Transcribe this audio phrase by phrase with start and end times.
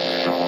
[0.00, 0.47] Et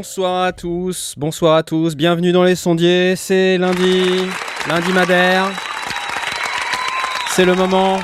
[0.00, 4.30] bonsoir à tous, bonsoir à tous, bienvenue dans les sondiers, c'est lundi,
[4.66, 5.50] lundi madère.
[7.32, 7.98] C'est le moment,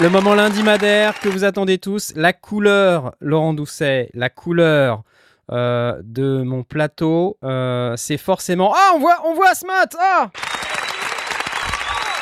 [0.00, 2.14] le moment lundi madère que vous attendez tous.
[2.16, 5.02] La couleur, Laurent Doucet, la couleur
[5.50, 8.72] euh, de mon plateau, euh, c'est forcément...
[8.74, 10.30] Ah, on voit, on voit Asmat Ah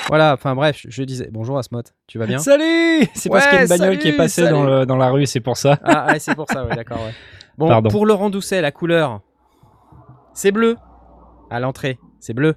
[0.08, 2.38] voilà, enfin bref, je disais bonjour Asmot, tu vas bien?
[2.38, 5.10] Salut C'est parce qu'il y a une bagnole qui est passée dans, le, dans, la
[5.10, 5.78] rue, c'est pour ça.
[5.84, 7.14] Ah, ouais, c'est pour ça, ouais, d'accord, ouais.
[7.60, 9.20] Bon, pour Laurent Doucet, la couleur,
[10.32, 10.78] c'est bleu.
[11.50, 12.54] À l'entrée, c'est bleu.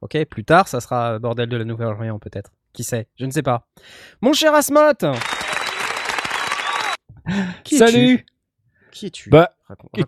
[0.00, 2.52] Ok, plus tard, ça sera bordel de la Nouvelle-Orléans peut-être.
[2.72, 3.66] Qui sait Je ne sais pas.
[4.22, 4.94] Mon cher Asmot
[7.64, 8.24] Qui Salut
[8.92, 9.50] Qui es-tu Bah,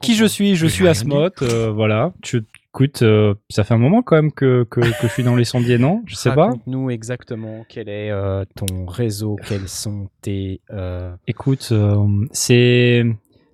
[0.00, 0.56] qui je suis?
[0.56, 2.14] Je suis Asmot, euh, voilà.
[2.22, 5.36] Tu, écoute, euh, ça fait un moment quand même que, que, que je suis dans
[5.36, 6.02] les sondiers, non?
[6.06, 6.52] Je sais pas.
[6.66, 10.62] nous exactement quel est euh, ton réseau, quels sont tes...
[11.26, 11.70] Écoute,
[12.32, 13.04] c'est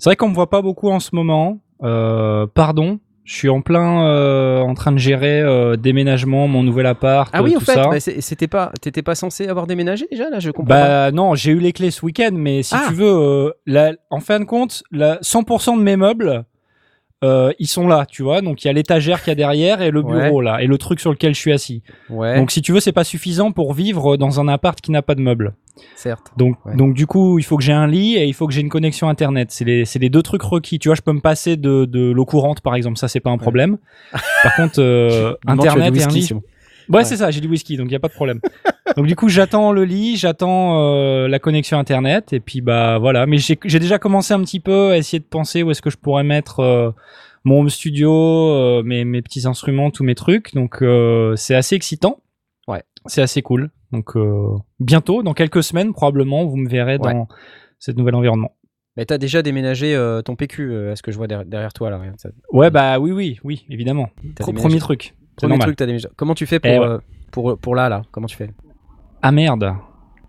[0.05, 1.61] c'est vrai qu'on me voit pas beaucoup en ce moment.
[1.83, 6.85] Euh, pardon, je suis en plein euh, en train de gérer euh, déménagement, mon nouvel
[6.85, 7.31] appart.
[7.33, 10.51] Ah oui, en fait, bah, c'était pas, t'étais pas censé avoir déménagé déjà là, je
[10.51, 10.75] comprends.
[10.75, 12.85] Bah non, j'ai eu les clés ce week-end, mais si ah.
[12.89, 13.55] tu veux,
[14.11, 16.45] en fin de compte, la, 100% de mes meubles,
[17.25, 18.41] euh, ils sont là, tu vois.
[18.41, 20.79] Donc il y a l'étagère qu'il y a derrière et le bureau là et le
[20.79, 21.83] truc sur lequel je suis assis.
[22.11, 22.37] Ouais.
[22.37, 25.15] Donc si tu veux, c'est pas suffisant pour vivre dans un appart qui n'a pas
[25.15, 25.55] de meubles.
[25.97, 26.33] Certes.
[26.37, 28.61] Donc donc du coup, il faut que j'ai un lit et il faut que j'ai
[28.61, 29.49] une connexion internet.
[29.51, 30.79] C'est les c'est les deux trucs requis.
[30.79, 33.31] Tu vois, je peux me passer de de l'eau courante par exemple, ça c'est pas
[33.31, 33.79] un problème.
[34.43, 36.31] par contre, euh, internet et un lit.
[36.89, 38.41] Ouais, c'est ça, j'ai du whisky, donc il y a pas de problème.
[38.97, 43.27] donc du coup, j'attends le lit, j'attends euh, la connexion internet, et puis bah voilà.
[43.27, 45.97] Mais j'ai déjà commencé un petit peu à essayer de penser où est-ce que je
[45.97, 46.91] pourrais mettre euh,
[47.45, 50.55] mon home studio, euh, mes, mes petits instruments, tous mes trucs.
[50.55, 50.83] Donc
[51.37, 52.21] c'est assez excitant.
[52.69, 52.83] Ouais.
[53.07, 53.71] C'est assez cool.
[53.93, 54.15] Donc
[54.81, 57.29] bientôt, dans quelques semaines probablement, vous me verrez dans
[57.79, 58.57] cet nouvel environnement.
[58.97, 62.01] Mais t'as déjà déménagé ton PQ, est-ce que je vois derrière, toi là
[62.53, 64.09] Ouais, bah oui, oui, oui, évidemment.
[64.39, 65.15] Premier truc.
[65.37, 65.87] Premier truc, t'as
[66.17, 66.99] Comment tu fais pour, eh euh,
[67.31, 68.03] pour, pour là, là?
[68.11, 68.51] Comment tu fais?
[69.27, 69.75] Ah merde.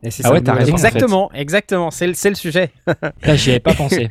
[0.03, 0.71] Et ah ouais, t'as raison.
[0.71, 1.91] Exactement, exactement.
[1.91, 2.71] C'est le, le sujet.
[3.23, 4.09] Là, j'y avais pas pensé.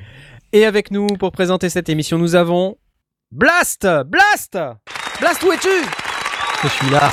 [0.53, 2.77] Et avec nous, pour présenter cette émission, nous avons
[3.33, 4.59] Blast Blast
[5.21, 5.69] Blast, où es-tu?
[6.65, 7.11] Je suis là.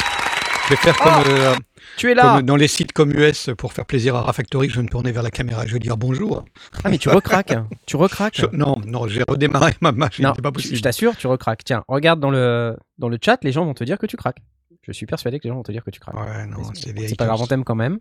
[0.66, 1.56] Je vais faire comme, oh euh,
[1.96, 2.42] tu es là.
[2.42, 5.24] dans les sites comme US pour faire plaisir à Rafactory, je vais me tourner vers
[5.24, 6.44] la caméra et je vais dire bonjour.
[6.84, 7.56] Ah mais tu recraques,
[7.86, 8.42] tu recraques.
[8.52, 10.76] non, non, j'ai redémarré ma machine, c'est pas possible.
[10.76, 11.64] Je t'assure, tu recraques.
[11.64, 14.40] Tiens, regarde dans le dans le chat, les gens vont te dire que tu craques.
[14.84, 16.16] Je suis persuadé que les gens vont te dire que tu craques.
[16.16, 18.00] Ouais, non, c'est pas grave, on t'aime quand même.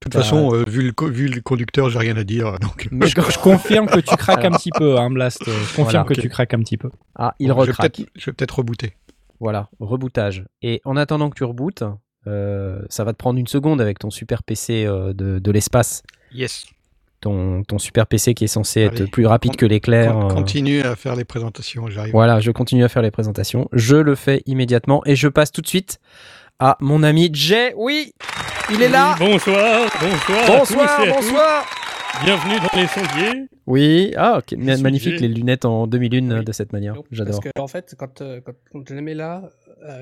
[0.00, 2.58] De toute façon, euh, vu, le, vu le conducteur, j'ai rien à dire.
[2.60, 2.88] Donc...
[2.90, 5.42] Mais je, confirme que tu craques un petit peu, hein, Blast.
[5.46, 6.90] Je confirme que tu craques un petit peu.
[7.14, 8.02] Ah, il recraque.
[8.14, 8.94] Je vais peut-être rebooter.
[9.40, 10.44] Voilà, rebootage.
[10.62, 11.82] Et en attendant que tu rebootes,
[12.26, 16.02] euh, ça va te prendre une seconde avec ton super PC euh, de, l'espace.
[16.32, 16.66] Yes.
[17.20, 20.16] Ton, ton, super PC qui est censé être plus rapide que l'éclair.
[20.16, 20.28] Euh.
[20.28, 22.12] continue à faire les présentations, j'arrive.
[22.12, 23.68] Voilà, je continue à faire les présentations.
[23.72, 25.98] Je le fais immédiatement et je passe tout de suite
[26.58, 27.72] à mon ami Jay.
[27.76, 28.12] Oui,
[28.70, 29.16] il est là.
[29.18, 30.58] bonsoir, bonsoir.
[30.58, 31.66] Bonsoir, bonsoir.
[32.24, 33.46] Bienvenue dans les sondiers.
[33.66, 36.94] Oui, ah, ok, magnifique les lunettes en demi-lune de cette manière.
[37.10, 37.40] J'adore.
[37.40, 38.22] Parce qu'en en fait, quand,
[38.72, 39.50] quand, je les mets là,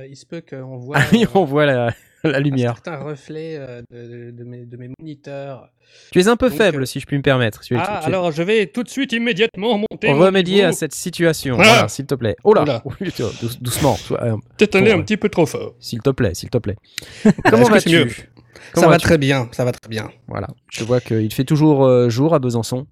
[0.08, 0.98] il se peut qu'on voit.
[0.98, 1.92] Ah oui, on voit la,
[2.24, 2.76] la lumière.
[2.86, 5.68] Un reflet euh, de, de, mes, de, mes, moniteurs.
[6.10, 7.60] Tu es un peu faible, euh, si je puis me permettre.
[7.76, 10.10] ah, alors je vais tout de suite immédiatement monter.
[10.12, 12.36] Remédier à cette situation, voilà, s'il te plaît.
[12.44, 12.64] Oh là,
[13.60, 13.96] doucement.
[14.12, 15.74] Euh, Peut-être aller un petit peu trop fort.
[15.78, 16.76] S'il te plaît, s'il te plaît.
[17.50, 18.28] Comment vas-tu
[18.74, 20.10] Ça va très bien, ça va très bien.
[20.28, 22.86] Voilà, je vois qu'il fait toujours jour à Besançon.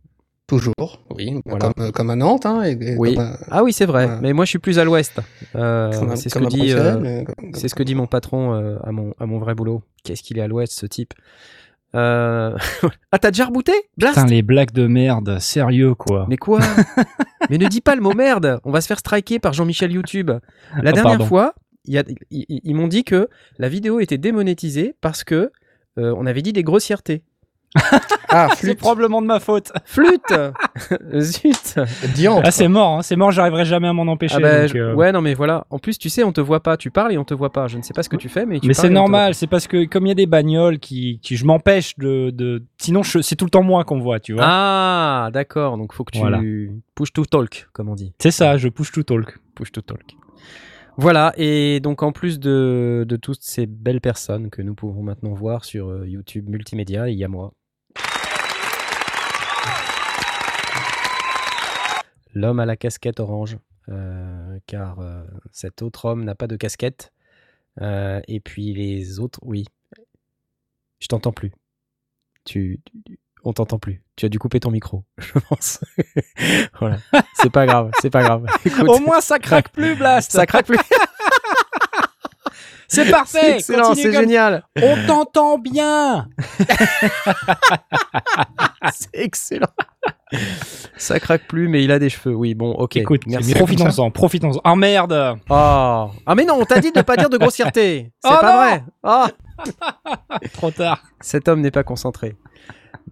[0.48, 2.44] Toujours, oui, comme, euh, comme, à Nantes.
[2.44, 3.16] Hein, oui.
[3.50, 5.18] Ah oui, c'est vrai, mais moi je suis plus à l'ouest.
[5.54, 7.24] Euh, c'est ce, que dit, euh,
[7.54, 9.82] c'est ce que dit mon patron à, mon, à mon vrai boulot.
[10.04, 11.14] Qu'est-ce qu'il est à l'ouest, ce type?
[11.94, 13.72] Ah, t'as déjà rebooté?
[13.98, 16.24] Blast Putain, les blagues de merde, sérieux quoi.
[16.28, 16.60] Mais quoi?
[17.50, 20.30] Mais ne dis pas le mot merde, on va se faire striker par Jean-Michel YouTube.
[20.82, 25.50] La oh, dernière fois, ils m'ont dit que la vidéo était démonétisée parce que
[25.96, 27.22] on avait dit des grossièretés.
[28.28, 29.72] ah, c'est probablement de ma faute.
[29.84, 30.34] Flûte
[31.20, 33.02] Zut Ah, c'est mort, hein.
[33.02, 34.36] c'est mort, j'arriverai jamais à m'en empêcher.
[34.36, 34.94] Ah bah, euh.
[34.94, 35.66] Ouais, non, mais voilà.
[35.70, 36.76] En plus, tu sais, on te voit pas.
[36.76, 37.68] Tu parles et on te voit pas.
[37.68, 39.66] Je ne sais pas ce que tu fais, mais tu Mais c'est normal, c'est parce
[39.66, 43.36] que comme il y a des bagnoles qui, qui je m'empêche de, de, Sinon, c'est
[43.36, 44.42] tout le temps moi qu'on voit, tu vois.
[44.44, 45.78] Ah, d'accord.
[45.78, 48.12] Donc, faut que tu push to talk, comme on dit.
[48.18, 49.38] C'est ça, je push to talk.
[49.54, 50.02] Push to talk.
[50.98, 55.32] Voilà, et donc en plus de, de toutes ces belles personnes que nous pouvons maintenant
[55.32, 57.52] voir sur euh, YouTube Multimédia, il y a moi.
[62.34, 63.58] L'homme à la casquette orange,
[63.88, 67.12] euh, car euh, cet autre homme n'a pas de casquette.
[67.80, 69.64] Et puis les autres, oui.
[71.00, 71.52] Je t'entends plus.
[72.44, 74.02] Tu, tu- on t'entend plus.
[74.16, 75.80] Tu as dû couper ton micro, je pense.
[76.80, 76.98] voilà.
[77.34, 78.46] C'est pas grave, c'est pas grave.
[78.64, 80.32] Écoute, Au moins, ça craque plus, Blast.
[80.32, 80.78] ça craque plus.
[82.88, 83.58] C'est parfait.
[83.60, 84.64] c'est comme- génial.
[84.82, 86.28] On t'entend bien.
[88.92, 89.68] C'est excellent.
[90.98, 92.34] Ça craque plus, mais il a des cheveux.
[92.34, 92.96] Oui, bon, ok.
[92.98, 93.54] Écoute, merci.
[93.54, 94.60] profitons-en, profitons-en.
[94.62, 95.38] Ah merde.
[95.48, 96.10] Oh.
[96.26, 98.12] Ah, mais non, on t'a dit de ne pas dire de grossièreté.
[98.22, 98.84] C'est Oh pas non vrai.
[99.02, 99.28] Ah.
[100.52, 101.02] Trop tard.
[101.20, 102.36] Cet homme n'est pas concentré.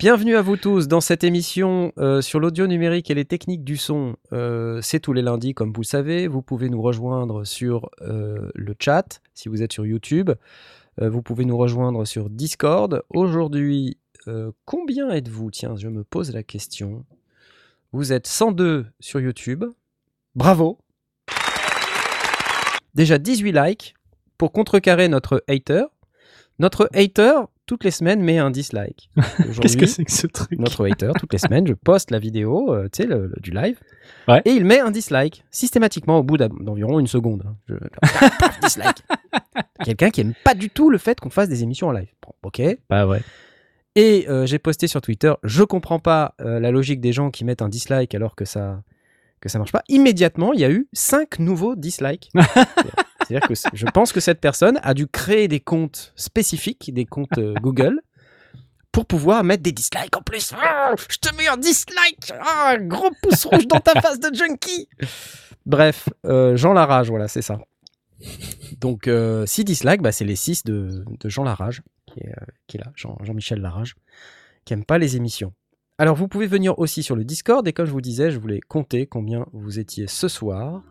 [0.01, 3.77] Bienvenue à vous tous dans cette émission euh, sur l'audio numérique et les techniques du
[3.77, 4.17] son.
[4.33, 6.27] Euh, c'est tous les lundis, comme vous savez.
[6.27, 10.31] Vous pouvez nous rejoindre sur euh, le chat si vous êtes sur YouTube.
[10.99, 13.03] Vous pouvez nous rejoindre sur Discord.
[13.11, 13.99] Aujourd'hui,
[14.65, 15.51] combien êtes-vous?
[15.51, 17.05] Tiens, je me pose la question.
[17.93, 19.67] Vous êtes 102 sur YouTube.
[20.35, 20.79] Bravo.
[22.95, 23.95] Déjà 18 likes
[24.39, 25.85] pour contrecarrer notre hater.
[26.61, 27.33] Notre hater,
[27.67, 29.11] toutes les semaines, met un dislike.
[29.61, 30.59] Qu'est-ce que c'est que ce truc?
[30.59, 33.51] notre hater, toutes les semaines, je poste la vidéo, euh, tu sais, le- le- du
[33.51, 33.81] live,
[34.29, 34.43] Ouais.
[34.45, 37.43] et il met un dislike, systématiquement au bout d'environ une seconde.
[37.47, 37.57] hein.
[37.67, 37.75] Je-
[38.63, 38.99] dislike.
[39.85, 42.09] Quelqu'un qui aime pas du tout le fait qu'on fasse des émissions en live.
[42.23, 42.61] Bon, ok.
[42.91, 43.23] Bah ouais.
[43.97, 47.45] Et euh, j'ai posté sur Twitter, je comprends pas euh, la logique des gens qui
[47.45, 48.83] mettent un dislike alors que ça
[49.41, 49.83] que ça marche pas.
[49.89, 52.31] Immédiatement, il y a eu cinq nouveaux dislikes.
[53.31, 57.39] C'est-à-dire que je pense que cette personne a dû créer des comptes spécifiques, des comptes
[57.39, 58.01] euh, Google,
[58.91, 60.53] pour pouvoir mettre des dislikes en plus.
[60.61, 64.89] Ah, je te mets un dislike, Ah, gros pouce rouge dans ta face de junkie.
[65.65, 67.61] Bref, euh, Jean Larage, voilà, c'est ça.
[68.81, 72.91] Donc, euh, 6 dislikes, bah, c'est les 6 de, Jean Larage, qui est, euh, là,
[72.97, 73.95] Jean- Jean-Michel Larage,
[74.65, 75.53] qui aime pas les émissions.
[75.99, 78.61] Alors, vous pouvez venir aussi sur le Discord, et comme je vous disais, je voulais
[78.67, 80.83] compter combien vous étiez ce soir.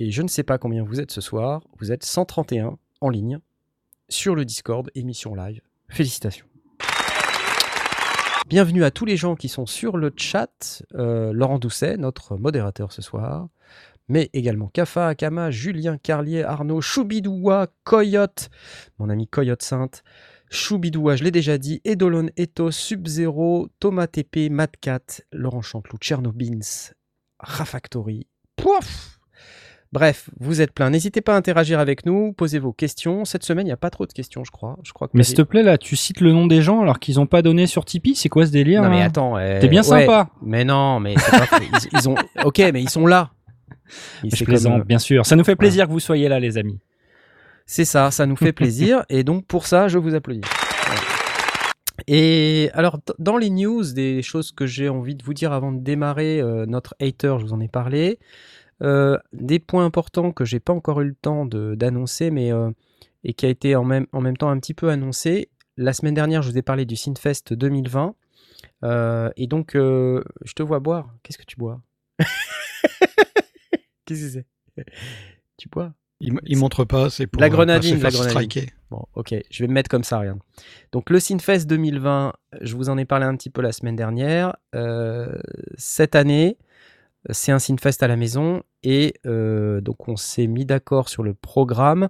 [0.00, 1.62] Et je ne sais pas combien vous êtes ce soir.
[1.80, 3.40] Vous êtes 131 en ligne
[4.08, 5.60] sur le Discord, émission live.
[5.88, 6.46] Félicitations.
[8.46, 10.84] Bienvenue à tous les gens qui sont sur le chat.
[10.94, 13.48] Euh, Laurent Doucet, notre modérateur ce soir.
[14.06, 18.50] Mais également Kafa, Akama, Julien Carlier, Arnaud, Choubidoua, Coyote,
[18.98, 20.04] mon ami Coyote Sainte,
[20.48, 26.92] Choubidoua, je l'ai déjà dit, Edolon Eto, Sub-Zero, Thomas TP, Madcat, Laurent Chanteloup, Chernobins,
[27.40, 29.17] Rafactory, Pouf
[29.92, 30.90] Bref, vous êtes plein.
[30.90, 33.24] N'hésitez pas à interagir avec nous, posez vos questions.
[33.24, 34.76] Cette semaine, il n'y a pas trop de questions, je crois.
[34.84, 36.98] Je crois que Mais s'il te plaît, là, tu cites le nom des gens alors
[36.98, 38.14] qu'ils ont pas donné sur Tipeee?
[38.14, 40.00] C'est quoi ce délire Non mais attends, euh, T'es bien ouais.
[40.00, 40.28] sympa.
[40.42, 41.46] Mais non, mais pas...
[41.62, 42.16] ils, ils ont.
[42.44, 43.30] Ok, mais ils sont là.
[44.24, 45.24] Ils- Je plaisante, comme, euh, bien sûr.
[45.24, 46.78] Ça nous fait plaisir que vous soyez là, les amis.
[47.64, 50.42] C'est ça, ça nous fait plaisir et donc pour ça, je vous applaudis.
[52.06, 55.80] Et alors, dans les news, des choses que j'ai envie de vous dire avant de
[55.82, 58.18] démarrer, euh, notre hater, je vous en ai parlé.
[58.80, 62.70] Euh, des points importants que j'ai pas encore eu le temps d'annoncer, mais euh,
[63.24, 65.50] et qui a été en même, en même temps un petit peu annoncé.
[65.76, 68.14] La semaine dernière, je vous ai parlé du Synfest 2020.
[68.84, 70.22] Euh, et donc, je
[70.54, 71.14] te vois boire.
[71.22, 71.80] Qu'est-ce que tu bois?
[74.04, 74.44] Qu'est-ce que
[74.76, 74.86] c'est?
[75.56, 75.92] Tu bois?
[76.20, 78.30] Il, il montre pas, c'est pour La grenadine, la grenadine.
[78.30, 78.66] striker.
[78.90, 80.40] Bon, ok, je vais me mettre comme ça, regarde.
[80.90, 84.56] Donc, le Synfest 2020, je vous en ai parlé un petit peu la semaine dernière.
[85.76, 86.56] Cette année,
[87.30, 91.34] c'est un Synfest à la maison et euh, donc on s'est mis d'accord sur le
[91.34, 92.08] programme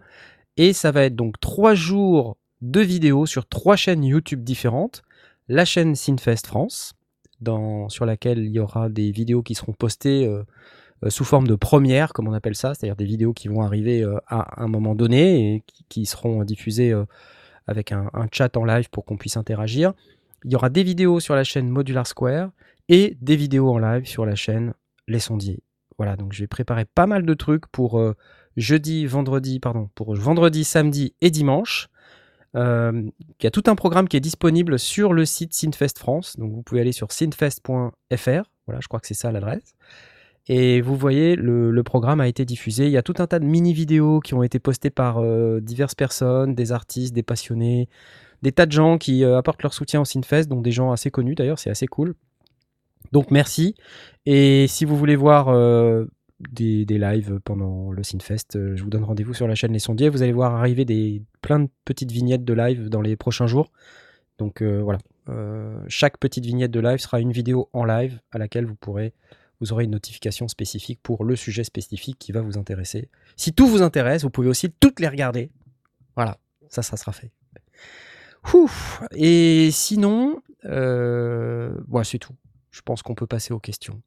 [0.56, 5.02] et ça va être donc trois jours de vidéos sur trois chaînes YouTube différentes.
[5.48, 6.94] La chaîne Synfest France,
[7.88, 10.42] sur laquelle il y aura des vidéos qui seront postées euh,
[11.04, 14.04] euh, sous forme de première, comme on appelle ça, c'est-à-dire des vidéos qui vont arriver
[14.26, 16.92] à un moment donné et qui, seront diffusées
[17.66, 19.94] avec un chat en live pour qu'on puisse interagir.
[20.44, 22.50] Il y aura des vidéos sur la chaîne Modular Square
[22.88, 24.74] et des vidéos en live sur la chaîne
[25.08, 25.62] Les Sondiers.
[25.98, 28.14] Voilà, donc je vais préparer pas mal de trucs pour euh,
[28.56, 31.88] jeudi, vendredi, pardon, pour vendredi, samedi et dimanche.
[32.54, 33.02] Euh,
[33.40, 36.36] il y a tout un programme qui est disponible sur le site Synfest France.
[36.38, 37.90] Donc vous pouvez aller sur synfest.fr.
[38.66, 39.74] Voilà, je crois que c'est ça l'adresse.
[40.46, 42.86] Et vous voyez, le, programme a été diffusé.
[42.86, 45.96] Il y a tout un tas de mini-vidéos qui ont été postées par euh, diverses
[45.96, 47.88] personnes, des artistes, des passionnés,
[48.42, 51.34] des tas de gens qui apportent leur soutien au Synfest, dont des gens assez connus
[51.34, 52.14] d'ailleurs, c'est assez cool.
[53.12, 53.74] Donc merci.
[54.26, 56.04] Et si vous voulez voir euh,
[56.50, 59.78] des, des lives pendant le Synfest, euh, je vous donne rendez-vous sur la chaîne Les
[59.78, 60.08] Sondiers.
[60.08, 63.72] Vous allez voir arriver des, plein de petites vignettes de live dans les prochains jours.
[64.38, 64.98] Donc euh, voilà.
[65.88, 69.12] Chaque petite vignette de live sera une vidéo en live à laquelle vous pourrez
[69.60, 73.10] vous aurez une notification spécifique pour le sujet spécifique qui va vous intéresser.
[73.36, 75.50] Si tout vous intéresse, vous pouvez aussi toutes les regarder.
[76.16, 76.38] Voilà,
[76.68, 77.30] ça, ça sera fait.
[79.16, 82.32] Et sinon, voilà, c'est tout.
[82.78, 84.00] Je pense qu'on peut passer aux questions.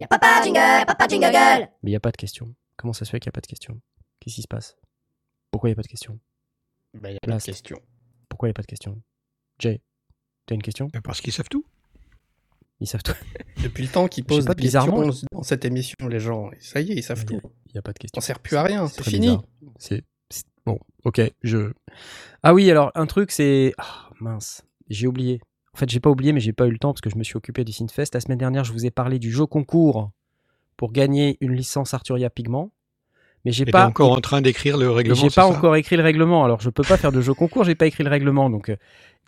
[0.00, 2.54] Y'a papa jingle, papa jingle Mais il n'y a pas de questions.
[2.78, 3.78] Comment ça se fait qu'il n'y a pas de questions?
[4.20, 4.74] Qu'est-ce qui se passe?
[5.50, 6.18] Pourquoi il n'y a pas de questions?
[6.94, 7.78] Bah, y a Là, la c'est- question.
[8.30, 9.02] Pourquoi il n'y a pas de questions?
[9.58, 9.82] Jay,
[10.46, 10.88] tu as une question?
[10.94, 11.66] Mais Parce qu'ils savent tout.
[12.80, 13.12] Ils savent tout.
[13.62, 16.92] Depuis le temps qu'ils posent pas, des questions dans cette émission, les gens, ça y
[16.92, 17.38] est, ils savent tout.
[17.66, 18.18] Il n'y a pas de questions.
[18.18, 19.36] On sert plus à rien, c'est fini.
[19.78, 20.04] c'est-
[20.64, 21.20] bon, ok.
[21.42, 21.70] Je.
[22.42, 25.42] Ah oui, alors un truc, c'est ah, mince, j'ai oublié.
[25.76, 27.22] En fait, j'ai pas oublié, mais j'ai pas eu le temps parce que je me
[27.22, 28.14] suis occupé du Synfest.
[28.14, 30.10] La semaine dernière, je vous ai parlé du jeu concours
[30.78, 32.70] pour gagner une licence Arturia Pigment,
[33.44, 35.20] mais j'ai pas encore en train d'écrire le règlement.
[35.20, 36.46] j'ai pas encore écrit le règlement.
[36.46, 38.48] Alors je peux pas faire de jeu concours, j'ai pas écrit le règlement.
[38.48, 38.76] Donc euh,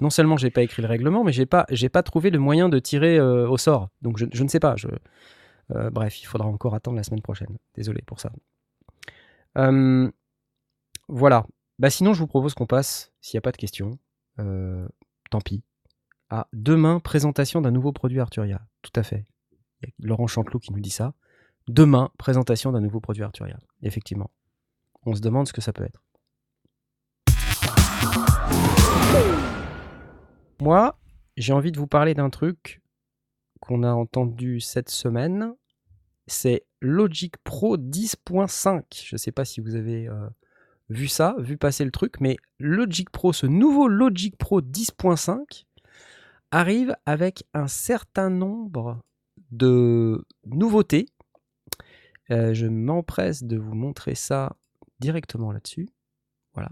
[0.01, 2.71] non seulement j'ai pas écrit le règlement, mais j'ai pas j'ai pas trouvé le moyen
[2.71, 3.91] de tirer euh, au sort.
[4.01, 4.75] Donc je, je ne sais pas.
[4.77, 4.89] Je,
[5.77, 7.59] euh, bref, il faudra encore attendre la semaine prochaine.
[7.75, 8.33] Désolé pour ça.
[11.09, 11.45] Voilà.
[11.79, 13.99] Bah sinon je vous propose qu'on passe, s'il n'y a pas de questions,
[14.39, 15.63] tant pis,
[16.31, 18.61] à demain présentation d'un nouveau produit Arturia.
[18.83, 19.25] Tout à fait.
[19.99, 21.15] Laurent Chanteloup qui nous dit ça.
[21.69, 23.59] Demain présentation d'un nouveau produit Arturia.
[23.83, 24.31] Effectivement.
[25.05, 26.03] On se demande ce que ça peut être.
[30.61, 30.99] Moi,
[31.37, 32.83] j'ai envie de vous parler d'un truc
[33.61, 35.55] qu'on a entendu cette semaine.
[36.27, 38.83] C'est Logic Pro 10.5.
[38.93, 40.29] Je ne sais pas si vous avez euh,
[40.91, 45.65] vu ça, vu passer le truc, mais Logic Pro, ce nouveau Logic Pro 10.5
[46.51, 49.03] arrive avec un certain nombre
[49.51, 51.07] de nouveautés.
[52.31, 54.57] Euh, je m'empresse de vous montrer ça
[55.01, 55.89] directement là-dessus.
[56.55, 56.71] Voilà.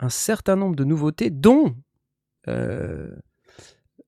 [0.00, 1.76] Un certain nombre de nouveautés, dont
[2.48, 3.14] euh,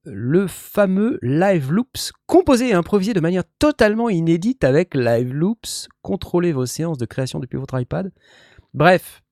[0.05, 5.89] le fameux Live Loops, composé et improvisé de manière totalement inédite avec Live Loops.
[6.03, 8.13] Contrôlez vos séances de création depuis votre iPad.
[8.73, 9.23] Bref,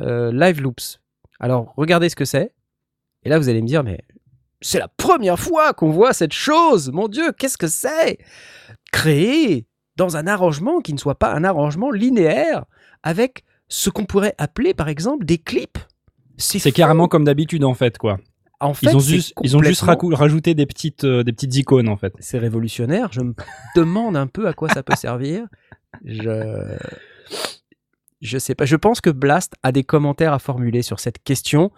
[0.00, 1.00] euh, Live Loops.
[1.40, 2.52] Alors, regardez ce que c'est.
[3.24, 4.04] Et là, vous allez me dire, mais
[4.60, 6.90] c'est la première fois qu'on voit cette chose.
[6.92, 8.18] Mon Dieu, qu'est-ce que c'est?
[8.92, 12.64] Créé dans un arrangement qui ne soit pas un arrangement linéaire
[13.02, 15.78] avec ce qu'on pourrait appeler, par exemple, des clips.
[16.36, 18.18] C'est carrément comme d'habitude en fait quoi.
[18.60, 21.32] En fait, Ils ont juste, ils ont juste complètement- racou- rajouté des petites, euh, des
[21.32, 22.12] petites icônes en fait.
[22.18, 23.08] c'est révolutionnaire.
[23.12, 23.34] Je me
[23.76, 25.46] demande un peu à quoi ça peut servir.
[26.04, 26.76] Je
[28.20, 28.64] je sais pas.
[28.64, 31.70] Je pense que Blast a des commentaires à formuler sur cette question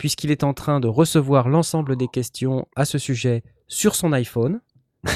[0.00, 4.62] puisqu'il est en train de recevoir l'ensemble des questions à ce sujet sur son iPhone.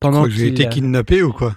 [0.00, 1.56] Pendant que j'ai été kidnappé ou quoi?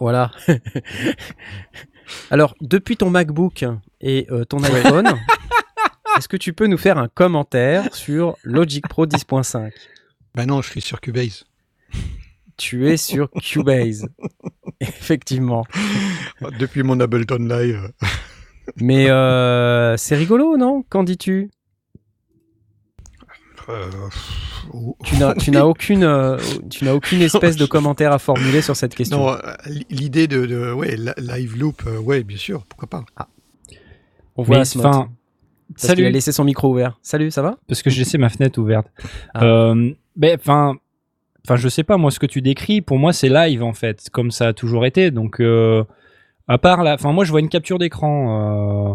[0.00, 0.30] Voilà.
[2.30, 3.66] Alors, depuis ton MacBook
[4.00, 5.08] et euh, ton iPhone,
[6.16, 9.70] est-ce que tu peux nous faire un commentaire sur Logic Pro 10.5
[10.34, 11.44] Bah non, je suis sur Cubase.
[12.56, 14.08] Tu es sur Cubase.
[14.80, 15.66] Effectivement.
[16.58, 17.92] Depuis mon Ableton Live.
[18.76, 20.84] Mais euh, c'est rigolo, non?
[20.88, 21.50] Qu'en dis-tu?
[23.68, 23.90] Euh,
[25.04, 26.38] Tu n'as tu n'as aucune, euh,
[26.70, 29.18] tu n'as aucune espèce de commentaire à formuler sur cette question.
[29.18, 29.38] Non, euh,
[29.90, 33.04] l'idée de, de ouais, live loop, ouais, bien sûr, pourquoi pas.
[34.36, 35.10] On voit Mais enfin,
[35.74, 36.98] parce qu'il a salut, laissé son micro ouvert.
[37.02, 37.58] Salut, ça va?
[37.66, 38.86] Parce que j'ai laissé ma fenêtre ouverte.
[39.34, 39.44] Ah.
[39.44, 40.76] Euh, ben, enfin,
[41.44, 42.80] enfin, je sais pas moi ce que tu décris.
[42.80, 45.10] Pour moi, c'est live en fait, comme ça a toujours été.
[45.10, 45.84] Donc, euh,
[46.48, 48.94] à part là, enfin, moi, je vois une capture d'écran euh,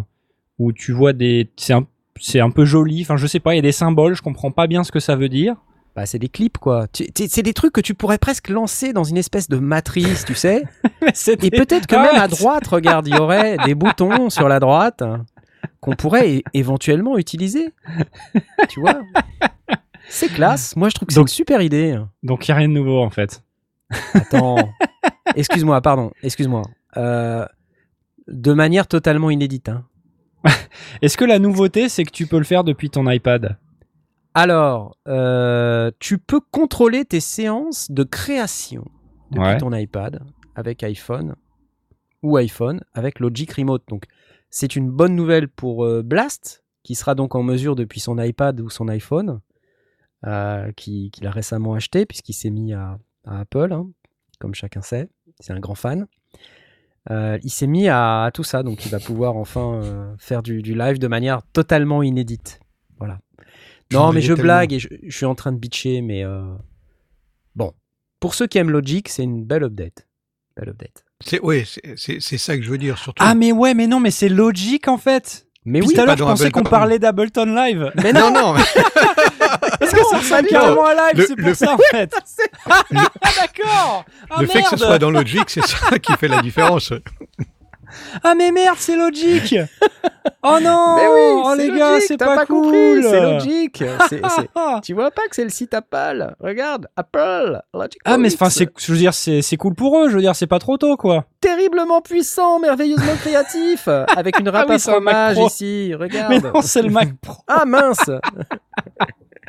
[0.60, 1.86] où tu vois des, c'est un,
[2.20, 3.02] c'est un peu joli.
[3.04, 5.00] Enfin, je sais pas, il y a des symboles, je comprends pas bien ce que
[5.00, 5.56] ça veut dire.
[5.96, 6.88] Bah, c'est des clips, quoi.
[7.14, 10.64] C'est des trucs que tu pourrais presque lancer dans une espèce de matrice, tu sais
[11.28, 14.60] Et peut-être que Ah même à droite, regarde, il y aurait des boutons sur la
[14.60, 15.04] droite
[15.80, 17.70] qu'on pourrait éventuellement utiliser.
[18.70, 19.02] Tu vois?
[20.10, 20.76] C'est classe.
[20.76, 22.00] Moi, je trouve que c'est Donc- une super idée.
[22.24, 23.44] Donc, il y a rien de nouveau en fait.
[24.16, 24.70] Attends.
[25.36, 26.12] Excuse-moi, pardon.
[26.24, 26.64] Excuse-moi.
[26.98, 27.46] Euh,
[28.28, 29.70] de manière totalement inédite.
[29.70, 29.86] hein.
[31.02, 33.58] Est-ce que la nouveauté, c'est que tu peux le faire depuis ton iPad?
[34.34, 38.86] Alors, euh, tu peux contrôler tes séances de création
[39.32, 39.58] depuis Ouais.
[39.58, 40.22] ton iPad
[40.56, 41.36] avec iPhone
[42.24, 43.84] ou iPhone avec Logic Remote.
[43.90, 44.06] Donc,
[44.50, 48.60] c'est une bonne nouvelle pour euh, Blast, qui sera donc en mesure depuis son iPad
[48.62, 49.40] ou son iPhone,
[50.26, 53.88] euh, qui- qu'il a récemment acheté puisqu'il s'est mis à, à Apple, hein,
[54.40, 55.10] comme chacun sait.
[55.40, 56.08] C'est un grand fan.
[57.12, 60.42] Euh, il s'est mis à, à tout ça, donc il va pouvoir enfin euh, faire
[60.42, 62.60] du, du live de manière totalement inédite.
[62.98, 63.20] Voilà.
[63.92, 64.44] Non, mais ai je tellement.
[64.44, 66.42] blague et je, je suis en train de bitcher, mais euh,
[67.56, 67.74] bon.
[68.20, 70.08] Pour ceux qui aiment Logic, c'est une belle update.
[70.56, 71.04] Belle update.
[71.26, 71.66] C'est ouais,
[71.98, 73.22] c'est- ça que je veux dire surtout.
[73.26, 75.48] Ah, mais ouais, mais non, mais c'est logique en fait.
[75.66, 77.92] Mais Puis oui, tout à l'heure, je pensais qu'on parlait d'Ableton Live.
[78.04, 78.56] mais non non, non,
[79.92, 82.12] Parce que ça ressemble carrément à live, Le- c'est pour le- ça en fait.
[82.70, 82.84] ah
[83.42, 84.06] d'accord.
[84.30, 86.92] Ah le fait que ce soit dans Logic, c'est ça qui fait la différence.
[88.24, 89.56] Ah mais merde, c'est logique.
[90.46, 90.96] Oh non.
[90.98, 93.02] Mais oui, oh les gars, c'est pas, pas, cool.
[93.04, 94.22] c'est
[94.56, 96.34] Ah, Tu vois pas que c'est le site Apple?
[96.40, 100.16] Regarde, Apple, Logic Ah mais enfin c'est je veux dire c'est cool pour eux, je
[100.16, 101.26] veux dire c'est pas trop tôt quoi.
[101.40, 106.30] terriblement puissant, merveilleusement créatif, avec une râpe Ah oui, fromage ici, regarde.
[106.34, 107.42] Mais non, c'est le Mac Pro.
[107.48, 108.10] Ah mince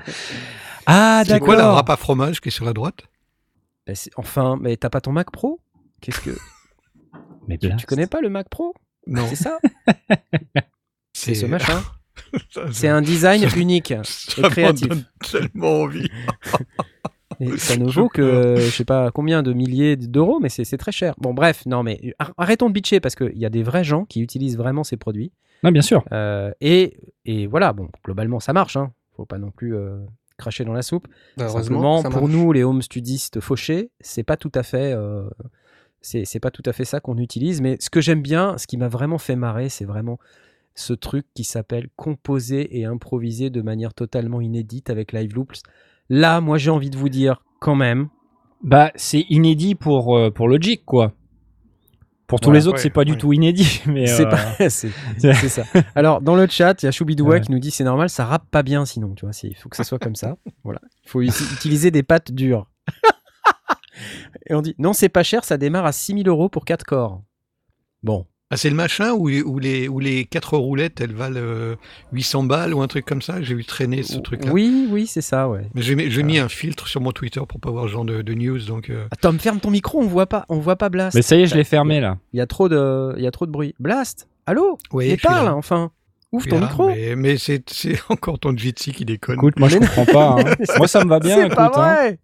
[0.86, 1.76] Ah C'est quoi la d'accord.
[1.76, 3.00] râpe à fromage qui est sur la droite?
[3.86, 5.60] Bah, c'est- Enfin, mais t'as pas ton Mac Pro?
[6.00, 6.30] Qu'est-ce que
[7.48, 8.74] Mais tu, tu connais pas le Mac Pro?
[9.06, 9.26] Non.
[9.28, 9.58] C'est ça?
[11.12, 11.82] C'est ce machin.
[12.72, 14.88] C'est un design unique ça et créatif.
[14.88, 16.08] donne tellement envie.
[17.40, 20.76] Et ça ne vaut que je sais pas combien de milliers d'euros, mais c'est c'est
[20.78, 21.14] très cher.
[21.18, 24.04] Bon bref, non mais ar- arrêtons de bitcher parce qu'il y a des vrais gens
[24.04, 25.32] qui utilisent vraiment ces produits.
[25.62, 26.04] Non, bien sûr.
[26.12, 28.76] Euh, et, et voilà, bon, globalement ça marche.
[28.76, 28.92] Hein.
[29.16, 29.98] Faut pas non plus euh,
[30.36, 31.06] cracher dans la soupe.
[31.36, 35.28] Bah, Simplement, pour nous, les home studistes fauchés, c'est pas tout à fait, euh,
[36.00, 37.60] c'est c'est pas tout à fait ça qu'on utilise.
[37.60, 40.18] Mais ce que j'aime bien, ce qui m'a vraiment fait marrer, c'est vraiment
[40.74, 45.62] ce truc qui s'appelle composer et improviser de manière totalement inédite avec Live Loops.
[46.08, 48.08] Là, moi, j'ai envie de vous dire quand même.
[48.62, 51.12] Bah, c'est inédit pour, euh, pour Logic, quoi.
[52.26, 53.82] Pour tous Voilà, les autres, ouais, c'est pas du tout inédit.
[53.86, 55.64] Mais C'est euh, pas, c'est c'est ça.
[55.94, 57.40] Alors, dans le chat, il y a Choubidoua Ouais.
[57.42, 59.34] qui nous dit c'est normal, ça rappe pas bien sinon, tu vois.
[59.42, 60.36] Il faut que ça soit comme ça.
[60.64, 60.80] Voilà.
[61.04, 62.70] Il faut uti- utiliser des pattes dures.
[64.46, 67.22] Et on dit non, c'est pas cher, ça démarre à 6000 euros pour 4 corps.
[68.02, 68.26] Bon.
[68.54, 71.74] Ah, c'est le machin où, les- où, les, où les quatre roulettes, elles valent euh,
[72.12, 73.42] 800 balles ou un truc comme ça?
[73.42, 74.52] J'ai vu traîner ce truc-là.
[74.52, 75.66] Oui, oui, c'est ça, ouais.
[75.74, 78.04] Mais j'ai mis, j'ai mis un filtre sur mon Twitter pour pas voir ce genre
[78.04, 78.60] de, de news.
[78.60, 81.14] Donc, euh, Ah, Tom, ferme ton micro, on voit pas, on voit pas Blast.
[81.16, 82.18] Mais ça y est, je l'ai fermé là.
[82.32, 83.74] Il y a trop de, il y a trop de bruit.
[83.80, 84.78] Blast, allô?
[84.92, 85.54] Oui, Mais parle, là.
[85.56, 85.90] enfin.
[86.40, 86.86] Suis ton là, micro.
[86.88, 89.36] Mais, mais c'est c'est encore ton Jitsi qui déconne.
[89.36, 90.36] Écoute, moi je comprends pas.
[90.40, 90.54] hein.
[90.78, 91.34] Moi ça me va bien.
[91.36, 91.70] C'est écoute, pas hein.
[91.70, 92.18] vrai.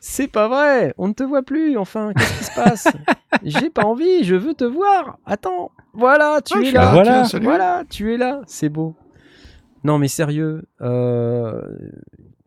[0.00, 0.94] C'est pas vrai.
[0.98, 1.76] On ne te voit plus.
[1.78, 2.88] Enfin, qu'est-ce qui se passe?
[3.44, 4.24] J'ai pas envie.
[4.24, 5.18] Je veux te voir.
[5.26, 5.70] Attends.
[5.92, 6.80] Voilà, tu Ah, es là.
[6.84, 7.22] là, Voilà.
[7.28, 7.40] tiens.
[7.40, 8.40] Voilà, tu es là.
[8.46, 8.94] C'est beau.
[9.84, 10.62] Non, mais sérieux.
[10.80, 11.60] euh,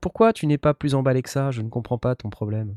[0.01, 1.51] Pourquoi tu n'es pas plus emballé que ça?
[1.51, 2.75] Je ne comprends pas ton problème.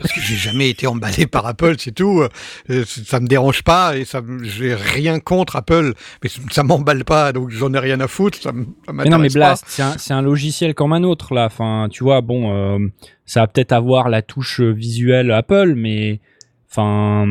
[0.00, 2.22] Parce que j'ai jamais été emballé par Apple, c'est tout.
[2.70, 7.04] Euh, Ça me dérange pas et ça, me- j'ai rien contre Apple, mais ça m'emballe
[7.04, 8.38] pas, donc j'en ai rien à foutre.
[8.40, 9.28] Ça, Mais non, mais.
[9.28, 11.44] Blast, c'est un, c'est un logiciel comme un autre là.
[11.46, 12.78] Enfin, tu vois, bon, euh,
[13.26, 16.20] ça va peut-être avoir la touche visuelle Apple, mais
[16.68, 17.26] enfin,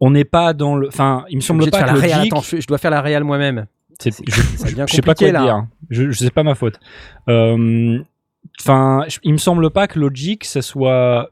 [0.00, 0.88] on n'est pas dans le.
[0.88, 2.20] Enfin, il me semble pas que la.
[2.22, 3.66] Attends, je, je dois faire la réal moi-même.
[4.00, 4.40] c'est- c'est- je,
[4.86, 5.42] je sais pas quoi là.
[5.42, 5.66] dire.
[5.90, 6.78] Je, je sais pas ma faute.
[7.28, 7.98] Euh,
[8.60, 11.30] Enfin, je- il me semble pas que Logic, ça soit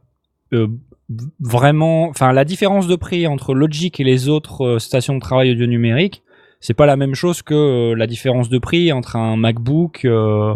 [1.40, 2.09] vraiment.
[2.09, 5.66] Enfin, la différence de prix entre Logic et les autres euh, stations de travail audio
[5.66, 6.23] numérique,
[6.61, 10.55] c'est pas la même chose que euh, la différence de prix entre un MacBook euh,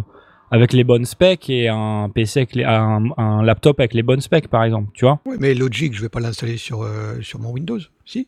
[0.50, 4.64] avec les bonnes specs et un PC avec un, laptop avec les bonnes specs, par
[4.64, 4.90] exemple.
[4.94, 5.20] Tu vois?
[5.24, 6.84] Ouais, mais Logic, je vais pas l'installer sur,
[7.20, 8.26] sur mon Windows, si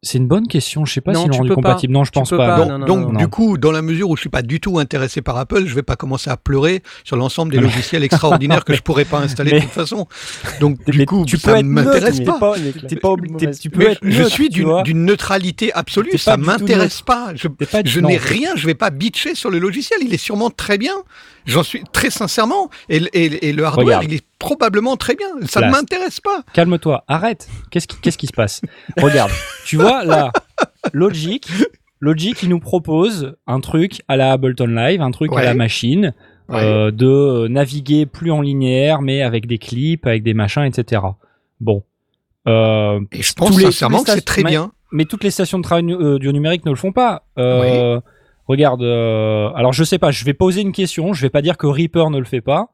[0.00, 0.84] C'est une bonne question.
[0.84, 1.54] Je sais pas Non, rendu peux pas.
[1.56, 1.92] compatible.
[1.92, 2.36] Non, je Tu pense pas.
[2.36, 2.66] pas, non.
[2.66, 3.18] Donc, non, non, donc, non.
[3.18, 5.74] du coup, dans la mesure où je suis pas du tout intéressé par Apple, je
[5.74, 9.50] vais pas commencer à pleurer sur l'ensemble des logiciels extraordinaires que je pourrais pas installer
[9.52, 10.06] Mais- de toute façon.
[10.60, 12.38] Donc, du coup, tu ça m'intéresse pas.
[12.38, 17.32] pas- tu peux Mais être je suis d'une neutralité absolue, ça tout m'intéresse pas.
[17.34, 17.48] Je,
[17.84, 20.94] je n'ai rien, je vais pas bitcher sur le logiciel, il est sûrement très bien.
[21.48, 22.70] J'en suis très sincèrement.
[22.88, 24.04] Et, le- et- et le hardware, Regarde.
[24.04, 25.26] il est probablement très bien.
[25.46, 26.42] Ça ne m'intéresse pas.
[26.52, 27.48] Calme-toi, arrête.
[27.70, 28.60] Qu'est-ce qui, qu'est-ce qui se passe?
[29.00, 29.30] Regarde,
[29.64, 30.30] tu vois là,
[30.92, 31.48] Logic,
[32.00, 36.14] Logic, il nous propose un truc à la Ableton Live, un truc à la machine,
[36.48, 36.62] Ouais.
[36.62, 41.02] euh, de naviguer plus en linéaire, mais avec des clips, avec des machins, etc.
[41.60, 41.82] Bon.
[42.46, 44.70] Euh, Et je pense les- sincèrement les que c'est très bien.
[44.92, 47.24] mais toutes les stations de travail euh, audio numérique ne le font pas.
[47.38, 48.00] Euh,
[48.48, 51.56] Regarde, euh, alors je sais pas, je vais poser une question, je vais pas dire
[51.58, 52.72] que Reaper ne le fait pas.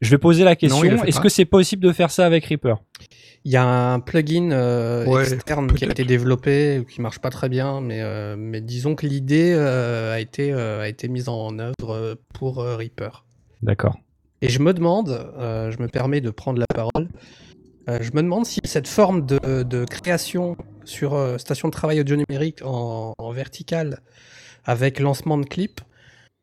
[0.00, 2.74] Je vais poser la question, est-ce que c'est possible de faire ça avec Reaper?
[3.44, 7.20] Il y a un plugin euh, Ouais, externe qui a été développé, ou qui marche
[7.20, 11.08] pas très bien, mais, euh, mais disons que l'idée euh, a, été, euh, a été
[11.08, 13.24] mise en œuvre pour euh, Reaper.
[13.62, 13.96] D'accord.
[14.42, 17.08] Et je me demande, euh, je me permets de prendre la parole,
[17.88, 22.00] euh, je me demande si cette forme de, de création sur euh, station de travail
[22.00, 24.00] audio numérique en, en vertical
[24.64, 25.80] avec lancement de clips,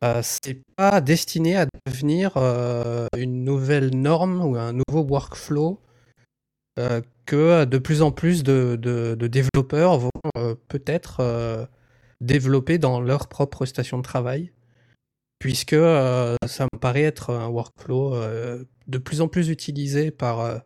[0.03, 5.81] euh, c'est pas destiné à devenir euh, une nouvelle norme ou un nouveau workflow
[6.79, 8.75] euh, que de plus en plus de,
[9.19, 10.11] développeurs vont
[10.69, 11.67] peut-être
[12.21, 14.51] développer dans leur propre station de travail
[15.37, 18.15] puisque ça me paraît être un workflow
[18.87, 20.63] de plus en plus utilisé par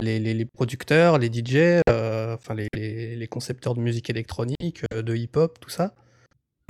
[0.00, 5.94] les, producteurs, les DJ, enfin les, concepteurs de musique électronique, de hip-hop, tout ça.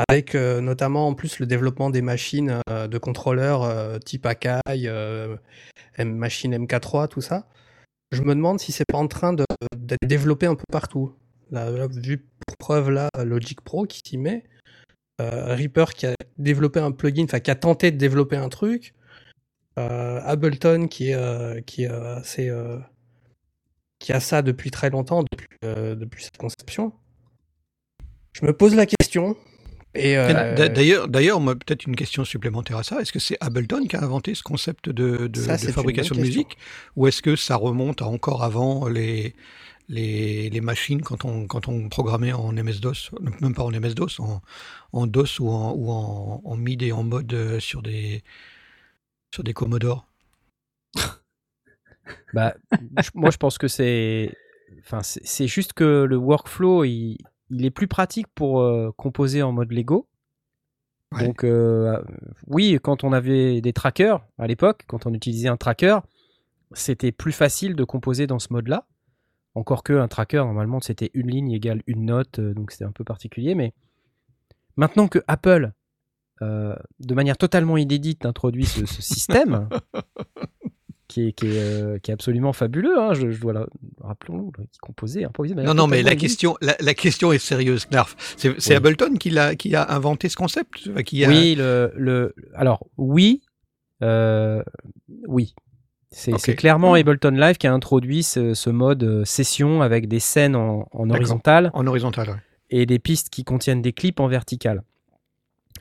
[0.08, 4.60] Avec notamment en plus le développement des machines de contrôleurs type Akai,
[5.98, 7.48] machine MK3, tout ça.
[8.12, 11.14] Je me demande si c'est pas en train d'être développé un peu partout.
[11.50, 14.44] Là, vu pour preuve là, Logic Pro qui s'y met,
[15.18, 18.94] Reaper qui a développé un plugin, enfin qui a tenté de développer un truc,
[19.76, 21.62] Ableton qui a
[24.20, 26.92] ça depuis très longtemps, depuis, depuis sa conception.
[28.32, 29.36] Je me pose la question,
[29.96, 33.00] euh, d'ailleurs, d'ailleurs, moi, peut-être une question supplémentaire à ça.
[33.00, 36.56] Est-ce que c'est Ableton qui a inventé ce concept de, de, fabrication de musique,
[36.96, 39.34] ou est-ce que ça remonte à encore avant les
[39.88, 44.40] les, les machines quand on quand on programmait en MS-DOS, même pas en MS-DOS, en,
[44.92, 48.22] en DOS ou en ou en, en MID et en mode euh, sur des
[49.32, 50.06] sur des Commodore.
[52.32, 52.54] bah,
[53.14, 54.32] moi, je pense que c'est
[54.80, 57.18] enfin c'est juste que le workflow il
[57.50, 60.08] il est plus pratique pour euh, composer en mode Lego.
[61.20, 62.02] Donc euh,
[62.48, 65.98] oui, quand on avait des trackers à l'époque, quand on utilisait un tracker,
[66.72, 68.86] c'était plus facile de composer dans ce mode-là.
[69.54, 72.90] Encore que un tracker, normalement, c'était une ligne égale une note, euh, donc c'était un
[72.90, 73.54] peu particulier.
[73.54, 73.74] Mais
[74.76, 75.72] maintenant que Apple,
[76.40, 79.68] de manière totalement inédite, introduit ce système,
[81.08, 82.98] qui est, qui est, euh, qui est absolument fabuleux.
[82.98, 83.66] Hein, je, je, dois la,
[84.00, 85.54] rappelons-le, qui composait, improvisé.
[85.54, 88.16] Non, non, mais la question, la, la, question est sérieuse, Knarf.
[88.36, 88.74] C'est oui.
[88.74, 91.02] Ableton qui a, qui a inventé ce concept?
[91.04, 91.28] Qui a...
[91.28, 93.42] Oui, le, le, alors oui,
[94.02, 94.62] euh,
[95.26, 95.54] oui.
[96.10, 96.54] C'est okay.
[96.54, 100.88] clairement Ableton Live qui a introduit ce, ce, mode euh, session avec des scènes en,
[100.92, 101.70] en horizontal.
[101.74, 102.36] En horizontal, ouais.
[102.70, 104.84] Et des pistes qui contiennent des clips en vertical.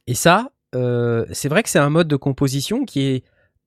[0.07, 3.23] Et ça, euh, c'est vrai que c'est un mode de composition qui est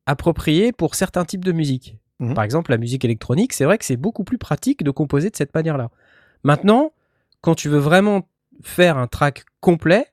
[0.06, 1.96] approprié pour certains types de musique.
[2.18, 2.34] Mmh.
[2.34, 5.36] Par exemple, la musique électronique, c'est vrai que c'est beaucoup plus pratique de composer de
[5.36, 5.90] cette manière-là.
[6.44, 6.92] Maintenant,
[7.40, 8.28] quand tu veux vraiment
[8.62, 10.06] faire un track complet,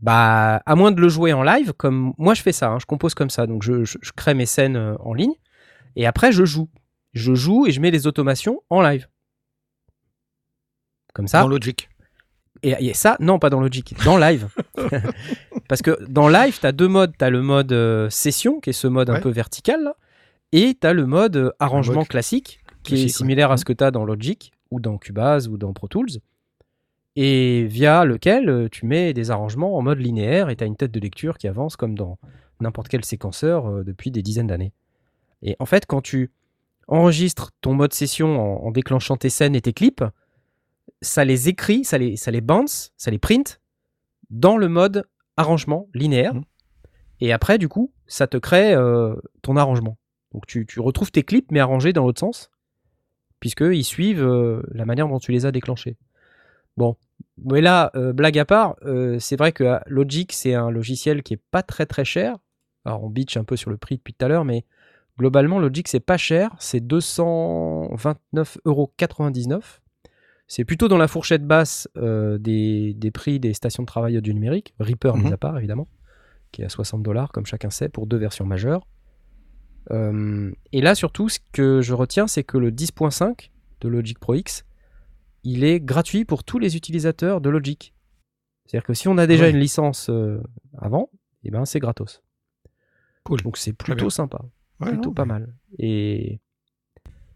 [0.00, 2.86] bah, à moins de le jouer en live, comme moi je fais ça, hein, je
[2.86, 5.34] compose comme ça, donc je, je, je, crée mes scènes euh, en ligne,
[5.96, 6.68] et après je joue.
[7.14, 9.08] Je joue et je mets les automations en live.
[11.14, 11.40] Comme ça.
[11.40, 11.88] Dans Logic.
[12.62, 14.48] Et, et, ça, non, pas dans Logic, dans live.
[15.68, 17.12] Parce que dans live, tu as deux modes.
[17.18, 19.16] Tu as le mode euh, session, qui est ce mode ouais.
[19.16, 19.96] un peu vertical, là,
[20.52, 23.54] et tu as le mode euh, arrangement mode classique, qui classique, est similaire ouais.
[23.54, 26.20] à ce que tu as dans Logic, ou dans Cubase, ou dans Pro Tools,
[27.16, 30.76] et via lequel euh, tu mets des arrangements en mode linéaire, et tu as une
[30.76, 32.18] tête de lecture qui avance comme dans
[32.60, 34.72] n'importe quel séquenceur euh, depuis des dizaines d'années.
[35.42, 36.32] Et en fait, quand tu
[36.88, 40.02] enregistres ton mode session en, en déclenchant tes scènes et tes clips,
[41.02, 43.60] ça les écrit, ça les, ça les bounce, ça les print
[44.30, 45.04] dans le mode
[45.38, 46.34] arrangement linéaire.
[46.34, 46.42] Mmh.
[47.20, 49.96] Et après, du coup, ça te crée euh, ton arrangement.
[50.32, 52.50] Donc tu, tu, retrouves tes clips, mais arrangés dans l'autre sens,
[53.40, 55.96] puisqu'ils suivent euh, la manière dont tu les as déclenchés.
[56.76, 56.96] Bon,
[57.38, 58.76] mais là, euh, blague à part,
[59.18, 62.36] c'est vrai que Logic, c'est un logiciel qui est pas très très cher.
[62.84, 64.64] Alors on bitch un peu sur le prix depuis tout à l'heure, mais
[65.18, 66.54] globalement, Logic, c'est pas cher.
[66.58, 68.92] C'est 229,99 euros
[70.48, 74.32] c'est plutôt dans la fourchette basse euh, des, des, prix des stations de travail audio
[74.32, 75.86] numérique, Reaper mis à part évidemment,
[76.52, 78.86] qui est à 60 dollars comme chacun sait pour deux versions majeures.
[79.90, 83.50] Euh, et là surtout, ce que je retiens, c'est que le 10.5
[83.82, 84.64] de Logic Pro X,
[85.44, 87.94] il est gratuit pour tous les utilisateurs de Logic.
[88.64, 89.50] C'est-à-dire que si on a déjà ouais.
[89.50, 90.42] une licence euh,
[90.78, 91.10] avant,
[91.44, 92.22] et eh ben c'est gratos.
[93.24, 93.42] Cool.
[93.42, 94.40] Donc c'est plutôt sympa,
[94.80, 95.54] ouais, plutôt non, pas mal.
[95.78, 96.40] Et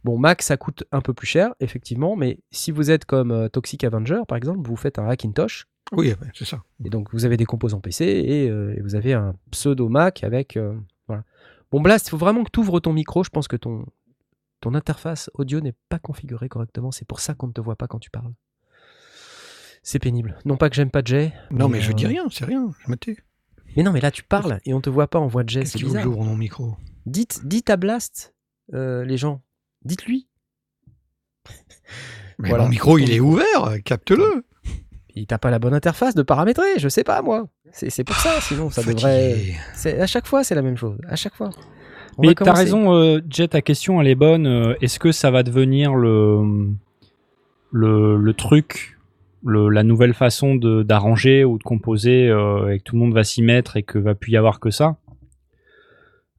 [0.05, 3.49] Bon, Mac, ça coûte un peu plus cher, effectivement, mais si vous êtes comme euh,
[3.49, 5.67] Toxic Avenger, par exemple, vous faites un Hackintosh.
[5.93, 6.63] Oui, c'est ça.
[6.85, 10.25] Et donc, vous avez des composants PC et, euh, et vous avez un pseudo Mac
[10.25, 10.57] avec.
[10.57, 10.75] Euh,
[11.07, 11.23] voilà.
[11.71, 13.23] Bon, Blast, il faut vraiment que tu ouvres ton micro.
[13.23, 13.85] Je pense que ton,
[14.61, 16.91] ton interface audio n'est pas configurée correctement.
[16.91, 18.33] C'est pour ça qu'on ne te voit pas quand tu parles.
[19.83, 20.39] C'est pénible.
[20.45, 21.33] Non pas que j'aime pas Jay.
[21.51, 22.71] Non, mais, mais je dis rien, c'est rien.
[22.85, 23.17] Je me tais.
[23.77, 25.65] Mais non, mais là, tu parles et on te voit pas en voix de Jay.
[25.65, 26.03] C'est bizarre.
[26.03, 26.77] j'ouvre mon micro?
[27.07, 28.35] Dites, dites à Blast,
[28.73, 29.43] les gens
[29.85, 30.29] Dites-lui.
[32.39, 32.65] Mais voilà.
[32.65, 34.45] mon micro, il est ouvert, capte-le.
[35.15, 37.47] Il t'a pas la bonne interface de paramétrer, je sais pas moi.
[37.73, 39.57] C'est pour ça, sinon ça Fatigué.
[39.85, 40.01] devrait.
[40.01, 40.99] À chaque fois, c'est la même chose.
[41.07, 41.51] À chaque fois.
[42.19, 44.47] On Mais t'as raison, euh, Jet, ta question elle est bonne.
[44.47, 46.69] Euh, est-ce que ça va devenir le
[47.71, 48.99] le, le truc,
[49.45, 53.25] le, la nouvelle façon d'arranger ou de composer euh, et que tout le monde va
[53.25, 54.97] s'y mettre et que va plus y avoir que ça?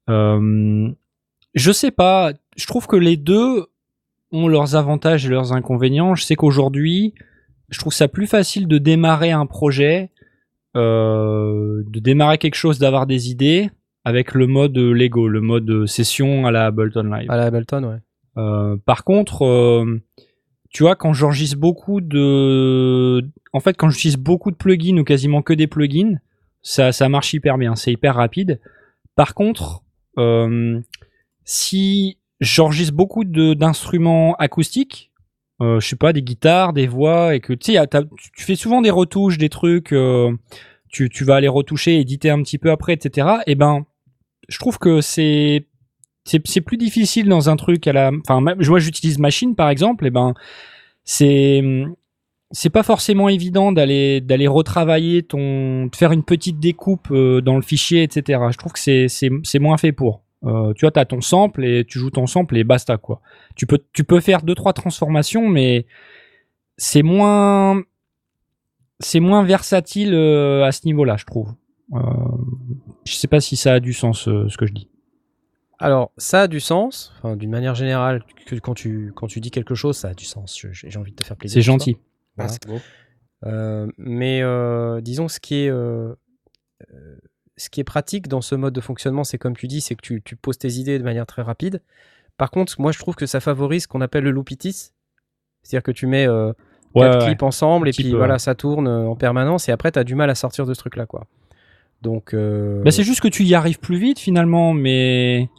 [0.10, 0.90] Euh,
[1.56, 3.68] Je sais pas je trouve que les deux
[4.32, 6.16] ont leurs avantages et leurs inconvénients.
[6.16, 7.14] Je sais qu'aujourd'hui,
[7.70, 10.12] je trouve ça plus facile de démarrer un projet,
[10.76, 13.70] euh, de démarrer quelque chose, d'avoir des idées
[14.06, 17.30] avec le mode Lego, le mode session à la Ableton Live.
[17.30, 18.00] À la Ableton, ouais.
[18.38, 20.02] Euh, par contre, euh,
[20.70, 25.42] tu vois, quand j'enregistre beaucoup de, en fait, quand j'utilise beaucoup de plugins ou quasiment
[25.42, 26.18] que des plugins,
[26.62, 28.60] ça, ça marche hyper bien, c'est hyper rapide.
[29.16, 29.84] Par contre,
[30.18, 30.80] euh,
[31.44, 35.12] si j'enregistre beaucoup d'instruments acoustiques,
[35.62, 37.88] euh, je sais pas, des guitares, des voix, et que tu sais,
[38.36, 40.32] tu fais souvent des retouches, des trucs, euh,
[40.90, 43.28] tu, tu vas aller retoucher, éditer un petit peu après, etc.
[43.48, 43.86] Et eh ben,
[44.50, 45.68] je trouve que c'est
[46.26, 50.10] c'est plus difficile dans un truc à la enfin moi j'utilise machine par exemple et
[50.10, 50.34] ben
[51.04, 51.62] c'est
[52.52, 57.58] c'est pas forcément évident d'aller d'aller retravailler ton de faire une petite découpe euh, dans
[57.58, 61.06] le fichier etc je trouve que c'est c'est moins fait pour euh, tu vois t'as
[61.06, 63.22] ton sample et tu joues ton sample et basta quoi
[63.56, 65.86] tu peux tu peux faire deux trois transformations mais
[66.78, 67.82] c'est moins
[69.00, 71.54] c'est moins versatile euh, à ce niveau là je trouve
[71.94, 72.00] euh,
[73.06, 74.90] je sais pas si ça a du sens ce que je dis
[75.80, 79.76] alors, ça a du sens, d'une manière générale, que quand tu, quand tu dis quelque
[79.76, 80.66] chose, ça a du sens.
[80.72, 81.56] J'ai envie de te faire plaisir.
[81.56, 81.98] C'est gentil.
[82.38, 82.48] Ah,
[83.46, 86.16] euh, mais euh, disons, ce qui, est, euh,
[87.64, 90.02] ce qui est pratique dans ce mode de fonctionnement, c'est comme tu dis, c'est que
[90.02, 91.82] tu, tu, poses tes idées de manière très rapide.
[92.38, 94.92] Par contre, moi, je trouve que ça favorise ce qu'on appelle le loopitis.
[95.62, 96.28] C'est-à-dire que tu mets
[96.94, 100.16] quatre clips ensemble et puis voilà, ça tourne en permanence et après, tu as du
[100.16, 101.06] mal à sortir de ce truc-là.
[101.06, 101.26] quoi.
[102.02, 105.50] Donc, bah, c'est juste que tu y arrives plus vite finalement, mais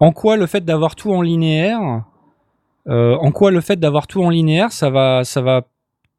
[0.00, 2.04] en quoi le fait d'avoir tout en linéaire,
[2.88, 5.68] euh, en quoi le fait d'avoir tout en linéaire, ça va, ça va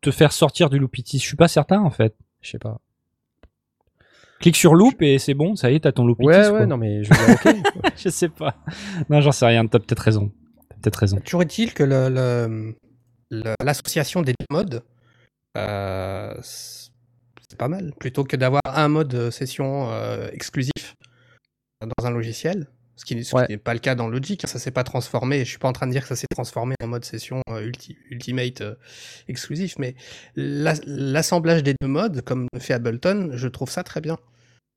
[0.02, 1.20] te faire sortir du loopitis?
[1.20, 2.16] Je suis pas certain en fait.
[2.42, 2.80] Je sais pas.
[4.40, 6.28] Clique sur loop et c'est bon, ça y est, t'as ton loopitis.
[6.28, 7.14] Ouais, ouais, non mais je,
[7.98, 8.56] je sais pas.
[9.10, 9.66] Non, j'en sais rien.
[9.68, 10.32] T'as peut-être raison.
[10.82, 11.18] peut-être raison.
[11.20, 11.84] Toujours est-il que
[13.62, 14.84] l'association des deux modes,
[15.58, 17.94] euh, c'est pas mal.
[18.00, 20.96] Plutôt que d'avoir un mode session euh, exclusif
[21.82, 24.84] dans un logiciel, ce qui n'est pas le cas dans Logic, hein, ça s'est pas
[24.84, 25.40] transformé.
[25.40, 27.72] Je suis pas en train de dire que ça s'est transformé en mode session euh,
[28.12, 28.76] Ultimate euh,
[29.28, 29.96] exclusif, mais
[30.36, 34.18] l'assemblage des deux modes, comme le fait Ableton, je trouve ça très bien.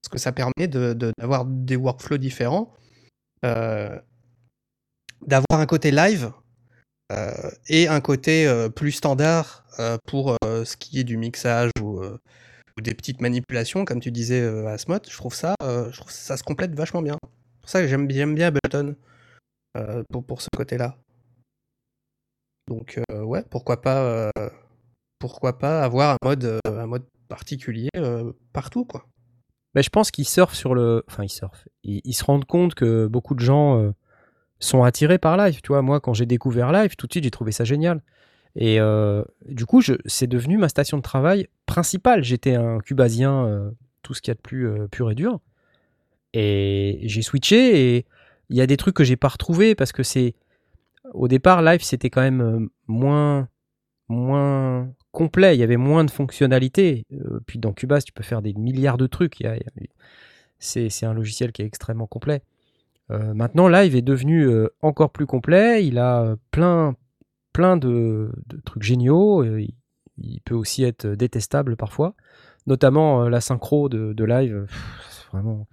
[0.02, 2.72] Parce que ça permet d'avoir de, des workflows différents,
[3.44, 3.98] euh,
[5.26, 6.32] d'avoir un côté live
[7.68, 9.64] et un côté plus standard
[10.06, 12.02] pour ce qui est du mixage ou,
[12.82, 15.06] des petites manipulations, comme tu disais, Asmod.
[15.08, 17.16] Je trouve ça, je trouve ça se complète vachement bien
[17.66, 18.94] pour ça que j'aime bien, Ableton
[19.76, 20.96] euh, pour, pour ce côté-là.
[22.68, 24.30] Donc euh, ouais, pourquoi pas, euh,
[25.18, 27.90] pourquoi pas avoir un mode, un mode particulier
[28.52, 29.04] partout quoi.
[29.74, 33.08] Mais je pense qu'ils surfent sur le, enfin ils surfent, ils, se rendent compte que
[33.08, 33.92] beaucoup de gens
[34.60, 35.60] sont attirés par Live.
[35.60, 38.00] Tu vois, moi quand j'ai découvert Live, tout de suite j'ai trouvé ça génial.
[38.54, 38.78] Et
[39.48, 42.22] du coup, c'est devenu ma station de travail principale.
[42.22, 45.40] J'étais un cubasien, tout ce qu'il y a de plus pur et dur.
[46.38, 48.06] Et j'ai switché et
[48.50, 50.34] il y a des trucs que j'ai pas retrouvés parce que c'est
[51.14, 53.48] au départ live c'était quand même euh, moins
[54.08, 57.06] moins complet, il y avait moins de fonctionnalités.
[57.14, 59.42] Euh, puis dans Cubase tu peux faire des milliards de trucs.
[60.58, 62.42] c'est, un logiciel qui est extrêmement complet.
[63.10, 64.46] Euh, maintenant live est devenu
[64.82, 65.86] encore plus complet.
[65.86, 66.96] Il a plein
[67.54, 68.30] plein de,
[68.66, 69.42] trucs géniaux.
[70.18, 72.14] Il, peut aussi être détestable parfois,
[72.66, 74.66] notamment la synchro de, live.
[75.32, 75.66] vraiment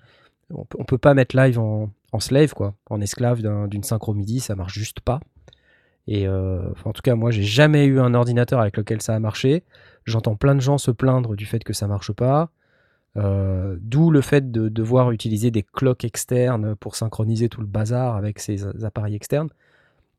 [0.52, 4.56] on peut, peut pas mettre live en, slave, quoi, en esclave d'une synchro MIDI, ça
[4.56, 5.20] marche juste pas.
[6.08, 9.20] Et euh, en tout cas, moi, j'ai jamais eu un ordinateur avec lequel ça a
[9.20, 9.64] marché.
[10.06, 12.50] J'entends plein de gens se plaindre du fait que ça marche pas.
[13.16, 18.16] Euh, d'où le fait de devoir utiliser des clocks externes pour synchroniser tout le bazar
[18.16, 19.50] avec ces appareils externes,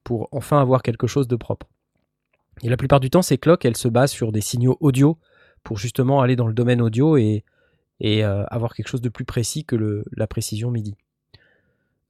[0.05, 1.67] pour enfin avoir quelque chose de propre.
[2.63, 5.19] Et la plupart du temps, ces clocks, elles se basent sur des signaux audio
[5.65, 7.45] pour justement aller dans le domaine audio et
[8.05, 10.95] et euh, avoir quelque chose de plus précis que le, la précision MIDI.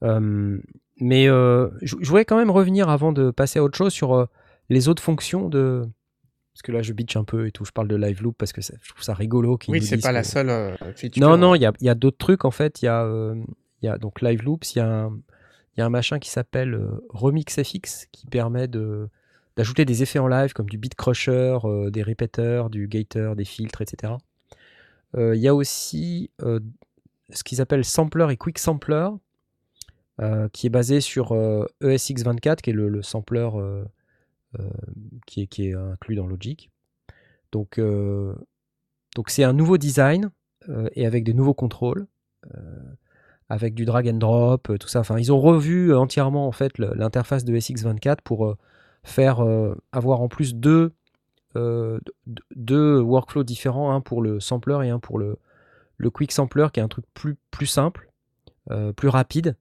[0.03, 4.27] mais euh, je voudrais quand même revenir avant de passer à autre chose sur euh,
[4.69, 5.89] les autres fonctions de.
[6.53, 7.65] Parce que là, je bitch un peu et tout.
[7.65, 9.57] Je parle de live loop parce que je trouve ça rigolo.
[9.69, 11.23] Oui, c'est pas la seule feature.
[11.23, 12.83] Non, non, il y a, y a d'autres trucs en fait.
[12.83, 13.09] Il y, a,
[13.83, 14.75] y a donc live loops.
[14.75, 15.19] Il y, a un,
[15.77, 16.81] y a un machin qui s'appelle
[17.11, 19.09] Remix FX qui permet de
[19.57, 21.59] d'ajouter des effets en live comme du beat crusher,
[21.91, 24.15] des répéteurs, du gator, des filtres, etc.
[25.17, 26.61] Euh, il y a aussi euh,
[27.31, 29.09] ce qu'ils appellent sampler et quick sampler,
[30.21, 31.33] euh, qui est basé sur
[31.83, 33.49] ESX24, e qui est le, sampler
[35.27, 36.71] qui est, inclus dans Logic.
[37.53, 37.81] Donc,
[39.29, 40.31] c'est un nouveau design
[40.95, 42.07] et avec des nouveaux contrôles,
[43.49, 45.01] avec du drag and drop, tout ça.
[45.01, 48.57] Enfin, ils ont revu entièrement en fait l'interface de ESX24 pour
[49.03, 49.45] faire
[49.93, 50.93] avoir en plus deux
[51.57, 52.01] euh,
[52.55, 55.39] deux workflows différents, un pour le sampler et un pour le,
[55.97, 58.11] le quick sampler, qui est un truc plus, plus simple,
[58.71, 59.57] euh, plus rapide,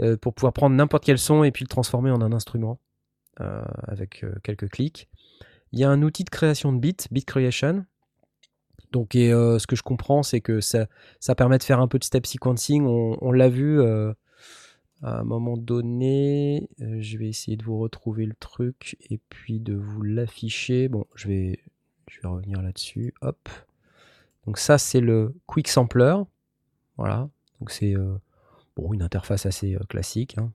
[0.00, 2.78] euh, pour pouvoir prendre n'importe quel son et puis le transformer en un instrument
[3.38, 5.10] avec quelques clics.
[5.72, 7.84] il y a un outil de création de bits, Bit Creation.
[8.92, 10.86] Donc, et, euh, ce que je comprends, c'est que ça,
[11.20, 12.86] ça, permet de faire un peu de step sequencing.
[12.86, 14.12] On, l'a vu euh,
[15.02, 16.68] à un moment donné.
[16.80, 20.88] Euh, je vais essayer de vous retrouver le truc et puis de vous l'afficher.
[20.88, 21.60] Bon, je vais,
[22.08, 23.14] je vais revenir là-dessus.
[23.20, 23.48] Hop.
[24.46, 26.16] Donc ça, c'est le Quick Sampler.
[26.96, 27.28] Voilà.
[27.60, 27.94] Donc c'est
[28.76, 30.36] bon, une interface assez classique.
[30.38, 30.52] Hein.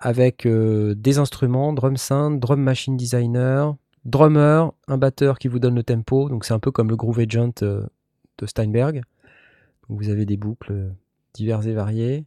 [0.00, 5.82] avec des instruments, drum synth, drum machine designer, drummer, un batteur qui vous donne le
[5.82, 6.28] tempo.
[6.28, 9.02] Donc c'est un peu comme le Groove Agent de Steinberg.
[9.88, 10.94] vous avez des boucles
[11.34, 12.24] diverses et variées.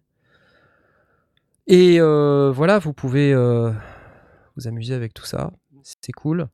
[1.67, 5.51] Et voilà, vous pouvez vous amuser avec tout ça.
[5.83, 6.47] C'est cool.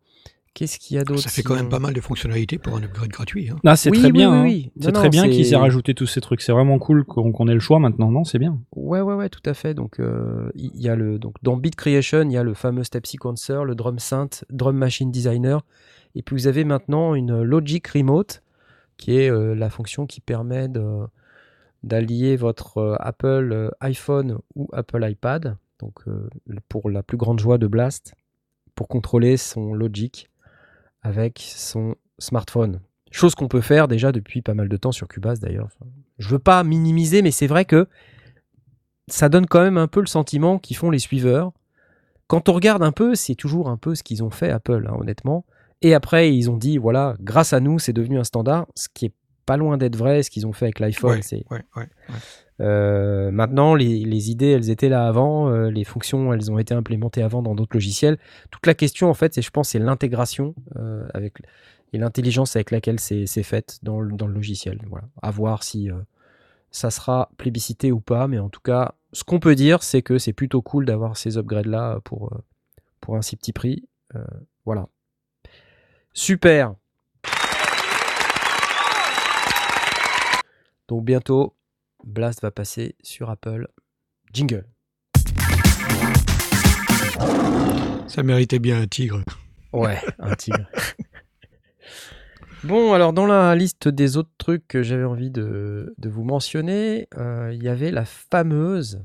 [0.54, 2.84] Qu'est-ce qu'il y a d'autre Ça fait quand même pas mal de fonctionnalités pour un
[2.84, 3.50] upgrade gratuit.
[3.50, 3.56] Hein.
[3.66, 4.32] Ah, c'est très bien.
[4.32, 4.62] Hein.
[4.80, 6.42] C'est très bien qu'ils aient rajouté tous ces trucs.
[6.42, 8.12] C'est vraiment cool qu'on ait le choix maintenant.
[8.12, 8.60] Non, c'est bien.
[8.76, 9.74] Ouais, ouais, ouais, tout à fait.
[9.74, 12.84] Donc, euh, il y a le donc dans Beat Creation, il y a le fameux
[12.84, 15.66] Step Sequencer, le Drum Synth, Drum Machine Designer,
[16.14, 18.44] et puis vous avez maintenant une Logic Remote,
[18.98, 20.68] qui est euh, la fonction qui permet
[21.84, 26.04] d'allier votre euh, Apple iPhone ou Apple iPad, donc
[26.70, 28.14] pour la plus grande joie de Blast,
[28.76, 30.30] pour contrôler son Logic
[31.02, 32.80] avec son smartphone.
[33.12, 35.70] Chose qu'on peut faire déjà depuis pas mal de temps sur Cubase d'ailleurs.
[36.18, 37.88] Je veux pas minimiser, mais c'est vrai que
[39.08, 41.52] ça donne quand même un peu le sentiment qu'ils font les suiveurs.
[42.28, 44.96] Quand on regarde un peu, c'est toujours un peu ce qu'ils ont fait Apple, hein,
[44.98, 45.46] honnêtement.
[45.82, 49.08] Et après, ils ont dit, voilà, grâce à nous, c'est devenu un standard, ce qui
[49.08, 49.14] est
[49.46, 51.22] pas loin d'être vrai, ce qu'ils ont fait avec l'iPhone.
[51.22, 51.46] c'est
[52.62, 57.24] euh, maintenant, les, idées, elles étaient là avant, euh, les fonctions, elles ont été implémentées
[57.24, 58.18] avant dans d'autres logiciels.
[58.52, 61.36] Toute la question, en fait, c'est, je pense, c'est l'intégration euh, avec
[61.96, 64.80] et l'intelligence avec laquelle c'est, fait dans le, dans le, logiciel.
[64.90, 65.08] Voilà.
[65.22, 65.90] À voir si
[66.72, 70.18] ça sera plébiscité ou pas, mais en tout cas, ce qu'on peut dire, c'est que
[70.18, 72.36] c'est plutôt cool d'avoir ces upgrades-là pour,
[73.00, 73.88] pour un si petit prix.
[74.66, 74.88] voilà.
[76.14, 76.74] Super.
[80.94, 81.56] Donc bientôt,
[82.04, 83.68] Blast va passer sur Apple.
[84.32, 84.68] Jingle.
[88.06, 89.24] Ça méritait bien un tigre.
[89.72, 90.70] Ouais, un tigre.
[92.64, 97.50] bon, alors dans la liste des autres trucs que j'avais envie de, vous mentionner, euh,
[97.52, 99.04] il y avait la fameuse,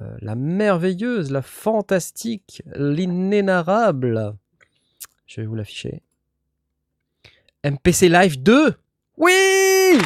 [0.00, 4.32] euh, la merveilleuse, la fantastique, l'inénarrable.
[5.26, 6.00] Je vais vous l'afficher.
[7.64, 8.74] MPC Live 2
[9.18, 9.98] Oui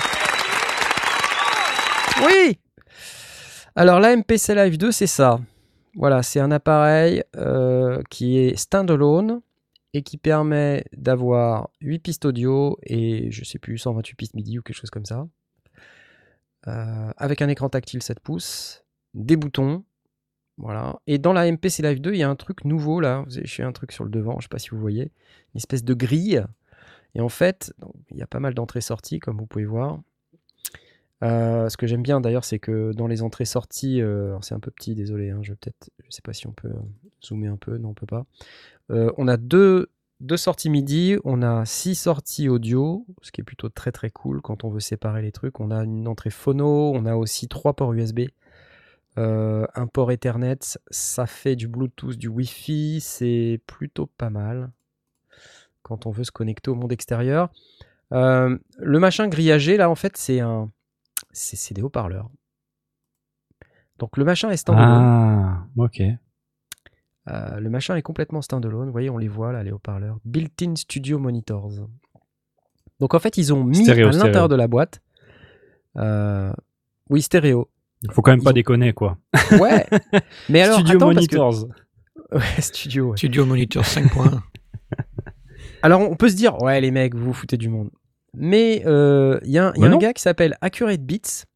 [2.25, 2.59] Oui
[3.75, 5.41] Alors la MPC Live 2, c'est ça.
[5.95, 9.41] Voilà, c'est un appareil euh, qui est standalone
[9.93, 14.63] et qui permet d'avoir 8 pistes audio et je sais plus 128 pistes MIDI ou
[14.63, 15.27] quelque chose comme ça.
[16.69, 19.85] Euh, avec un écran tactile 7 pouces, des boutons,
[20.59, 21.01] voilà.
[21.07, 23.25] Et dans la MPC Live 2, il y a un truc nouveau là.
[23.29, 25.13] J'ai un truc sur le devant, je sais pas si vous voyez,
[25.55, 26.45] une espèce de grille.
[27.15, 27.73] Et en fait,
[28.11, 30.01] il y a pas mal d'entrées-sorties comme vous pouvez voir.
[31.23, 34.71] Euh, ce que j'aime bien d'ailleurs, c'est que dans les entrées-sorties, euh, c'est un peu
[34.71, 36.81] petit, désolé, hein, je peut-être, je sais pas si on peut euh,
[37.25, 38.27] zoomer un peu, non, on peut pas.
[38.91, 43.69] on a deux, deux sorties MIDI, on a six sorties audio, ce qui est plutôt
[43.69, 45.61] très très cool quand on veut séparer les trucs.
[45.61, 48.21] On a une entrée phono, on a aussi trois ports USB,
[49.17, 50.59] un port Ethernet,
[50.91, 54.71] ça fait du Bluetooth, du Wi-Fi, c'est plutôt pas mal
[55.83, 57.51] quand on veut se connecter au monde extérieur.
[58.11, 60.71] le machin grillagé, là, en fait, c'est un,
[61.37, 62.31] c'est des haut-parleurs.
[63.99, 64.89] Donc le machin est standalone.
[64.91, 66.03] Ah, ok.
[67.29, 68.87] Euh, le machin est complètement standalone.
[68.87, 70.19] Vous voyez, on les voit là, les haut-parleurs.
[70.25, 71.89] Built-in Studio Monitors.
[73.01, 75.01] Donc en fait, ils ont mis à l'intérieur de la boîte.
[75.97, 76.53] Euh,
[77.11, 77.71] oui, stéréo.
[78.03, 79.19] Il faut quand même pas déconner, quoi.
[79.59, 79.87] Ouais.
[80.49, 81.67] Mais alors, Studio Monitors.
[82.33, 83.15] Ouais, Studio.
[83.15, 84.41] Studio Monitors 5.1.
[85.81, 87.91] alors on peut se dire, ouais, les mecs, vous vous foutez du monde.
[88.37, 91.47] Mais euh, il y a, un gars qui s'appelle Accurate Beats,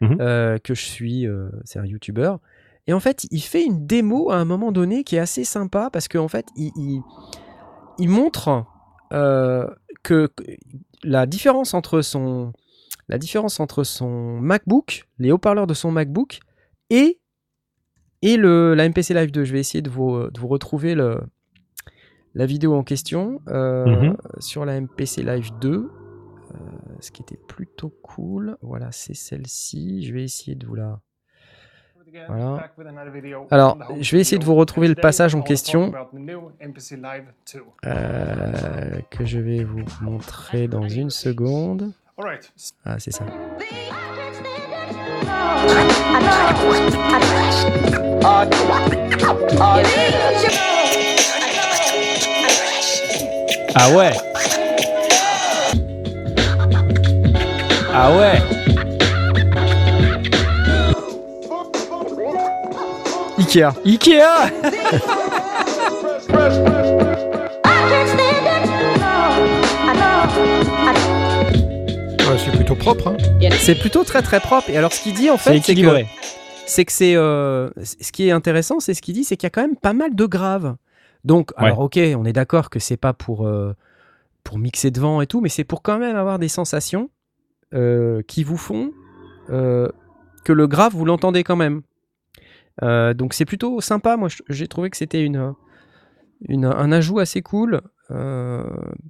[0.00, 0.16] mhm.
[0.20, 2.34] euh, que je suis, euh, c'est un YouTuber.
[2.86, 5.90] Et en fait, il fait une démo à un moment donné qui est assez sympa
[5.92, 7.02] parce qu'en fait, il,
[7.98, 8.64] il, montre
[9.10, 10.30] que,
[11.04, 12.52] la différence entre son
[13.08, 16.40] la différence entre son MacBook, les haut-parleurs de son MacBook
[16.88, 17.20] et,
[18.22, 19.44] et le, la MPC Live 2.
[19.44, 21.20] Je vais essayer de vous, de vous retrouver le,
[22.34, 24.16] la vidéo en question mhm.
[24.38, 25.90] sur la MPC Live 2
[27.00, 28.56] ce qui était plutôt cool.
[28.62, 30.04] Voilà, c'est celle-ci.
[30.04, 31.00] Je vais essayer de vous la...
[32.28, 32.70] Voilà.
[33.50, 35.92] Alors, je vais essayer de vous retrouver le passage en question
[37.86, 41.92] euh, que je vais vous montrer dans une seconde.
[42.84, 43.24] Ah, c'est ça.
[53.74, 54.12] Ah ouais
[57.94, 58.40] Ah ouais
[63.38, 63.72] Ikea.
[63.84, 64.22] Ikea
[72.38, 73.08] c'est plutôt propre.
[73.08, 73.16] Hein.
[73.58, 74.70] C'est plutôt très très propre.
[74.70, 76.04] Et alors ce qu'il dit en fait, c'est que
[76.66, 79.48] c'est que c'est euh, ce qui est intéressant, c'est ce qu'il dit, c'est qu'il y
[79.48, 80.76] a quand même pas mal de graves.
[81.24, 83.74] Donc alors ok, on est d'accord que c'est pas pour euh,
[84.44, 87.10] pour mixer devant et tout, mais c'est pour quand même avoir des sensations
[87.74, 88.92] euh, qui vous font
[89.48, 91.82] que le grave vous l'entendez quand même.
[92.80, 94.16] donc c'est plutôt sympa.
[94.16, 95.54] Moi j'ai trouvé que c'était une,
[96.48, 97.82] une, un ajout assez cool.
[98.10, 98.62] Euh,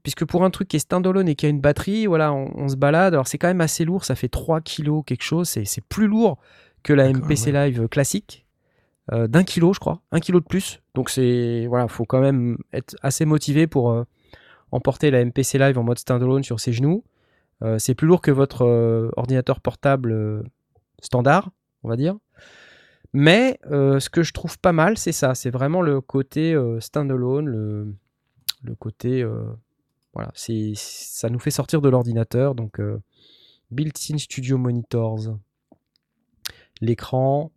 [0.03, 2.77] puisque pour un truc qui est standalone et qui a une batterie, voilà, on, se
[2.77, 3.15] balade.
[3.15, 6.39] Alors c'est quand même assez lourd, ça fait 3 kilos quelque chose, c'est plus lourd
[6.83, 8.47] que la MPC Live classique.
[9.13, 10.81] Euh, d'un kilo, je crois, un kilo de plus.
[10.95, 14.05] Donc c'est voilà, faut quand même être assez motivé pour euh,
[14.71, 17.03] emporter la MPC Live en mode standalone sur ses genoux.
[17.79, 20.45] C'est plus lourd que votre ordinateur portable
[21.01, 21.51] standard,
[21.83, 22.17] on va dire.
[23.13, 28.75] Mais ce que je trouve pas mal, c'est ça, c'est vraiment le côté standalone, le,
[28.75, 29.45] côté euh,
[30.15, 32.55] voilà, c'est ça nous fait sortir de l'ordinateur.
[32.55, 33.01] Donc euh,
[33.71, 35.37] built-in Studio Monitors,
[36.81, 37.51] l'écran,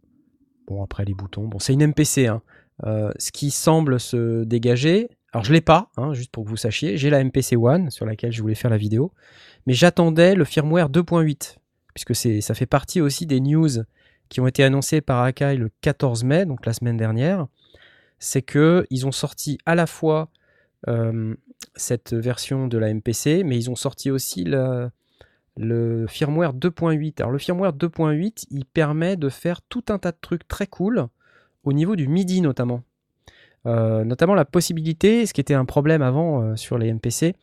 [0.67, 2.27] bon après les boutons, bon c'est une MPC.
[2.27, 2.41] Hein.
[2.85, 6.57] Euh, ce qui semble se dégager, alors je l'ai pas, hein, juste pour que vous
[6.57, 9.13] sachiez, j'ai la MPC One sur laquelle je voulais faire la vidéo,
[9.65, 11.57] mais j'attendais le firmware 2.8
[11.95, 13.69] puisque ça fait partie aussi des news
[14.29, 17.47] qui ont été annoncées par Akai le 14 mai, donc la semaine dernière.
[18.19, 20.29] C'est que ils ont sorti à la fois
[20.87, 21.35] euh,
[21.75, 27.21] cette version de la MPC, mais ils ont sorti aussi le firmware 2.8.
[27.21, 31.07] Alors le firmware 2.8, il permet de faire tout un tas de trucs très cool
[31.63, 32.83] au niveau du MIDI notamment.
[33.65, 37.35] Euh, notamment la possibilité, ce qui était un problème avant euh, sur les MPC,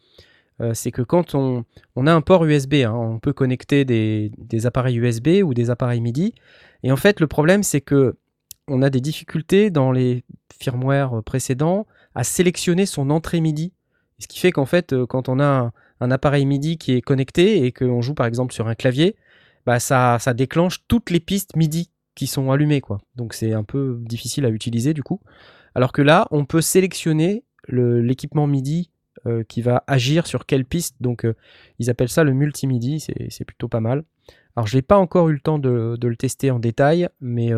[0.75, 1.65] c'est que quand on,
[2.07, 6.01] a un port USB, hein, on peut connecter des, des, appareils USB ou des appareils
[6.01, 6.35] MIDI.
[6.83, 8.17] Et en fait, le problème, c'est que
[8.69, 10.25] on a des difficultés dans les
[10.59, 13.73] firmware précédents à sélectionner son entrée MIDI.
[14.19, 17.65] Ce qui fait qu'en fait, euh, quand on a un, appareil MIDI qui est connecté
[17.65, 19.17] et qu'on joue par exemple sur un clavier,
[19.67, 22.81] bah ça, ça déclenche toutes les pistes MIDI qui sont allumées.
[22.81, 22.99] Quoi.
[23.17, 25.21] Donc c'est un peu difficile à utiliser du coup.
[25.75, 28.91] Alors que là, on peut sélectionner l'équipement MIDI
[29.27, 30.97] euh, qui va agir sur quelle piste.
[31.01, 31.35] Donc euh,
[31.79, 34.05] ils appellent ça le multimidi, c'est plutôt pas mal.
[34.57, 37.53] Alors je n'ai pas encore eu le temps de, le tester en détail, mais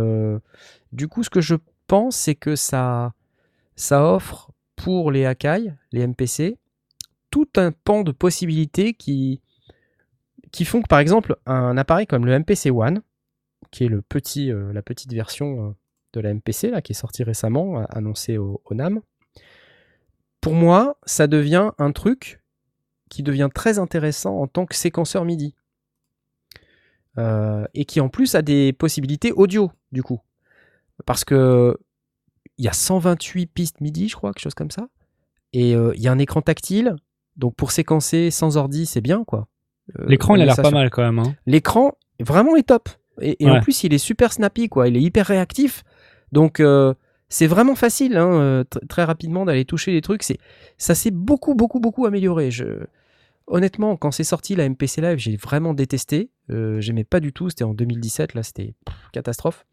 [0.93, 1.57] du coup ce que je
[1.87, 3.15] pense c'est que ça,
[3.77, 6.57] ça offre pour les Akai, les MPC,
[7.31, 9.41] tout un pan de possibilités qui,
[10.53, 13.03] qui font que par exemple un appareil comme le MPC One,
[13.71, 15.73] qui est le petit, euh, la petite version euh,
[16.12, 19.01] de la MPC là, qui est sortie récemment, annoncée au, NAM,
[20.45, 22.43] pour moi, ça devient un truc
[23.09, 25.55] qui devient très intéressant en tant que séquenceur MIDI.
[27.17, 30.21] Euh, et qui en plus a des possibilités audio, du coup.
[31.07, 31.79] Parce que
[32.59, 34.89] il y a 128 pistes MIDI, je crois, quelque chose comme ça.
[35.55, 36.95] Et euh, il y a un écran tactile.
[37.37, 39.49] Donc pour séquencer sans ordi, c'est bien, quoi.
[39.99, 41.21] Euh, L'écran, il a l'air pas mal quand même.
[41.21, 41.35] Hein.
[41.47, 42.91] L'écran, vraiment, est top.
[43.19, 44.89] Et, en plus, il est super snappy, quoi.
[44.89, 45.85] Il est hyper réactif.
[46.33, 46.93] Donc euh,
[47.35, 50.22] c'est vraiment facile, hein, très rapidement, d'aller toucher les trucs.
[50.78, 52.51] Ça s'est beaucoup, beaucoup, beaucoup amélioré.
[53.47, 56.30] Honnêtement, quand c'est sorti la MPC Live, j'ai vraiment détesté.
[56.49, 57.51] j'aimais pas du tout.
[57.51, 58.74] C'était en 2017, là, c'était
[59.12, 59.66] catastrophe.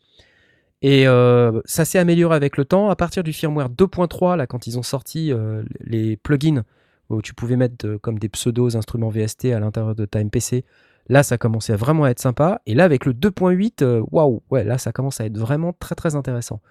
[0.82, 2.90] Et euh, ça s'est amélioré avec le temps.
[2.90, 6.64] À partir du firmware 2.3, là, quand ils ont sorti euh, les plugins
[7.10, 10.66] où tu pouvais mettre euh, comme des pseudos instruments VST à l'intérieur de ta MPC,
[11.08, 12.62] là, ça commençait vraiment à être sympa.
[12.66, 16.16] Et là, avec le 2.8, waouh, ouais, là, ça commence à être vraiment très très
[16.16, 16.62] intéressant.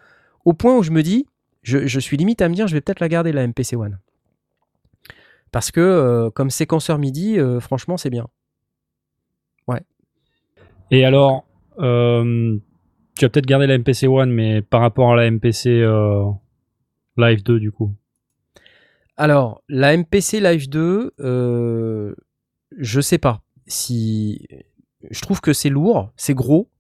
[0.45, 1.27] Au point où je me dis,
[1.63, 3.99] je, suis limite à me dire, je vais peut-être la garder la MPC One.
[5.53, 8.29] Parce que comme séquenceur MIDI, franchement, c'est bien.
[9.67, 9.83] Ouais.
[10.91, 11.45] Et alors,
[13.21, 16.25] tu vas peut-être garder la MPC One, mais par rapport à la MPC euh,
[17.19, 17.95] Live 2, du coup
[19.19, 22.15] Alors, la MPC Live 2, euh,
[22.79, 23.43] je sais pas.
[23.67, 24.47] Si...
[25.11, 26.71] Je trouve que c'est lourd, c'est gros.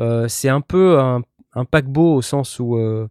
[0.00, 1.20] Euh, c'est un peu un,
[1.62, 3.08] paquebot au sens où euh,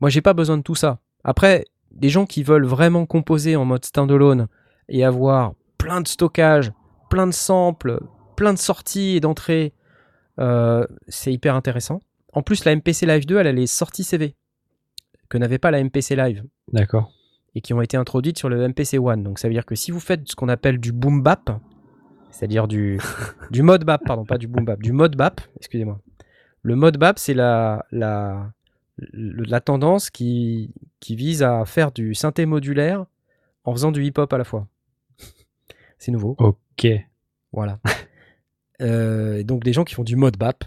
[0.00, 1.00] moi j'ai pas besoin de tout ça.
[1.24, 4.46] Après, des gens qui veulent vraiment composer en mode standalone
[4.88, 6.72] et avoir plein de stockage,
[7.10, 8.00] plein de samples,
[8.36, 9.72] plein de sorties et d'entrées,
[11.08, 12.00] c'est hyper intéressant.
[12.32, 14.34] En plus, la MPC Live 2, elle a les sorties CV
[15.30, 16.44] que n'avait pas la MPC Live.
[16.72, 17.10] D'accord.
[17.54, 19.22] Et qui ont été introduites sur le MPC One.
[19.22, 21.50] Donc ça veut dire que si vous faites ce qu'on appelle du boom bap,
[22.30, 23.00] c'est-à-dire du,
[23.50, 26.00] du mode bap, pardon, pas du boom bap, du mode bap, excusez-moi.
[26.62, 28.52] Le mode bap, c'est la, la,
[28.98, 33.06] la tendance qui, qui vise à faire du synthé modulaire
[33.64, 34.66] en faisant du hip-hop à la fois.
[35.98, 36.36] C'est nouveau.
[36.38, 36.86] Ok.
[37.52, 37.78] Voilà.
[38.82, 40.64] euh, donc des gens qui font du mode BAP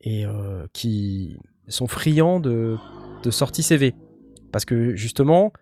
[0.00, 2.76] et euh, qui sont friands de,
[3.22, 3.94] de sorties CV.
[4.52, 5.52] Parce que justement,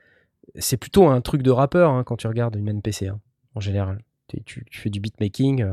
[0.56, 3.20] c'est plutôt un truc de rappeur hein, quand tu regardes une NPC hein,
[3.54, 4.02] en général.
[4.28, 5.64] Tu, tu, tu, fais du beatmaking.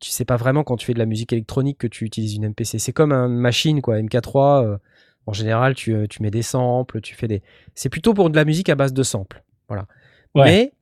[0.00, 2.48] Tu sais pas vraiment quand tu fais de la musique électronique que tu utilises une
[2.48, 2.78] MPC.
[2.78, 3.98] C'est comme une machine, quoi.
[3.98, 4.78] MK3, euh,
[5.26, 7.42] en général, tu, euh, tu, mets des samples, tu fais des.
[7.74, 9.42] C'est plutôt pour de la musique à base de samples.
[9.68, 9.86] Voilà.
[10.34, 10.44] Ouais.
[10.44, 10.72] Mais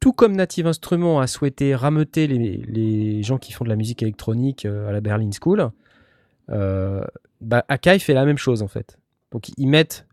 [0.00, 4.02] tout comme Native Instruments a souhaité rameuter les, les, gens qui font de la musique
[4.02, 5.70] électronique euh, à la Berlin School,
[6.48, 8.98] bah, Akai fait la même chose en fait.
[9.30, 10.06] Donc ils mettent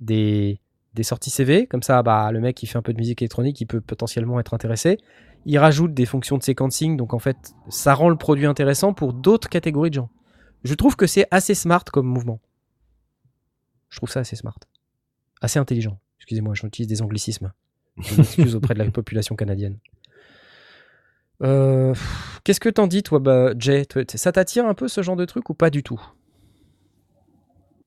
[0.00, 0.60] des,
[0.94, 3.60] des sorties CV, comme ça bah, le mec qui fait un peu de musique électronique,
[3.60, 4.98] il peut potentiellement être intéressé.
[5.46, 9.12] Ils rajoutent des fonctions de sequencing, donc en fait ça rend le produit intéressant pour
[9.12, 10.10] d'autres catégories de gens.
[10.64, 12.40] Je trouve que c'est assez smart comme mouvement.
[13.90, 14.58] Je trouve ça assez smart.
[15.40, 15.98] Assez intelligent.
[16.18, 17.52] Excusez-moi, j'utilise des anglicismes.
[17.98, 19.78] Je m'excuse auprès de la population canadienne.
[21.42, 21.94] Euh,
[22.44, 23.86] Qu'est-ce que t'en dis, toi, bah, Jay?
[24.14, 26.00] Ça t'attire un peu ce genre de truc ou pas du tout?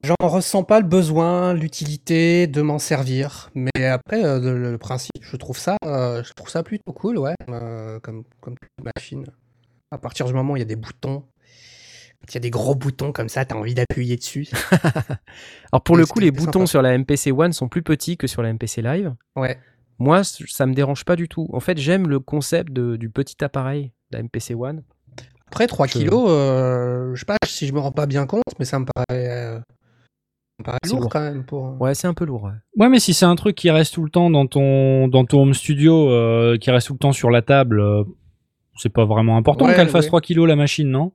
[0.04, 3.50] J'en ressens pas le besoin, l'utilité de m'en servir.
[3.56, 7.18] Mais après, euh, le, le, principe, je trouve ça, euh, je trouve ça plutôt cool,
[7.18, 8.56] ouais, euh, comme, comme
[8.96, 9.26] machine.
[9.92, 11.24] À partir du moment où il y a des boutons,
[12.30, 14.48] il y a des gros boutons comme ça, t'as envie d'appuyer dessus.
[15.72, 16.68] Alors pour le coup, les boutons sympa.
[16.68, 19.16] sur la MPC One sont plus petits que sur la MPC Live.
[19.36, 19.58] Ouais.
[19.98, 21.48] Moi, ça me dérange pas du tout.
[21.54, 24.84] En fait, j'aime le concept de, du petit appareil de la MPC One.
[25.48, 25.94] Après, 3 je...
[25.94, 29.62] kilos, je sais pas si je me rends pas bien compte, mais ça me paraît,
[30.64, 31.44] paraît lourd, lourd, quand même.
[31.44, 31.80] Pour...
[31.80, 32.44] Ouais, c'est un peu lourd.
[32.44, 32.52] Ouais.
[32.78, 35.42] ouais, mais si c'est un truc qui reste tout le temps dans ton, dans ton
[35.44, 38.04] home studio, euh, qui reste tout le temps sur la table, euh,
[38.76, 40.10] c'est pas vraiment important ouais, qu'elle fasse ouais.
[40.10, 41.12] 3 kilos la machine, non?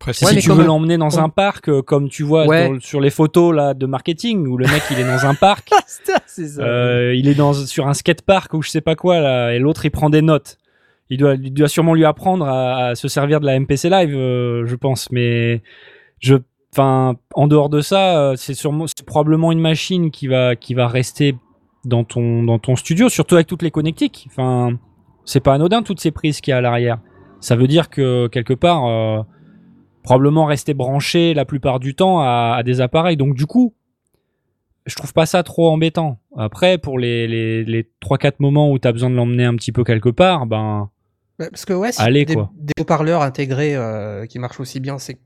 [0.00, 0.24] Précis.
[0.24, 3.54] si tu veux l'emmener dans un parc, euh, comme tu vois dans, sur les photos
[3.54, 6.14] là de marketing, où le mec il est dans un parc, ça,
[6.58, 9.58] euh, il est dans sur un skate park ou je sais pas quoi là, et
[9.58, 10.56] l'autre il prend des notes.
[11.10, 14.14] Il doit, il doit sûrement lui apprendre à, à se servir de la MPC Live,
[14.14, 15.10] euh, je pense.
[15.10, 15.60] Mais
[16.18, 16.36] je,
[16.72, 20.88] enfin, en dehors de ça, c'est sûrement, c'est probablement une machine qui va, qui va
[20.88, 21.36] rester
[21.84, 24.26] dans ton, dans ton studio, surtout avec toutes les connectiques.
[24.30, 24.78] Enfin,
[25.24, 26.98] c'est pas anodin toutes ces prises qu'il y a à l'arrière.
[27.40, 29.22] Ça veut dire que quelque part euh,
[30.02, 33.16] probablement rester branché la plupart du temps à, à, des appareils.
[33.16, 33.74] Donc du coup,
[34.86, 36.20] je trouve pas ça trop embêtant.
[36.36, 39.72] Après, pour les, les, les 3-4 moments où tu as besoin de l'emmener un petit
[39.72, 40.90] peu quelque part, ben...
[41.38, 42.50] Parce que ouais, si allez, des, quoi.
[42.54, 45.18] des haut-parleurs intégrés euh, qui marchent aussi bien, c'est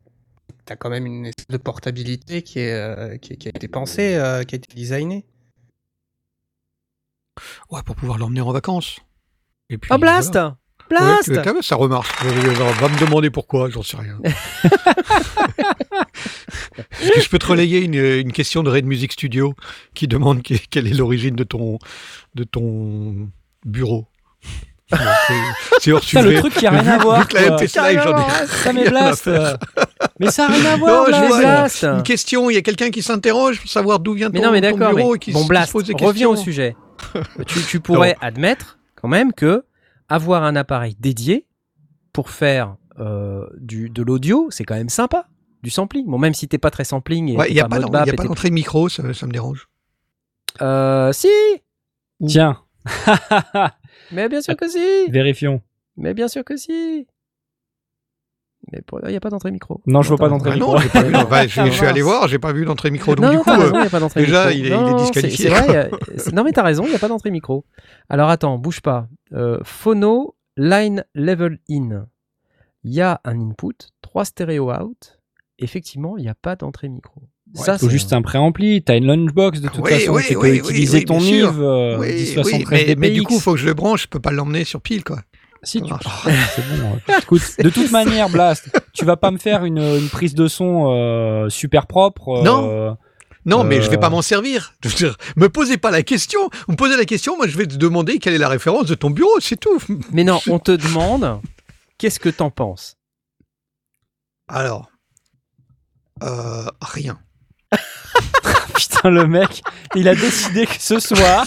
[0.73, 4.15] as quand même une espèce de portabilité qui, est, euh, qui, qui, a été pensée,
[4.17, 5.25] euh, qui a été designée.
[7.71, 9.01] Ouais, pour pouvoir l'emmener en vacances.
[9.71, 10.57] Et puis, oh, Blast voilà.
[10.89, 12.09] Blast ouais, Ça remarche.
[12.23, 14.19] Va me demander pourquoi, j'en sais rien.
[17.01, 19.55] Est-ce que je peux te relayer une, une, question de Red Music Studio
[19.95, 21.79] qui demande quelle est l'origine de ton,
[22.35, 23.31] de ton
[23.65, 24.07] bureau?
[25.80, 26.22] C'est hors sujet.
[26.22, 27.26] le truc qui a rien à voir.
[27.32, 29.30] la MPC Live, j'en ai ça mais blast.
[30.20, 31.11] mais ça a rien à voir.
[31.11, 31.84] Non, je blast.
[31.84, 34.53] Une question, il y a quelqu'un qui s'interroge pour savoir d'où vient ton, mais non,
[34.53, 36.76] mais ton bureau mais et qui, bon, blast, qui se pose des reviens au sujet.
[37.47, 38.28] tu, tu pourrais non.
[38.28, 39.64] admettre quand même que
[40.09, 41.47] avoir un appareil dédié
[42.12, 45.26] pour faire euh, du, de l'audio, c'est quand même sympa.
[45.62, 46.07] Du sampling.
[46.07, 47.28] Bon, même si t'es pas très sampling.
[47.28, 49.68] Il ouais, n'y a pas, pas d'entrée de micro, ça, ça me dérange.
[50.61, 51.28] Euh, si
[52.26, 52.59] Tiens.
[54.12, 55.62] Mais bien sûr que si Vérifions.
[55.96, 57.07] Mais bien sûr que si
[58.72, 59.80] mais il n'y a pas d'entrée micro.
[59.86, 60.76] Non, je vois pas d'entrée micro.
[61.11, 63.14] Non, pas vu, je, je, suis allé voir, j'ai pas vu d'entrée micro.
[63.14, 64.59] Donc non, du coup, raison, y a pas déjà, micro.
[64.59, 65.48] il est, non, il est disqualifié.
[65.48, 66.30] C'est vrai, a...
[66.32, 67.64] non, mais t'as raison, il n'y a pas d'entrée micro.
[68.09, 69.09] Alors attends, bouge pas.
[69.32, 72.07] Euh, phono line level in.
[72.84, 75.18] Il y a un input, trois stéréo out.
[75.59, 77.22] Effectivement, il n'y a pas d'entrée micro.
[77.55, 78.82] Ouais, ça, faut juste un préampli.
[78.82, 80.12] T'as une lunchbox de toute oui, façon.
[80.12, 83.34] Oui, tu oui, peux utiliser oui, ton Nive euh, oui, 1073 mais, mais, du coup,
[83.34, 84.02] il faut que je le branche.
[84.02, 85.20] Je peux pas l'emmener sur pile, quoi.
[85.62, 85.92] Si tu...
[85.92, 85.96] Oh,
[86.55, 86.98] c'est bon.
[87.22, 90.90] Écoute, de toute manière, Blast, tu vas pas me faire une, une prise de son
[90.90, 92.42] euh, super propre.
[92.42, 92.96] non.
[93.46, 94.74] Non, mais je vais pas m'en servir.
[94.96, 96.40] Dire, me posez pas la question.
[96.66, 98.94] Vous me posez la question, moi je vais te demander quelle est la référence de
[98.94, 99.78] ton bureau, c'est tout.
[100.12, 101.40] Mais non, on te demande
[101.98, 102.96] qu'est-ce que t'en penses?
[104.48, 104.90] Alors,
[106.22, 107.18] euh, rien.
[108.75, 109.62] Putain, le mec,
[109.95, 111.47] il a décidé que ce soir,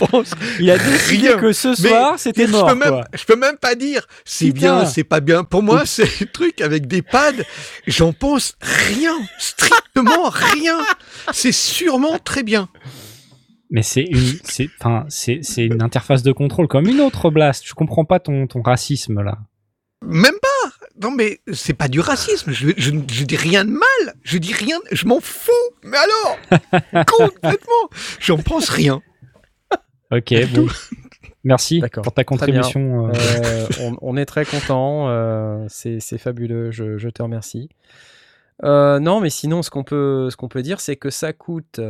[0.60, 1.38] il a décidé rien.
[1.38, 2.68] que ce soir, c'était mort.
[2.68, 5.44] Je peux, même, je peux même pas dire c'est bien, c'est pas bien.
[5.44, 7.42] Pour moi, c'est un truc avec des pads.
[7.86, 10.78] J'en pense rien, strictement rien.
[11.32, 12.68] C'est sûrement très bien.
[13.70, 17.64] Mais c'est une, c'est, enfin, c'est, c'est une interface de contrôle comme une autre, Blast.
[17.66, 19.38] Je comprends pas ton, ton racisme là.
[20.06, 20.48] Même pas.
[21.00, 22.50] Non mais c'est pas du racisme.
[22.52, 24.14] Je, je, je, dis rien de mal.
[24.22, 24.78] Je dis rien.
[24.90, 25.52] Je m'en fous.
[25.84, 27.06] Mais alors?
[27.06, 27.90] Complètement.
[28.20, 29.00] J'en pense rien.
[30.10, 30.66] Ok, bon.
[31.44, 33.10] Merci pour ta contribution.
[34.02, 35.66] on, est très content.
[35.68, 36.70] c'est fabuleux.
[36.70, 37.68] Je, je, te remercie.
[38.62, 41.80] non, mais sinon, ce qu'on peut, ce qu'on peut dire, c'est que ça coûte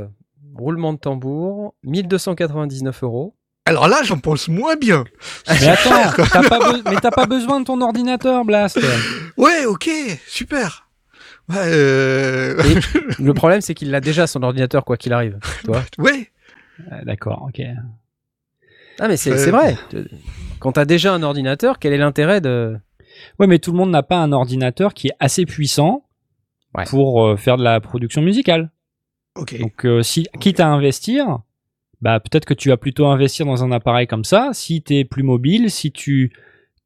[0.55, 3.35] roulement de tambour 1299 euros.
[3.69, 5.05] Alors là, j'en pense moins bien.
[5.47, 8.81] Mais attends, t'as pas, mais t'as pas besoin de ton ordinateur, Blast.
[9.37, 9.91] Ouais, ok,
[10.27, 10.89] super.
[11.55, 12.63] Euh...
[13.19, 15.39] le problème, c'est qu'il a déjà son ordinateur, quoi qu'il arrive.
[15.65, 15.83] Toi.
[15.99, 16.31] Ouais.
[17.05, 17.61] D'accord, ok.
[19.01, 19.51] Ah, mais c'est euh...
[19.51, 19.77] vrai.
[20.61, 22.75] Quand t'as déjà un ordinateur, quel est l'intérêt de.
[23.39, 26.05] Ouais, mais tout le monde n'a pas un ordinateur qui est assez puissant
[26.87, 28.71] pour euh, faire de la production musicale.
[29.35, 29.59] Ok.
[29.59, 31.41] Donc, euh, si, quitte à investir,
[32.01, 34.51] bah peut-être que tu vas plutôt investir dans un appareil comme ça.
[34.53, 36.33] Si tu es plus mobile, si tu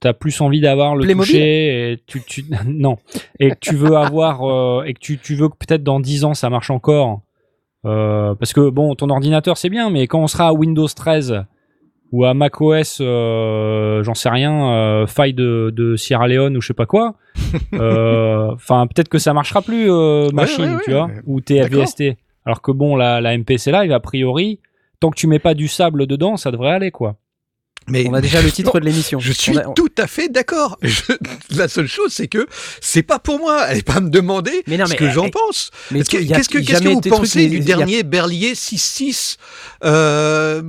[0.05, 2.97] as plus envie d'avoir le toucher, et tu, tu, non,
[3.39, 6.25] et que tu veux avoir euh, et que tu, tu veux que peut-être dans 10
[6.25, 7.23] ans ça marche encore.
[7.85, 11.45] Euh, parce que bon, ton ordinateur c'est bien, mais quand on sera à Windows 13
[12.13, 16.69] ou à macOS, euh, j'en sais rien, euh, faille de, de, Sierra Leone ou je
[16.69, 17.17] sais pas quoi.
[17.75, 19.91] Euh, enfin, peut-être que ça marchera plus
[20.33, 22.17] machine, tu vois, ou TFVST.
[22.47, 24.59] Alors que bon, la, la MPC Live, a priori,
[25.03, 27.17] tant que tu mets pas du sable dedans, ça devrait aller, quoi.
[27.89, 29.19] Mais on a déjà le titre de l'émission.
[29.19, 30.79] Je suis tout à fait d'accord.
[31.51, 32.47] La seule chose, c'est que
[32.81, 33.67] c'est pas pour moi.
[33.69, 35.73] Elle pas à me demander ce que j'en pense.
[35.91, 36.09] Qu'est-ce
[36.49, 39.39] que, que, que, vous pensez du dernier Berlier 6.6
[39.83, 40.63] euh,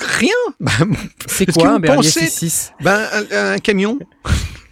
[0.00, 0.30] Rien.
[1.26, 3.98] c'est quoi un Berlier 6.6 ben, un camion.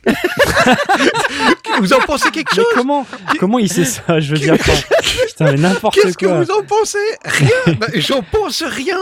[1.80, 3.06] vous en pensez quelque chose Comment
[3.38, 4.20] Comment il sait ça?
[4.20, 6.02] Je veux dire, putain, mais n'importe quoi.
[6.02, 6.98] Qu'est-ce que vous en pensez?
[7.24, 7.74] Rien.
[7.78, 8.98] bah, j'en pense rien.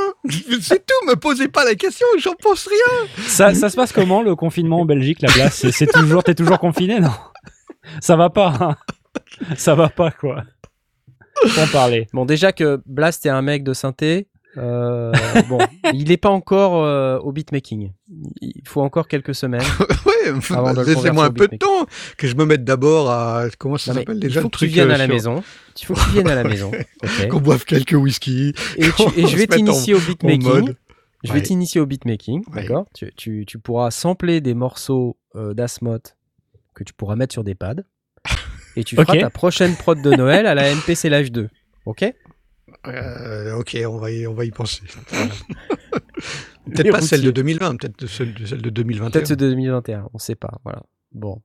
[0.60, 1.06] C'est tout.
[1.06, 2.06] Me posez pas la question.
[2.18, 3.08] J'en pense rien.
[3.26, 6.58] Ça, ça se passe comment le confinement en Belgique, la place C'est toujours, t'es toujours
[6.58, 7.12] confiné, non?
[8.00, 8.54] Ça va pas.
[8.60, 8.76] Hein
[9.56, 10.44] ça va pas, quoi.
[11.46, 12.06] Faut en parler.
[12.12, 15.12] Bon, déjà que Blast est un mec de synthé, euh,
[15.48, 15.58] bon,
[15.94, 17.92] il n'est pas encore euh, au beatmaking.
[18.40, 19.62] Il faut encore quelques semaines.
[20.06, 21.86] ouais, laissez-moi un peu de temps
[22.16, 24.90] que je me mette d'abord à comment ça s'appelle déjà Il faut que tu viennes
[24.90, 25.42] à la maison.
[25.80, 26.70] Il faut que tu viennes à la maison.
[27.30, 28.52] Qu'on boive quelques whisky.
[28.76, 30.74] Et, je vais t'initier au beatmaking.
[31.22, 32.86] Je vais t'initier au beatmaking, d'accord?
[32.94, 35.98] Tu, tu, tu, pourras sampler des morceaux euh, d'Asmot
[36.74, 37.82] que tu pourras mettre sur des pads.
[38.76, 41.48] Et tu feras ta prochaine prod de Noël à la MPC Live 2.
[41.86, 42.04] Ok?
[42.86, 44.82] Euh, ok, on va y, on va y penser.
[46.66, 49.10] peut-être pas celle de 2020, peut-être celle, celle, de 2021.
[49.10, 50.60] Peut-être celle de 2021, on sait pas.
[50.64, 50.82] Voilà.
[51.12, 51.42] Bon.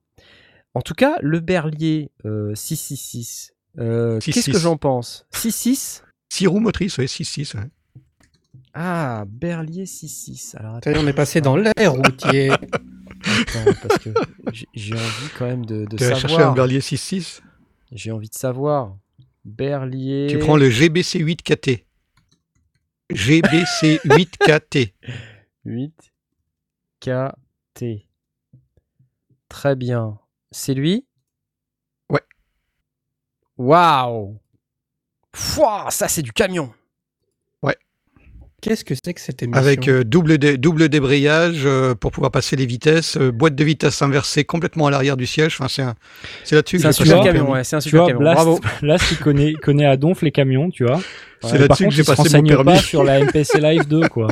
[0.74, 5.26] En tout cas, le Berlier 666, euh, qu'est-ce que j'en pense?
[5.32, 7.56] 6-6 6 roues motrices, ouais, 6-6.
[7.56, 7.62] Ouais.
[8.74, 10.56] Ah, Berlier 66.
[10.58, 12.50] Alors, attends, on est passé dans l'air routier.
[12.50, 14.10] attends, parce que
[14.74, 16.20] j'ai envie quand même de, de savoir.
[16.20, 17.40] chercher un Berlier 6-6
[17.92, 18.96] J'ai envie de savoir.
[19.46, 20.26] Berlier.
[20.28, 21.84] Tu prends le GBC 8KT.
[23.10, 24.92] GBC 8KT.
[25.64, 28.08] 8KT.
[29.48, 30.18] Très bien.
[30.50, 31.06] C'est lui?
[32.10, 32.22] Ouais.
[33.56, 34.40] Waouh
[35.90, 36.74] Ça, c'est du camion
[38.62, 42.56] Qu'est-ce que c'est que cette émission Avec euh, double, double débrayage euh, pour pouvoir passer
[42.56, 45.58] les vitesses, euh, boîte de vitesse inversée complètement à l'arrière du siège.
[45.60, 45.68] Enfin,
[46.42, 48.20] c'est là-dessus que C'est un super camion, ouais, c'est un super camion.
[48.20, 48.60] Bravo.
[48.82, 51.00] Là, il connaît, connaît à donf les camions, tu vois.
[51.42, 52.64] C'est là-dessus que j'ai passé mon permis.
[52.64, 54.28] pas sur la MPC Live 2, quoi.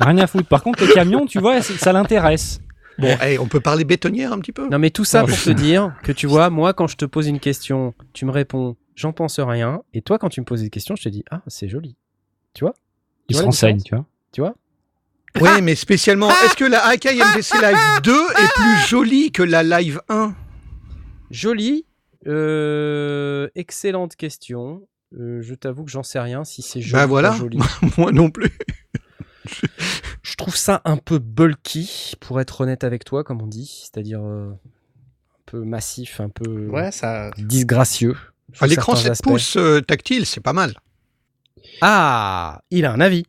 [0.00, 0.48] Rien à foutre.
[0.48, 2.60] Par contre, les camions, tu vois, ça l'intéresse.
[2.98, 5.94] Bon, on peut parler bétonnière un petit peu Non, mais tout ça pour te dire
[6.02, 9.38] que tu vois, moi, quand je te pose une question, tu me réponds, j'en pense
[9.38, 9.82] rien.
[9.94, 11.96] Et toi, quand tu me poses une question, je te dis, ah, c'est joli.
[12.54, 12.74] Tu vois?
[13.28, 14.06] Il se renseigne, tu vois.
[14.32, 14.54] Tu vois?
[15.40, 19.62] Oui, mais spécialement, est-ce que la Akai MPC Live 2 est plus jolie que la
[19.62, 20.34] Live 1
[21.30, 21.84] Jolie
[22.26, 24.86] euh, Excellente question.
[25.18, 26.92] Euh, je t'avoue que j'en sais rien si c'est joli.
[26.92, 27.36] Bah voilà,
[27.98, 28.50] moi non plus.
[30.22, 33.88] je trouve ça un peu bulky, pour être honnête avec toi, comme on dit.
[33.90, 37.30] C'est-à-dire euh, un peu massif, un peu ouais, ça...
[37.38, 38.16] disgracieux.
[38.62, 40.74] L'écran 7 pouces tactile, c'est pas mal.
[41.80, 43.24] Ah, il a un avis.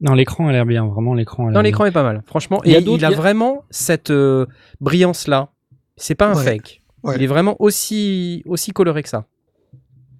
[0.00, 1.50] Non, l'écran a l'air bien, vraiment l'écran.
[1.50, 2.60] Non, l'écran est pas mal, franchement.
[2.64, 4.46] Et il, a, vraiment cette euh,
[4.80, 5.48] brillance là.
[5.96, 6.82] C'est pas un fake.
[7.14, 9.26] Il est vraiment aussi aussi coloré que ça.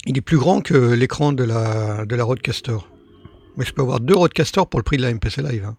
[0.06, 2.76] Il est plus grand que l'écran de la de la Roadcaster.
[3.56, 5.64] Mais je peux avoir deux Roadcaster pour le prix de la MPC Live.
[5.66, 5.76] Hein.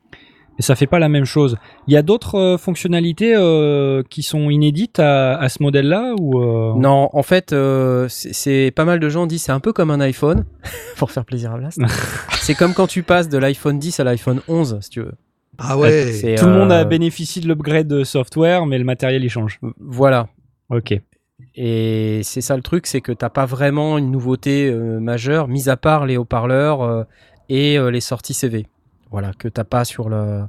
[0.57, 1.57] Mais ça fait pas la même chose.
[1.87, 6.73] Il y a d'autres euh, fonctionnalités euh, qui sont inédites à, ce modèle-là ou euh
[6.77, 7.53] Non, en fait,
[8.07, 10.45] c'est pas mal de gens disent c'est un peu comme un iPhone
[10.97, 11.79] pour faire plaisir à Blast.
[12.39, 15.13] c'est comme quand tu passes de l'iPhone 10 à l'iPhone 11, si tu veux.
[15.57, 16.35] Ah ouais.
[16.37, 19.59] Tout le monde a bénéficié de l'upgrade de software, mais le matériel il change.
[19.79, 20.27] Voilà.
[20.69, 20.99] Ok.
[21.55, 25.77] Et c'est ça le truc, c'est que t'as pas vraiment une nouveauté majeure, mis à
[25.77, 27.05] part les haut-parleurs
[27.47, 28.67] et les sorties CV.
[29.11, 30.43] Voilà, que t'as pas sur le,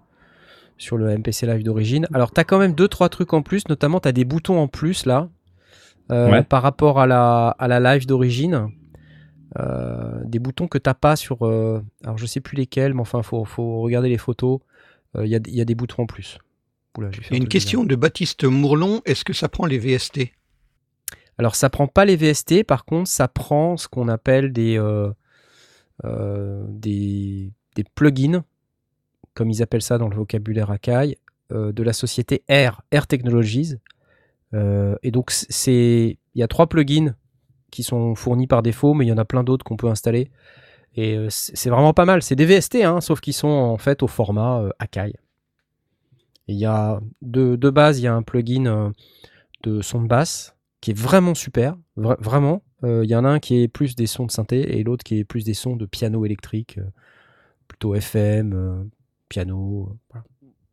[0.78, 2.06] sur le MPC Live d'origine.
[2.12, 4.58] Alors, tu as quand même deux trois trucs en plus, notamment tu as des boutons
[4.58, 5.28] en plus là,
[6.10, 8.68] euh, par rapport à la, à la live d'origine.
[9.58, 11.46] Euh, des boutons que t'as pas sur.
[11.46, 14.60] Euh, alors, je sais plus lesquels, mais enfin, faut, faut regarder les photos.
[15.18, 16.38] Il y, a, y, a, des boutons en plus.
[16.98, 20.30] Oula, une question de Baptiste Mourlon est-ce que ça prend les VST
[21.38, 24.78] Alors, ça prend pas les VST, par contre, ça prend ce qu'on appelle des,
[26.04, 28.42] des, des plugins
[29.36, 31.18] comme ils appellent ça dans le vocabulaire Akai,
[31.52, 33.76] euh, de la société Air, Air Technologies.
[34.54, 35.32] Euh, et donc,
[35.66, 37.14] il y a trois plugins
[37.70, 40.30] qui sont fournis par défaut, mais il y en a plein d'autres qu'on peut installer.
[40.96, 42.22] Et euh, c'est vraiment pas mal.
[42.22, 45.12] C'est des VST, hein, sauf qu'ils sont en fait au format Akai.
[46.48, 48.92] Il y a de, de, base, il y a un plugin
[49.64, 52.62] de son de basse qui est vraiment super, vraiment.
[52.84, 55.18] Il y en a un qui est plus des sons de synthé et l'autre qui
[55.18, 56.78] est plus des sons de piano électrique,
[57.68, 58.88] plutôt FM,
[59.28, 59.96] piano.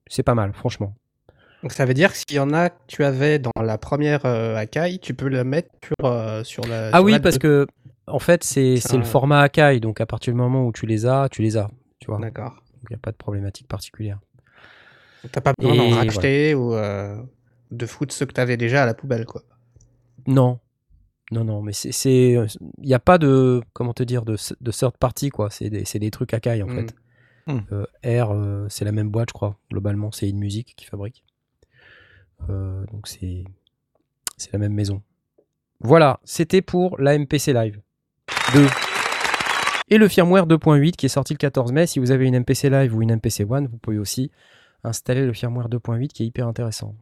[0.07, 0.95] C'est pas mal, franchement.
[1.63, 4.25] Donc ça veut dire que s'il y en a que tu avais dans la première
[4.25, 6.89] euh, Akai, tu peux le mettre sur, euh, sur la.
[6.91, 7.65] Ah oui, parce que
[8.05, 11.29] en fait, c'est le format Akai, donc à partir du moment où tu les as,
[11.29, 11.69] tu les as.
[11.99, 12.19] Tu vois.
[12.19, 12.51] D'accord.
[12.51, 14.19] Donc il n'y a pas de problématique particulière.
[15.31, 17.15] T'as pas besoin d'en racheter ou euh,
[17.71, 19.41] de foutre ceux que tu avais déjà à la poubelle, quoi.
[20.27, 20.59] Non.
[21.33, 21.89] Non, non, mais c'est.
[22.31, 22.47] Il
[22.85, 23.61] n'y a pas de.
[23.73, 25.49] Comment te dire De, de third party, quoi.
[25.49, 26.75] C'est des, des, trucs Akai, en hmm.
[26.75, 26.95] fait.
[27.47, 27.59] Hmm.
[27.71, 27.85] Euh,
[28.23, 29.57] R, euh, c'est la même boîte, je crois.
[29.71, 31.23] Globalement, c'est une musique qui fabrique.
[32.49, 33.45] Euh, donc c'est
[34.37, 35.01] c'est la même maison.
[35.79, 37.81] Voilà, c'était pour la MPC Live
[38.53, 38.67] 2.
[39.89, 41.87] Et le firmware 2.8 qui est sorti le 14 mai.
[41.87, 44.31] Si vous avez une MPC Live ou une MPC One, vous pouvez aussi
[44.83, 46.95] installer le firmware 2.8 qui est hyper intéressant.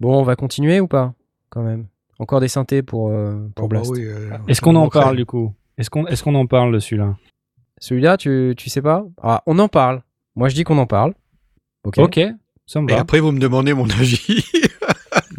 [0.00, 1.14] Bon, on va continuer ou pas
[1.50, 1.88] Quand même?
[2.18, 3.12] Encore des synthés pour,
[3.54, 3.92] pour bah Blast.
[4.48, 5.54] Est-ce qu'on en parle du coup?
[5.78, 7.16] Est-ce qu'on est qu'on en parle de celui-là?
[7.80, 9.04] Celui-là, tu, tu sais pas?
[9.22, 10.02] Ah, On en parle.
[10.34, 11.14] Moi, je dis qu'on en parle.
[11.84, 11.98] Ok.
[11.98, 12.20] Ok.
[12.66, 14.44] Ça me Et après, vous me demandez mon avis.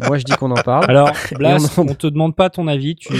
[0.00, 0.86] Moi, je dis qu'on en parle.
[0.88, 2.96] Alors, Blas, on, te demande pas ton avis.
[2.96, 3.12] Tu,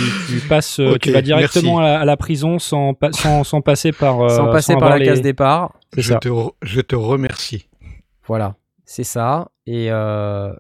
[0.49, 4.51] passes, euh, tu vas directement à la, prison sans, sans, sans, passer par, euh, sans
[4.51, 5.75] passer par la case départ.
[5.97, 6.29] Je te,
[6.63, 7.69] je te remercie.
[8.27, 9.51] Voilà, c'est ça.
[9.67, 10.53] Et, euh,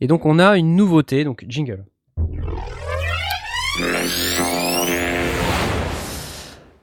[0.00, 1.24] et donc, on a une nouveauté.
[1.24, 1.84] Donc, jingle.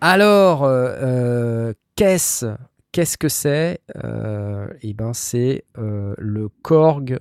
[0.02, 2.46] Alors, euh, euh, qu'est-ce
[2.91, 7.20] qu'est-ce que c'est euh, Eh ben, c'est le Korg.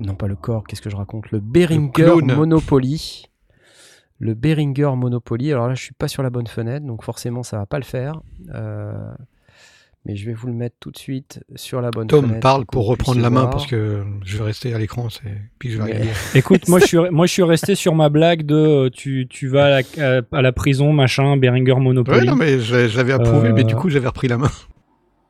[0.00, 0.66] Non, pas le Korg.
[0.66, 3.26] Qu'est-ce que je raconte Le Behringer Monopoly.
[4.18, 5.52] Le Behringer Monopoly.
[5.52, 7.84] Alors là, je suis pas sur la bonne fenêtre, donc forcément, ça va pas le
[7.84, 8.20] faire
[10.06, 12.86] mais je vais vous le mettre tout de suite sur la bonne Tom parle pour
[12.86, 15.08] reprendre la main parce que je vais rester à l'écran,
[15.58, 18.54] puis je vais Écoute, moi je suis moi je suis resté sur ma blague de
[18.54, 22.20] euh, tu, tu vas à la, à la, prison machin Beringer Monopoly.
[22.20, 24.50] Ouais, non mais j'avais approuvé, mais du euh, coup j'avais repris la main.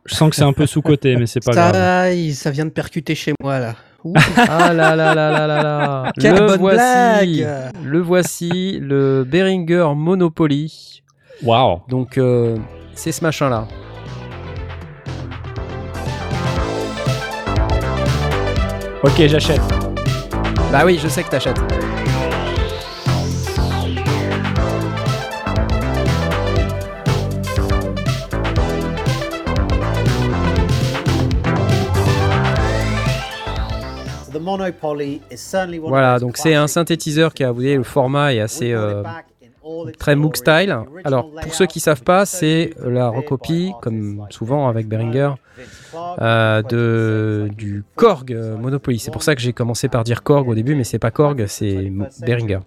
[0.06, 2.32] Je sens que c'est un peu sous côté, mais c'est pas ça, grave.
[2.32, 3.74] Ça vient de percuter chez moi là.
[4.36, 6.12] ah là là là là là là.
[6.18, 11.02] Quelle le bonne voici, blague Le voici, le Beringer Monopoly.
[11.42, 11.80] Waouh.
[11.88, 12.56] Donc euh,
[12.94, 13.68] c'est ce machin là.
[19.02, 19.60] Ok, j'achète.
[20.70, 21.58] Bah oui, je sais que t'achètes.
[35.90, 39.02] Voilà, donc c'est un synthétiseur qui a, vous voyez, le format est assez euh,
[39.98, 40.76] très Moog style.
[41.04, 45.32] Alors, pour ceux qui savent pas, c'est la recopie, comme souvent avec Behringer,
[46.20, 48.98] euh, de, du Korg Monopoly.
[48.98, 51.44] C'est pour ça que j'ai commencé par dire Korg au début, mais c'est pas Korg,
[51.46, 52.60] c'est Behringer.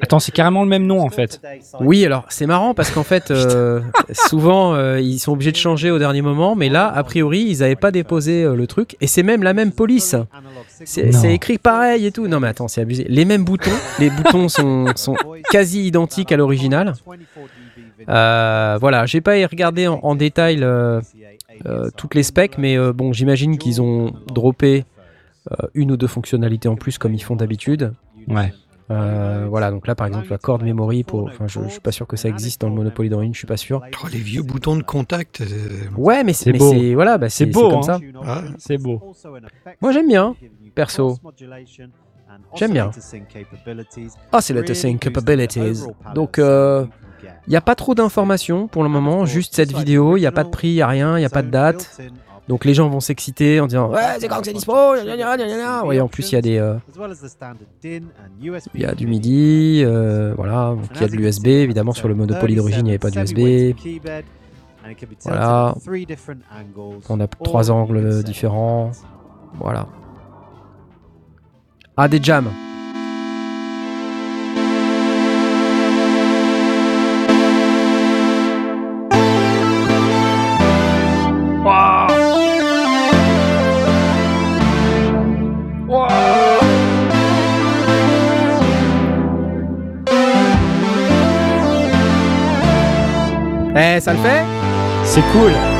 [0.00, 1.40] Attends, c'est carrément le même nom en fait.
[1.80, 3.80] Oui, alors c'est marrant parce qu'en fait, euh,
[4.12, 7.58] souvent euh, ils sont obligés de changer au dernier moment, mais là, a priori, ils
[7.60, 10.14] n'avaient pas déposé le truc, et c'est même la même police.
[10.84, 12.28] C'est écrit pareil et tout.
[12.28, 13.06] Non mais attends, c'est abusé.
[13.08, 15.16] Les mêmes boutons, les boutons sont, sont
[15.50, 16.94] quasi identiques à l'original.
[18.06, 20.62] voilà, j'ai pas regardé en, en détail
[21.64, 24.84] euh, toutes les specs, mais euh, bon, j'imagine qu'ils ont droppé
[25.50, 27.92] euh, une ou deux fonctionnalités en plus comme ils font d'habitude.
[28.28, 28.52] Ouais.
[28.88, 32.16] voilà, donc là par exemple la corde memory, pour, enfin, je, suis pas sûr que
[32.16, 33.82] ça existe dans le Monopoly d'Orient, je suis pas sûr.
[34.02, 35.42] Oh, les vieux boutons de contact.
[35.96, 36.74] Ouais, mais c'est beau.
[36.94, 37.82] Voilà, bah, c'est beau comme hein.
[37.82, 38.44] ça.
[38.58, 39.14] C'est beau.
[39.80, 40.34] Moi j'aime bien,
[40.76, 41.18] perso.
[42.54, 42.90] J'aime bien.
[44.30, 45.82] Ah, c'est le Sync Capabilities.
[46.14, 50.26] Donc, il n'y a pas trop d'informations pour le moment, juste cette vidéo, il n'y
[50.26, 52.00] a pas de prix, il n'y a rien, il n'y a pas de date.
[52.48, 56.06] Donc les gens vont s'exciter en disant Ouais, c'est quand que c'est dispo ouais, En
[56.08, 56.58] plus, il y a des.
[56.58, 56.76] Euh,
[58.74, 60.76] il y a du MIDI, euh, voilà.
[60.94, 63.74] il y a de l'USB, évidemment, sur le Monopoly d'origine, il n'y avait pas d'USB.
[65.24, 65.74] Voilà.
[67.08, 68.92] On a trois angles différents.
[69.58, 69.88] Voilà.
[71.98, 72.50] Ah, des jams.
[93.78, 94.44] Eh, ça le fait?
[95.04, 95.75] C'est cool.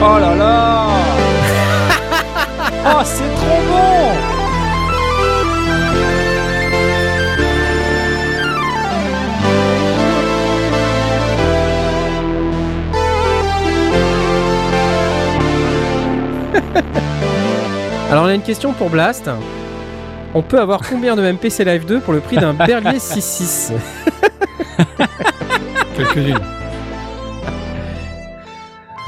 [0.00, 0.86] Oh là là
[2.86, 4.38] Oh, c'est trop bon
[18.10, 19.28] Alors on a une question pour Blast.
[20.34, 23.72] On peut avoir combien de MPC Live 2 pour le prix d'un Berlier 6.6
[25.96, 26.57] Quelques-unes.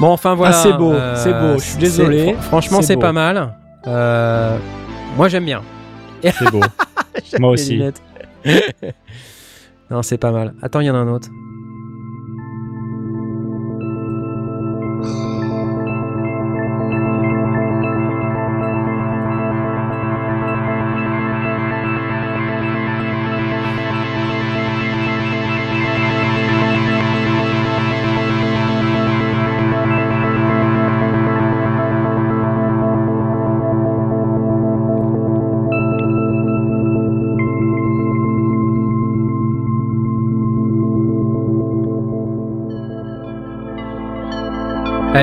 [0.01, 0.57] Bon, enfin voilà.
[0.57, 2.35] Ah, c'est beau, euh, c'est beau, je suis désolé.
[2.41, 3.53] Franchement, C'est pas mal.
[3.85, 4.57] Euh,
[5.15, 5.61] moi, j'aime bien.
[6.23, 6.61] C'est beau.
[7.39, 7.79] Moi aussi.
[9.91, 10.55] non, c'est pas mal.
[10.63, 11.29] Attends, il y en a un autre.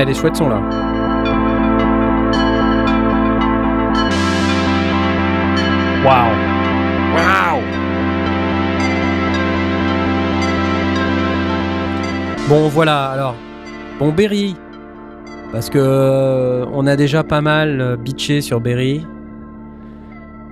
[0.05, 0.61] Les chouettes sont là.
[6.05, 6.49] Waouh
[12.49, 13.35] Bon, voilà, alors.
[13.99, 14.55] Bon, Berry.
[15.51, 19.05] Parce que euh, on a déjà pas mal euh, bitché sur Berry.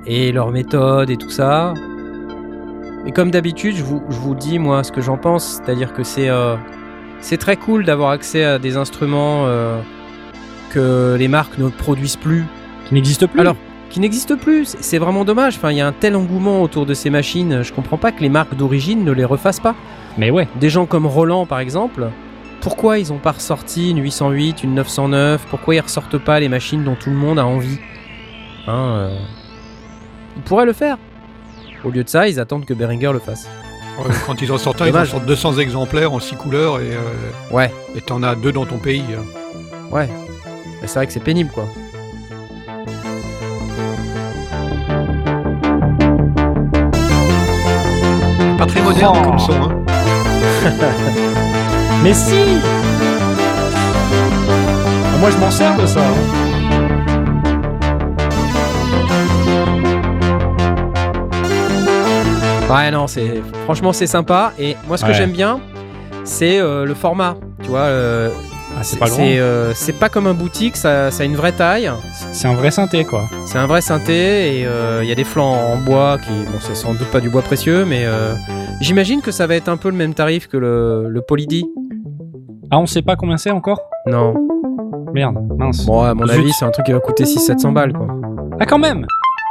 [0.06, 1.74] Et leur méthode et tout ça.
[3.08, 5.56] Et comme d'habitude, je vous, je vous dis, moi, ce que j'en pense.
[5.56, 6.56] C'est-à-dire que c'est euh,
[7.22, 9.80] c'est très cool d'avoir accès à des instruments euh,
[10.72, 12.46] que les marques ne produisent plus.
[12.88, 13.56] Qui n'existe plus Alors,
[13.90, 14.66] qui n'existent plus.
[14.66, 15.56] C'est- C'est vraiment dommage.
[15.58, 17.64] Enfin, il y a un tel engouement autour de ces machines.
[17.64, 19.76] Je comprends pas que les marques d'origine ne les refassent pas.
[20.18, 20.48] Mais ouais.
[20.60, 22.08] Des gens comme Roland, par exemple,
[22.62, 26.84] pourquoi ils ont pas ressorti une 808, une 909 Pourquoi ils ressortent pas les machines
[26.84, 27.80] dont tout le monde a envie?
[28.68, 29.18] Hein, euh,
[30.38, 30.98] Ils pourraient le faire.
[31.84, 33.48] Au lieu de ça, ils attendent que Behringer le fasse.
[34.00, 36.92] Ouais, Quand ils en sortent un, ils en sortent 200 exemplaires en 6 couleurs et
[36.94, 37.00] euh,
[37.52, 39.04] Ouais, et t'en as deux dans ton pays.
[39.18, 39.24] hein.
[39.92, 40.08] ouais.
[40.82, 41.66] Mais c'est vrai que c'est pénible, quoi.
[48.58, 49.26] Pas très moderne Oh.
[49.26, 49.54] comme son.
[49.54, 49.76] Hein.
[52.04, 52.60] Mais si
[55.14, 56.00] Ah, Moi je m'en sers de ça.
[56.02, 56.37] hein.
[62.70, 64.52] Ouais, non, c'est franchement c'est sympa.
[64.60, 65.14] Et moi, ce que Ouais.
[65.16, 65.60] j'aime bien,
[66.24, 67.36] c'est euh, le format.
[67.64, 68.30] Tu vois, euh,
[68.78, 69.16] Ah, c'est pas loin.
[69.16, 71.90] c'est euh, c'est pas comme un boutique, ça, ça a une vraie taille.
[72.32, 73.24] C'est un vrai synthé quoi.
[73.46, 74.68] C'est un vrai synthé et
[75.02, 77.42] il y a des flancs en bois qui, bon, c'est sans doute pas du bois
[77.42, 78.06] précieux, mais
[78.82, 81.22] j'imagine que ça va être un peu le même tarif que le, le.
[82.70, 83.80] Ah on sait pas combien c'est encore?
[84.06, 84.34] Non.
[85.14, 85.86] Merde, mince.
[85.86, 86.36] Bon, à mon Zut.
[86.36, 88.08] avis, c'est un truc qui va coûter 600-700 balles, quoi.
[88.60, 89.06] Ah quand même?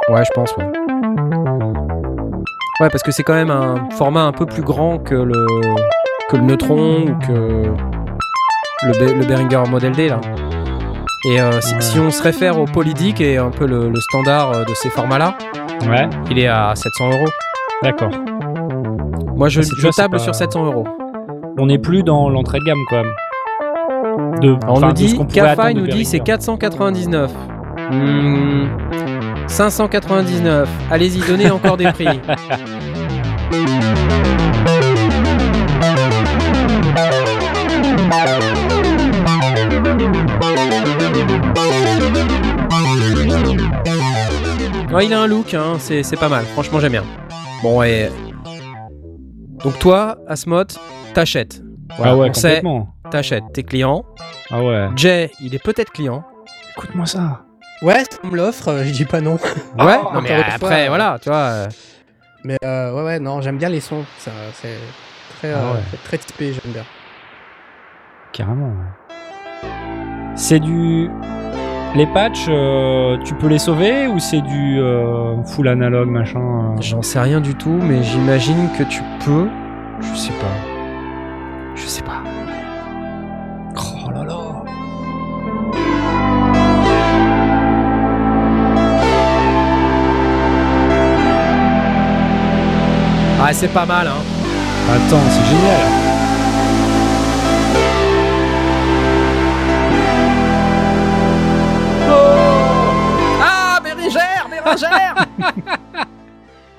[0.09, 0.67] Ouais, je pense, ouais.
[2.79, 5.45] Ouais, parce que c'est quand même un format un peu plus grand que le,
[6.29, 7.71] que le Neutron ou que
[8.83, 10.19] le, le Behringer Model D, là.
[11.27, 13.89] Et euh, si, si on se réfère au Poly D, qui est un peu le,
[13.89, 15.35] le standard euh, de ces formats-là,
[15.89, 17.27] Ouais, il est à 700 euros.
[17.83, 18.09] d'accord.
[19.35, 20.85] Moi, je, Ah, tu je table pas- sur 700 euros.
[21.59, 24.39] On n'est plus dans l'entrée de gamme quand même.
[24.41, 26.23] De, On nous dit, de nous dit c'est Behringer.
[26.23, 27.31] 499.
[27.91, 28.65] Hmm,
[29.47, 30.69] 599.
[30.91, 32.19] Allez-y, donnez encore des prix.
[44.99, 46.43] Il a un look, hein, c'est c'est pas mal.
[46.45, 47.03] Franchement, j'aime bien.
[47.61, 48.09] Bon, et.
[49.63, 50.73] Donc, toi, Asmod,
[51.13, 51.61] t'achètes.
[51.97, 52.95] Voilà, ah ouais, on sait, complètement.
[53.09, 53.43] t'achètes.
[53.53, 54.03] T'es client.
[54.51, 54.87] Ah ouais.
[54.95, 56.23] Jay, il est peut-être client.
[56.75, 57.46] Écoute-moi ça.
[57.81, 59.33] Ouais, si on me l'offre, euh, je dis pas non.
[59.35, 61.37] Ouais, Oh, non, mais après, fois, voilà, tu vois.
[61.37, 61.67] euh,
[62.43, 64.03] Mais euh, ouais, ouais, non, j'aime bien les sons.
[64.17, 64.77] Ça, C'est
[65.37, 65.79] très, Ah euh, ouais.
[66.03, 66.83] très typé, j'aime bien.
[68.31, 68.67] Carrément.
[68.67, 69.69] ouais.
[70.35, 71.09] C'est du.
[71.95, 76.39] Les patchs, euh, tu peux les sauver ou c'est du euh, full analogue machin
[76.77, 76.81] euh?
[76.81, 79.47] J'en sais rien du tout, mais j'imagine que tu peux.
[80.01, 80.53] Je sais pas.
[81.75, 82.21] Je sais pas.
[83.75, 84.37] Oh là là.
[93.39, 94.21] Ah, c'est pas mal, hein.
[94.89, 96.97] Attends, c'est génial.
[102.09, 105.15] Oh ah, Béringère Béringère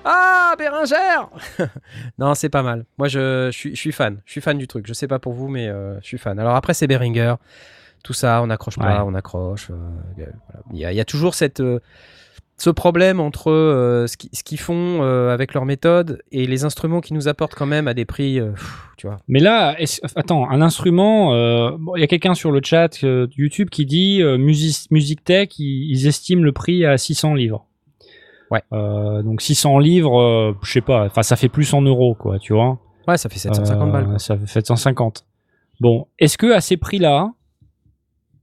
[0.04, 1.28] Ah, Béringère
[2.18, 2.84] Non, c'est pas mal.
[2.96, 4.20] Moi, je, suis, je suis fan.
[4.24, 4.86] Je suis fan du truc.
[4.86, 6.38] Je sais pas pour vous, mais euh, je suis fan.
[6.38, 7.34] Alors après, c'est Beringer.
[8.02, 9.68] Tout ça, on n'accroche pas, on accroche.
[9.70, 10.24] euh,
[10.72, 11.80] Il y, a- il y a toujours cette, euh,
[12.60, 16.64] ce problème entre euh, ce qui- ce qu'ils font euh, avec leur méthode et les
[16.64, 19.16] instruments qu'ils nous apportent quand même à des prix, euh, pff, tu vois.
[19.28, 19.76] Mais là,
[20.16, 21.28] attends, un instrument.
[21.78, 23.00] bon, Il y a quelqu'un sur le chat
[23.36, 27.64] YouTube qui dit Music, Music Tech, ils, ils estiment le prix à 600 livres.
[28.50, 28.62] Ouais.
[28.72, 31.04] Donc 600 livres, je sais pas.
[31.06, 32.78] Enfin, ça fait plus en euros, quoi, tu vois.
[33.06, 34.06] Ouais, ça fait 750 Euh, balles.
[34.06, 34.18] quoi.
[34.18, 35.24] Ça fait 750.
[35.80, 37.32] Bon, est-ce que à ces prix-là,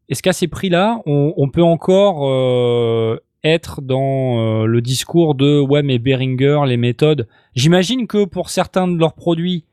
[0.08, 5.60] est-ce qu'à ces prix-là, on, on peut encore euh, être dans euh, le discours de
[5.62, 7.28] ouais, mais Behringer, les méthodes.
[7.56, 9.64] J'imagine que pour certains de leurs produits,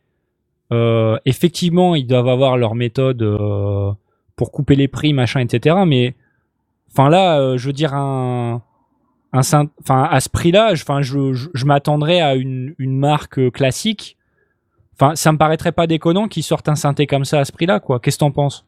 [0.73, 3.91] euh, effectivement, ils doivent avoir leurs méthodes euh,
[4.37, 5.77] pour couper les prix, machin, etc.
[5.87, 6.15] Mais
[6.91, 8.63] enfin là, euh, je veux dire un
[9.35, 14.17] enfin à ce prix-là, je- enfin je, je, je m'attendrais à une, une marque classique.
[14.95, 17.81] Enfin, ça me paraîtrait pas déconnant qu'ils sortent un synthé comme ça à ce prix-là,
[17.81, 17.99] quoi.
[17.99, 18.67] Qu'est-ce que t'en penses?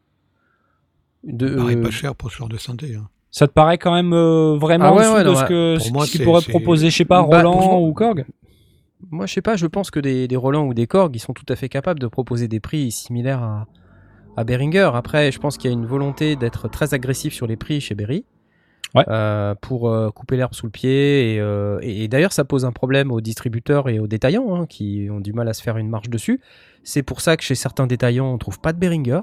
[1.22, 2.94] De, euh, pas cher pour ce genre de synthé.
[2.96, 3.06] hein.
[3.36, 6.04] Ça te paraît quand même euh, vraiment Ah ouais, ouais, de non, ce que pour
[6.06, 8.26] ce qu'ils pourraient proposer, je sais pas, Bah, Roland franchement- ou Korg
[9.10, 11.32] Moi, je sais pas, je pense que des, des Roland ou des Korg, ils sont
[11.32, 13.66] tout à fait capables de proposer des prix similaires à,
[14.36, 14.90] à Behringer.
[14.94, 17.94] Après, je pense qu'il y a une volonté d'être très agressif sur les prix chez
[17.96, 18.24] Berry.
[18.94, 19.02] Ouais.
[19.08, 21.34] euh, pour euh, couper l'herbe sous le pied.
[21.34, 24.66] Et, euh, et- et d'ailleurs, ça pose un problème aux distributeurs et aux détaillants hein,
[24.66, 26.40] qui ont du mal à se faire une marge dessus.
[26.84, 29.22] C'est pour ça que chez certains détaillants, on trouve pas de Behringer.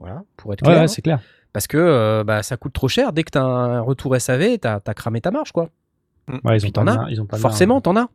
[0.00, 0.76] Voilà, pour être clair.
[0.76, 0.86] ouais, hein.
[0.86, 1.20] c'est clair.
[1.56, 3.14] Parce que euh, bah, ça coûte trop cher.
[3.14, 5.52] Dès que tu as un retour SAV, tu as, cramé ta marge.
[5.52, 5.70] quoi.
[6.44, 7.06] Ouais, ils ont de as.
[7.08, 8.10] ils ont pas Forcément, t'en as.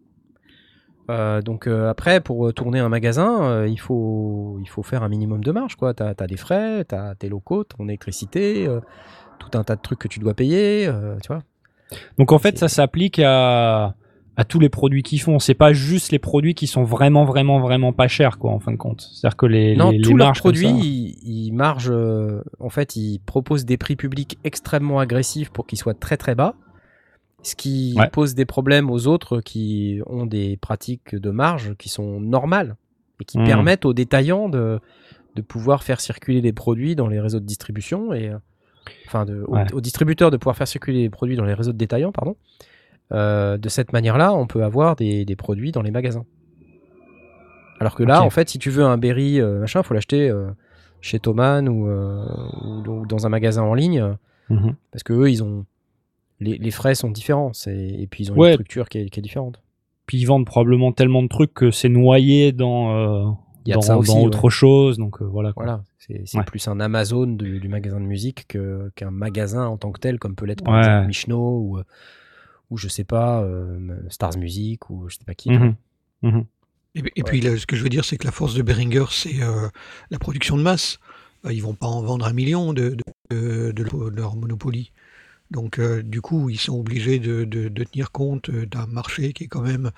[1.10, 5.10] Euh, donc euh, après, pour tourner un magasin, euh, il, faut, il faut faire un
[5.10, 5.76] minimum de marge.
[5.76, 8.80] Tu as, des frais, tu as tes locaux, ton électricité, euh,
[9.40, 10.86] tout un tas de trucs que tu dois payer.
[10.86, 11.42] euh, tu vois
[12.20, 13.96] Donc en fait, ça s'applique à
[14.38, 15.40] à tous les produits qu'ils font.
[15.40, 18.72] C'est pas juste les produits qui sont vraiment, vraiment, vraiment pas chers, quoi, en fin
[18.72, 19.02] de compte.
[19.14, 21.18] C'est-à-dire que les, non, les, les tous marges comme produits, ils,
[21.48, 21.92] ils margent.
[21.92, 26.34] euh, en fait, ils proposent des prix publics extrêmement agressifs pour qu'ils soient très très
[26.36, 26.56] bas.
[27.44, 28.08] Ce qui Ouais.
[28.10, 32.76] pose des problèmes aux autres qui ont des pratiques de marge qui sont normales
[33.20, 33.46] et qui Mhm.
[33.46, 34.80] permettent aux détaillants de,
[35.36, 38.38] de pouvoir faire circuler les produits dans les réseaux de distribution et euh,
[39.08, 41.78] enfin de, aux- aux, distributeurs de pouvoir faire circuler les produits dans les réseaux de
[41.78, 42.36] détaillants, pardon.
[43.12, 46.26] Euh, de cette manière-là, on peut avoir des, des produits dans les magasins.
[47.80, 50.50] Alors que là, en fait, si tu veux un Berry euh, machin, faut l'acheter euh,
[51.02, 52.24] chez Thomann ou, euh,
[52.64, 54.16] ou- ou dans un magasin en ligne
[54.50, 54.76] Mhm.
[54.92, 55.66] parce que eux, ils ont
[56.40, 58.50] les, les frais sont différents et puis ils ont Ouais.
[58.50, 59.62] une structure qui est, qui est différente.
[60.06, 63.80] Puis ils vendent probablement tellement de trucs que c'est noyé dans Il y a dans,
[63.82, 64.26] de ça aussi, dans ouais.
[64.26, 64.98] autre chose.
[64.98, 65.54] Donc euh, voilà.
[65.54, 65.64] quoi.
[65.66, 66.44] Voilà, c'est Ouais.
[66.44, 70.20] plus un Amazon du, du magasin de musique que- qu'un magasin en tant que tel,
[70.20, 70.80] comme peut l'être par Ouais.
[70.82, 71.80] exemple Michno ou,
[72.72, 75.52] ou je sais pas, euh, Stars Music ou je sais pas qui.
[75.52, 75.76] Mhm.
[76.24, 76.46] Mhm.
[76.96, 79.06] Et, et puis là, ce que je veux dire, c'est que la force de Behringer,
[79.12, 79.70] c'est euh,
[80.10, 80.98] la production de masse.
[81.46, 84.36] Euh, ils vont pas en vendre un million de, de, de- de leur- de leur
[84.36, 84.92] monopoly.
[85.52, 89.46] Donc euh, du coup, ils sont obligés de, de- de tenir compte d'un marché qui
[89.46, 89.92] est quand même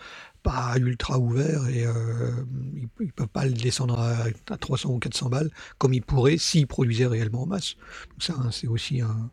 [0.44, 2.32] pas ultra ouvert et euh,
[2.76, 6.38] ils, ils peuvent pas le descendre à, à 300 ou 400 balles comme ils pourraient
[6.38, 7.76] s'ils produisaient réellement en masse.
[8.10, 9.30] Donc ça, hein, c'est aussi un,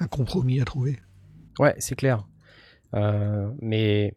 [0.00, 1.00] un compromis à trouver.
[1.58, 2.26] Ouais, c'est clair.
[2.94, 4.14] Euh, mais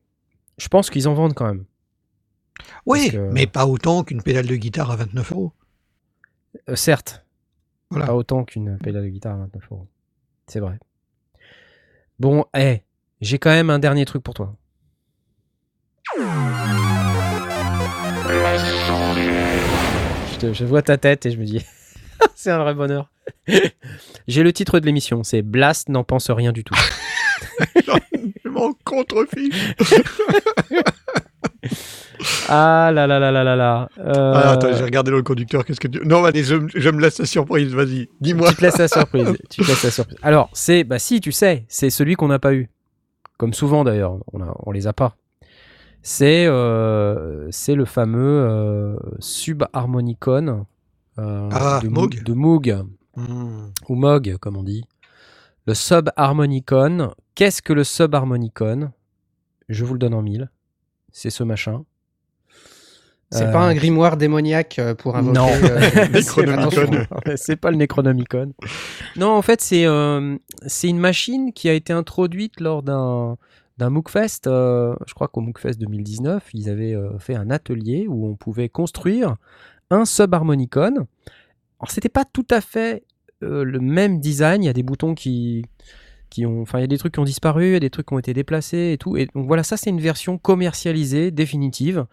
[0.57, 1.65] je pense qu'ils en vendent quand même.
[2.86, 5.53] Oui, que- mais pas autant qu'une pédale de guitare à 29 euros.
[6.69, 7.25] Euh, certes,
[7.89, 8.07] Voilà.
[8.07, 9.88] pas autant qu'une pédale de guitare à 29 euros.
[10.47, 10.78] C'est vrai.
[12.19, 12.82] Bon, eh,
[13.21, 14.55] j'ai quand même un dernier truc pour toi.
[20.34, 21.63] Je, te- je vois ta tête et je me dis,
[22.36, 23.11] c'est un vrai bonheur.
[24.28, 26.75] j'ai le titre de l'émission, c'est Blast n'en pense rien du tout.
[28.58, 29.74] M'en contrefiche.
[32.49, 33.89] Ah là là là là là là.
[33.99, 35.64] Euh, Ah, attends, j'ai regardé dans le conducteur.
[35.66, 35.99] Qu'est-ce que tu.
[36.05, 37.74] Non, allez, je, je me laisse la surprise.
[37.74, 38.49] Vas-y, dis-moi.
[38.49, 39.38] Tu te laisses la surprise.
[39.49, 40.18] tu te laisses la surprise.
[40.24, 42.70] Alors, c'est, bah si, tu sais, c'est celui qu'on n'a pas eu.
[43.38, 45.16] Comme souvent d'ailleurs, on, a, on les a pas.
[46.01, 50.66] C'est, euh, c'est le fameux euh, Subharmonicon
[51.20, 52.24] euh, Ah, de, Moog.
[52.24, 52.84] de Moog.
[53.16, 53.68] hmm.
[53.89, 54.86] ou Moog comme on dit.
[55.68, 57.12] Le subharmonicon.
[57.38, 58.91] Qu'est-ce que le subharmonicon
[59.69, 60.49] Je vous le donne en mille.
[61.11, 61.85] C'est ce machin.
[63.29, 65.47] C'est pas un grimoire démoniaque euh, pour invoquer non.
[65.47, 68.53] Euh, c'est pas le Necronomicon.
[69.17, 70.35] Non, en fait, c'est euh,
[70.65, 73.38] c'est une machine qui a été introduite lors d'un
[73.77, 74.45] d'un MOOCFest.
[74.45, 79.35] je crois qu'au MOOCFest 2019, ils avaient fait un atelier où on pouvait construire
[79.91, 81.05] un subharmonicon.
[81.79, 83.03] Alors, c'était pas tout à fait
[83.41, 84.63] le même design.
[84.63, 85.65] Il y a des boutons qui
[86.38, 87.89] qui ont, enfin, il y a des trucs qui ont disparu, il y a des
[87.89, 89.17] trucs qui ont été déplacés et tout.
[89.17, 92.05] Et donc voilà, ça c'est une version commercialisée définitive.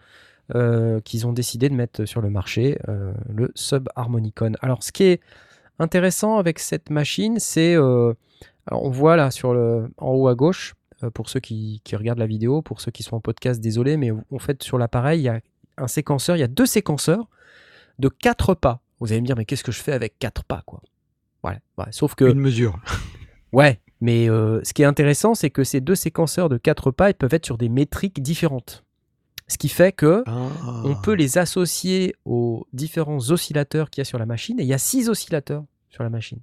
[0.53, 4.51] Euh, qu'ils ont décidé de mettre sur le marché, euh, le Subharmonicon.
[4.61, 5.19] Alors, ce qui est
[5.79, 8.13] intéressant avec cette machine, c'est, euh,
[8.71, 10.75] on voit là sur le, en haut à gauche,
[11.15, 14.37] pour ceux qui, regardent la vidéo, pour ceux qui sont en podcast, désolé, mais en
[14.37, 15.39] fait sur l'appareil, il y a
[15.77, 17.27] un séquenceur, il y a deux séquenceurs
[17.97, 18.81] de quatre pas.
[18.99, 20.81] Vous allez me dire, mais qu'est-ce que je fais avec quatre pas, quoi?
[21.43, 21.59] Ouais,
[21.89, 22.79] sauf que une mesure.
[23.51, 27.15] ouais, mais ce qui est intéressant, c'est que ces deux séquenceurs de quatre pas, ils
[27.15, 28.83] peuvent être sur des métriques différentes.
[29.47, 30.49] Ce qui fait que on
[30.91, 31.01] ah.
[31.03, 34.59] peut les associer aux différents oscillateurs qu'il y a sur la machine.
[34.59, 36.39] Et il y a six oscillateurs sur la machine.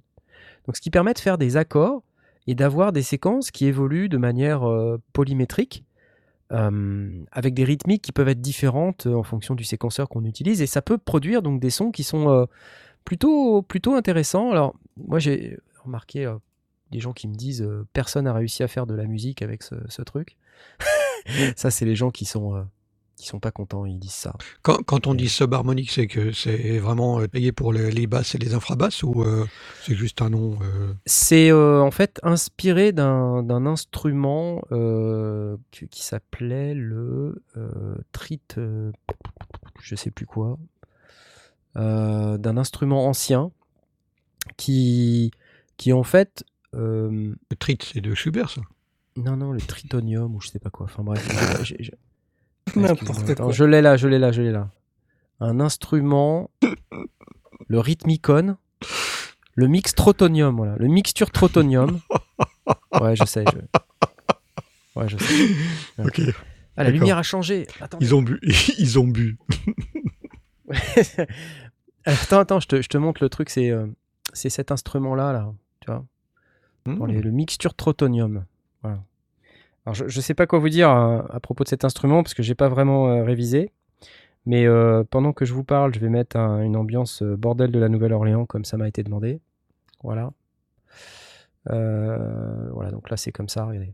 [0.65, 2.01] Donc, ce qui permet de faire des accords
[2.47, 5.85] et d'avoir des séquences qui évoluent de manière euh, polymétrique,
[6.51, 10.61] euh, avec des rythmiques qui peuvent être différentes euh, en fonction du séquenceur qu'on utilise.
[10.61, 12.47] Et ça peut produire donc des sons qui sont
[13.03, 14.51] plutôt, plutôt intéressants.
[14.51, 16.33] Alors, moi, j'ai remarqué
[16.93, 19.75] des gens qui me disent personne n'a réussi à faire de la musique avec ce,
[19.89, 20.37] ce truc.
[21.55, 22.65] ça, c'est les gens qui sont
[23.15, 24.33] qui sont pas contents, ils disent ça.
[24.63, 28.53] Quand, on dit subharmonique, c'est que c'est vraiment euh, payé pour les, basses et les
[28.53, 29.45] infrabasses ou euh,
[29.83, 30.93] c'est juste un nom euh?
[31.05, 34.61] C'est en fait inspiré d'un instrument
[35.71, 37.43] qui, s'appelait le
[38.11, 40.57] trit, je sais plus quoi,
[41.75, 43.51] d'un instrument ancien
[44.57, 45.31] qui,
[45.77, 46.43] qui en fait.
[46.73, 48.61] Le trit, c'est de Schubert, ça
[49.15, 50.85] Non, non, le tritonium ou je sais pas quoi.
[50.85, 51.27] Enfin bref,
[52.75, 53.51] N'importe quoi.
[53.51, 54.69] Je l'ai là, je l'ai là, je l'ai là.
[55.39, 56.49] Un instrument,
[57.67, 58.57] le rythmicon,
[59.55, 60.75] le mix trotonium, voilà.
[60.77, 61.99] Le mixture trotonium.
[62.99, 63.45] Ouais, je sais.
[64.95, 65.49] Ouais, je sais.
[65.99, 66.21] Ok.
[66.75, 67.67] Ah, la lumière a changé.
[67.99, 68.39] Ils ont bu.
[68.79, 69.37] Ils ont bu.
[72.05, 73.49] attends, attends, je te, je te, montre le truc.
[73.49, 73.87] C'est euh,
[74.33, 75.53] c'est cet instrument-là, là.
[75.81, 76.05] Tu vois
[76.85, 77.05] hmm.
[77.05, 78.45] Le mixture trotonium.
[78.81, 78.99] Voilà.
[79.85, 82.33] Alors je ne sais pas quoi vous dire euh, à, propos de cet instrument parce
[82.33, 83.71] que j'ai pas vraiment euh, révisé.
[84.45, 87.87] Mais euh, pendant que je vous parle, je vais mettre une ambiance bordel de la
[87.87, 89.39] Nouvelle-Orléans comme ça m'a été demandé.
[90.03, 90.31] Voilà.
[91.65, 93.93] voilà, donc là c'est comme ça, regardez.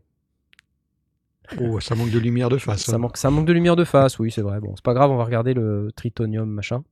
[1.59, 2.81] Oh, ça manque de lumière de face.
[2.81, 2.97] Ça, hein.
[2.97, 4.59] manque, ça manque de lumière de face, oui, c'est vrai.
[4.59, 6.83] Bon, c'est pas grave, on va regarder le tritonium machin.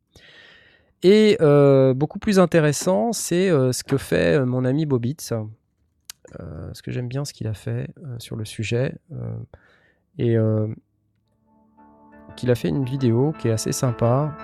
[1.01, 1.37] Et
[1.95, 5.33] beaucoup plus intéressant, c'est ce que fait mon ami Bobitz.
[6.39, 8.95] Euh, ce que j'aime bien ce qu'il a fait euh, sur le sujet.
[9.11, 9.37] Euh,
[10.19, 10.35] et
[12.35, 14.35] qu'il a fait une vidéo qui est assez sympa.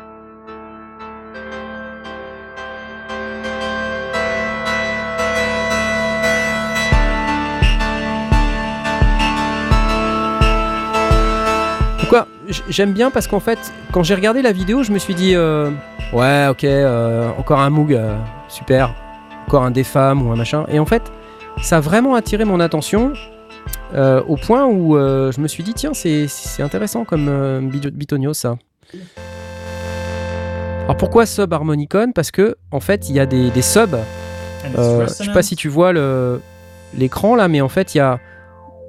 [12.70, 16.48] J'aime bien parce qu'en fait, quand j'ai regardé la vidéo, je me suis dit ouais,
[16.50, 16.66] ok,
[17.40, 18.00] encore un Moog,
[18.48, 18.94] super,
[19.48, 20.66] encore un des femmes ou un machin.
[20.68, 21.12] Et en fait,
[21.64, 23.14] ça a vraiment attiré mon attention
[23.94, 26.28] euh, au point où euh, je me suis dit, tiens, c'est
[26.62, 28.58] intéressant comme euh, bitonio ça.
[30.84, 32.12] Alors pourquoi sub harmonicon?
[32.14, 33.98] Parce que en fait, il y a des, des subs.
[34.66, 35.94] je sais pas si tu vois
[36.94, 38.20] l'écran là, mais en fait, il y a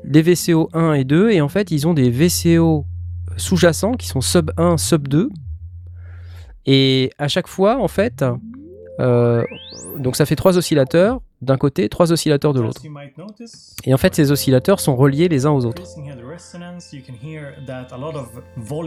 [0.03, 2.85] les VCO 1 et 2 et en fait, ils ont des VCO
[3.37, 5.31] sous-jacents qui sont sub 1, sub 2.
[6.67, 8.25] Et à chaque fois, en fait,
[8.99, 12.83] donc ça fait trois oscillateurs d'un côté, trois oscillateurs de l'autre.
[13.85, 15.83] Et en fait, ces oscillateurs sont reliés les uns aux autres.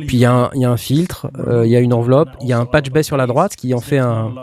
[0.07, 2.59] Puis il y, a un filtre, euh, il y a une enveloppe, il y a
[2.59, 4.33] un patch bay sur la droite qui en fait un,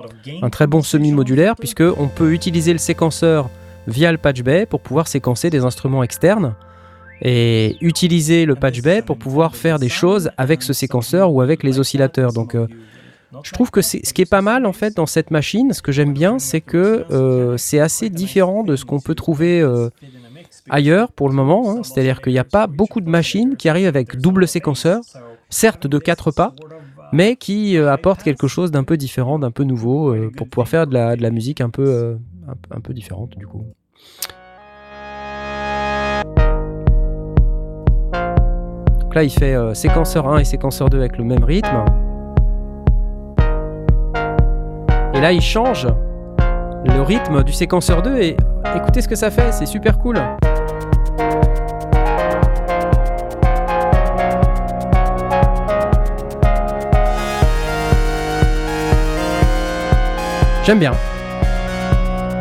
[0.50, 3.50] très bon semi-modulaire puisque on peut utiliser le séquenceur
[3.86, 6.54] via le patch bay pour pouvoir séquencer des instruments externes
[7.22, 11.62] et utiliser le patch bay pour pouvoir faire des choses avec ce séquenceur ou avec
[11.62, 12.32] les oscillateurs.
[12.32, 12.66] Donc euh,
[13.42, 15.92] je trouve que ce qui est pas mal en fait dans cette machine, ce que
[15.92, 19.90] j'aime bien, c'est que euh, c'est assez différent de ce qu'on peut trouver euh,
[20.68, 21.70] ailleurs pour le moment.
[21.70, 21.82] Hein.
[21.82, 25.00] C'est-à-dire qu'il n'y a pas beaucoup de machines qui arrivent avec double séquenceur,
[25.48, 26.52] certes de quatre pas,
[27.12, 30.86] mais qui euh, apportent quelque chose d'un peu différent, d'un peu nouveau, pour pouvoir faire
[30.86, 32.16] de la, musique un peu,
[32.48, 33.64] un, un peu différente du coup.
[39.00, 41.84] Donc là, il fait séquenceur 1 et séquenceur 2 avec le même rythme.
[45.14, 45.86] Et là, il change
[46.84, 48.36] le rythme du séquenceur 2 et
[48.74, 50.20] écoutez ce que ça fait, c'est super cool.
[60.64, 60.92] J'aime bien.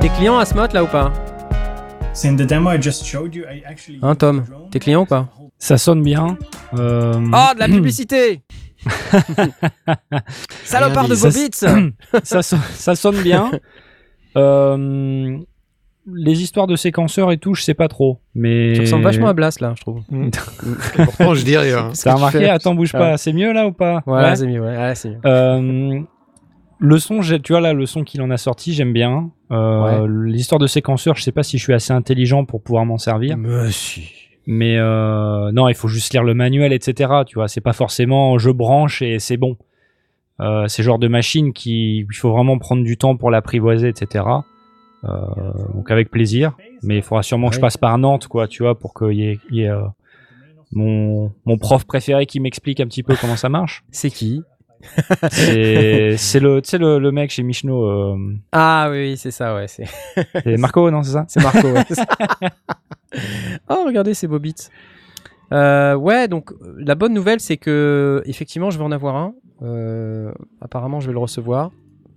[0.01, 1.13] T'es client à Smot là ou pas?
[4.01, 5.27] Hein Tom T'es client ou pas?
[5.59, 6.37] Ça sonne bien.
[6.77, 7.13] Euh...
[7.15, 8.41] Oh, de la publicité
[10.63, 13.51] Salopard de vos ça, ça, sonne bien.
[14.35, 15.37] Euh,
[16.11, 18.19] les histoires de séquenceurs et tout, je sais pas trop.
[18.33, 18.73] Mais...
[18.73, 20.01] Tu ressembles vachement à Blast là, je trouve.
[20.09, 20.29] Mm.
[21.05, 21.91] Pourtant, je dis rien.
[22.03, 23.17] T'as remarqué Attends, bouge pas.
[23.17, 24.01] C'est mieux là ou pas?
[24.07, 24.61] Ouais, c'est mieux.
[24.61, 25.19] Ouais, c'est mieux.
[25.25, 25.99] Euh,
[26.79, 29.29] le son, tu vois là, le son qu'il en a sorti, j'aime bien.
[29.51, 32.97] Euh, l'histoire de séquenceur, je sais pas si je suis assez intelligent pour pouvoir m'en
[32.97, 33.37] servir.
[33.37, 34.22] Mais si.
[34.45, 37.11] Mais euh, non, il faut juste lire le manuel, etc.
[37.25, 39.57] Tu vois, c'est pas forcément je branche et c'est bon.
[40.39, 44.25] Euh, c'est genre de machine qui il faut vraiment prendre du temps pour l'apprivoiser, etc.
[45.05, 45.09] Euh,
[45.73, 48.77] donc avec plaisir, mais il faudra sûrement que je passe par Nantes, quoi, tu vois,
[48.77, 49.81] pour qu'il y ait, y ait euh,
[50.71, 53.83] mon, mon prof préféré qui m'explique un petit peu comment ça marche.
[53.91, 54.41] C'est qui?
[55.31, 57.85] C'est le, le, le, mec chez Michno.
[57.85, 58.35] Euh...
[58.51, 59.67] Ah oui, c'est ça, ouais.
[59.67, 59.87] C'est
[60.57, 61.23] Marco, non, c'est ça?
[61.29, 61.85] C'est Marco, ouais.
[63.69, 64.69] oh, regardez ces beats.
[65.51, 69.35] Euh, ouais, donc la bonne nouvelle, c'est que effectivement, je vais en avoir un.
[69.61, 70.31] Euh,
[70.61, 71.71] apparemment, je vais le recevoir.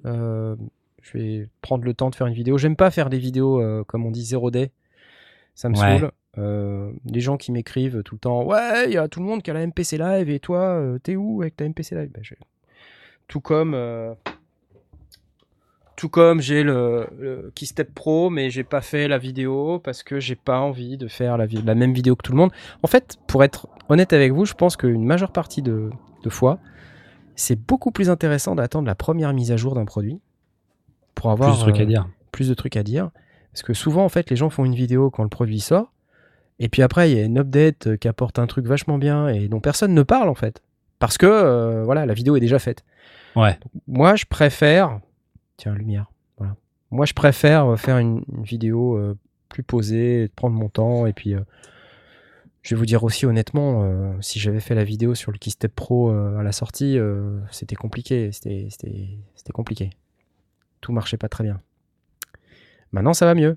[0.07, 0.57] Euh,
[1.03, 2.59] je vais prendre le temps de faire une vidéo.
[2.59, 4.71] J'aime pas faire des vidéos comme on dit 0D.
[5.55, 6.11] Ça me saoule.
[6.37, 9.51] Les gens qui m'écrivent tout le temps, ouais, il y a tout le monde qui
[9.51, 12.11] a la MPC Live et toi, t'es où avec ta MPC Live?
[12.13, 12.23] Ben,
[13.29, 13.77] Tout comme,
[15.97, 20.21] tout comme j'ai le, le, Keystep Pro, mais j'ai pas fait la vidéo parce que
[20.21, 22.51] j'ai pas envie de faire la, la, même vidéo que tout le monde.
[22.83, 25.91] En fait, pour être honnête avec vous, je pense qu'une majeure partie de,
[26.23, 26.59] de fois,
[27.35, 30.21] c'est beaucoup plus intéressant d'attendre la première mise à jour d'un produit
[31.15, 32.09] pour avoir plus de trucs à dire.
[32.31, 33.11] Plus de trucs à dire.
[33.53, 35.93] Parce que souvent, en fait, les gens font une vidéo quand le produit sort
[36.59, 39.29] et puis après, il y a une update euh, qui apporte un truc vachement bien
[39.29, 40.63] et dont personne ne parle en fait.
[40.99, 42.85] Parce que euh, voilà, la vidéo est déjà faite.
[43.35, 43.59] Ouais.
[43.63, 45.01] Donc, moi, je préfère.
[45.57, 46.11] Tiens, lumière.
[46.37, 46.57] Voilà.
[46.91, 49.17] Moi, je préfère euh, faire une, vidéo euh,
[49.49, 51.07] plus posée, prendre mon temps.
[51.07, 51.41] Et puis, euh,
[52.63, 56.11] je vais vous dire aussi honnêtement, si j'avais fait la vidéo sur le Keystep Pro
[56.11, 56.99] à la sortie,
[57.53, 58.33] c'était compliqué.
[58.33, 58.69] C'était
[59.55, 59.91] compliqué.
[60.81, 61.61] Tout marchait pas très bien.
[62.91, 63.57] Maintenant, ça va mieux.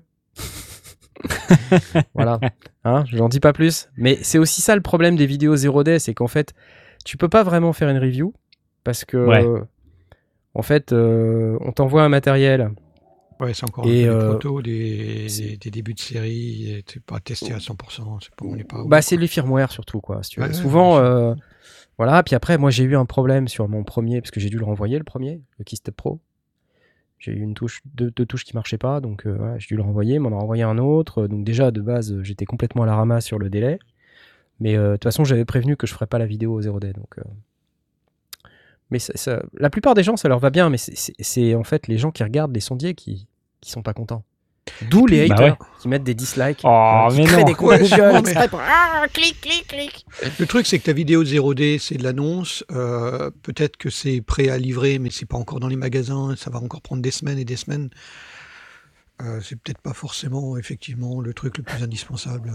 [2.14, 2.38] voilà,
[2.84, 3.88] hein, j'en dis pas plus.
[3.96, 6.54] Mais c'est aussi ça le problème des vidéos 0D, c'est qu'en fait,
[7.04, 8.32] tu peux pas vraiment faire une review
[8.84, 9.66] parce que.
[10.54, 12.70] Euh, en fait, euh, on t'envoie un matériel.
[13.40, 16.84] Ouais, c'est encore et, un peu euh, des protos, des, des, des, débuts de série,
[16.86, 18.18] c'est pas testé à 100%.
[18.20, 18.84] C'est pas, on est pas.
[18.86, 20.22] Bah, c'est les firmware surtout, quoi.
[20.22, 21.34] Si tu ouais, Souvent, euh,
[21.96, 22.22] voilà.
[22.22, 24.64] Puis après, moi, j'ai eu un problème sur mon premier parce que j'ai dû le
[24.64, 26.20] renvoyer le premier, le Keystep Pro
[27.18, 29.76] j'ai eu une touche, deux, deux, touches qui marchaient pas, donc euh, ouais, j'ai dû
[29.76, 31.26] le renvoyer, m'en a renvoyé un autre.
[31.26, 33.78] Donc déjà de base, j'étais complètement à la ramasse sur le délai,
[34.58, 36.94] mais de toute façon, j'avais prévenu que je ferais pas la vidéo au 0D.
[36.94, 37.22] Donc, euh...
[38.90, 41.88] mais ça, ça, la plupart des gens, ça leur va bien, mais c'est en fait
[41.88, 43.26] les gens qui regardent les sondiers qui
[43.60, 44.24] qui sont pas contents.
[44.88, 45.66] D'où les bah haters ouais.
[45.80, 47.44] qui mettent des dislikes, oh, qui mais créent non.
[47.44, 50.06] des comptes exprès pour ah, clic, clic, clic.
[50.38, 52.64] Le truc, c'est que ta vidéo 0D, c'est de l'annonce.
[52.70, 56.34] Euh, Peut-être que c'est prêt à livrer, mais c'est pas encore dans les magasins.
[56.36, 57.90] Ça va encore prendre des semaines et des semaines.
[59.22, 62.52] Euh, c'est peut-être pas forcément, effectivement, le truc le plus indispensable.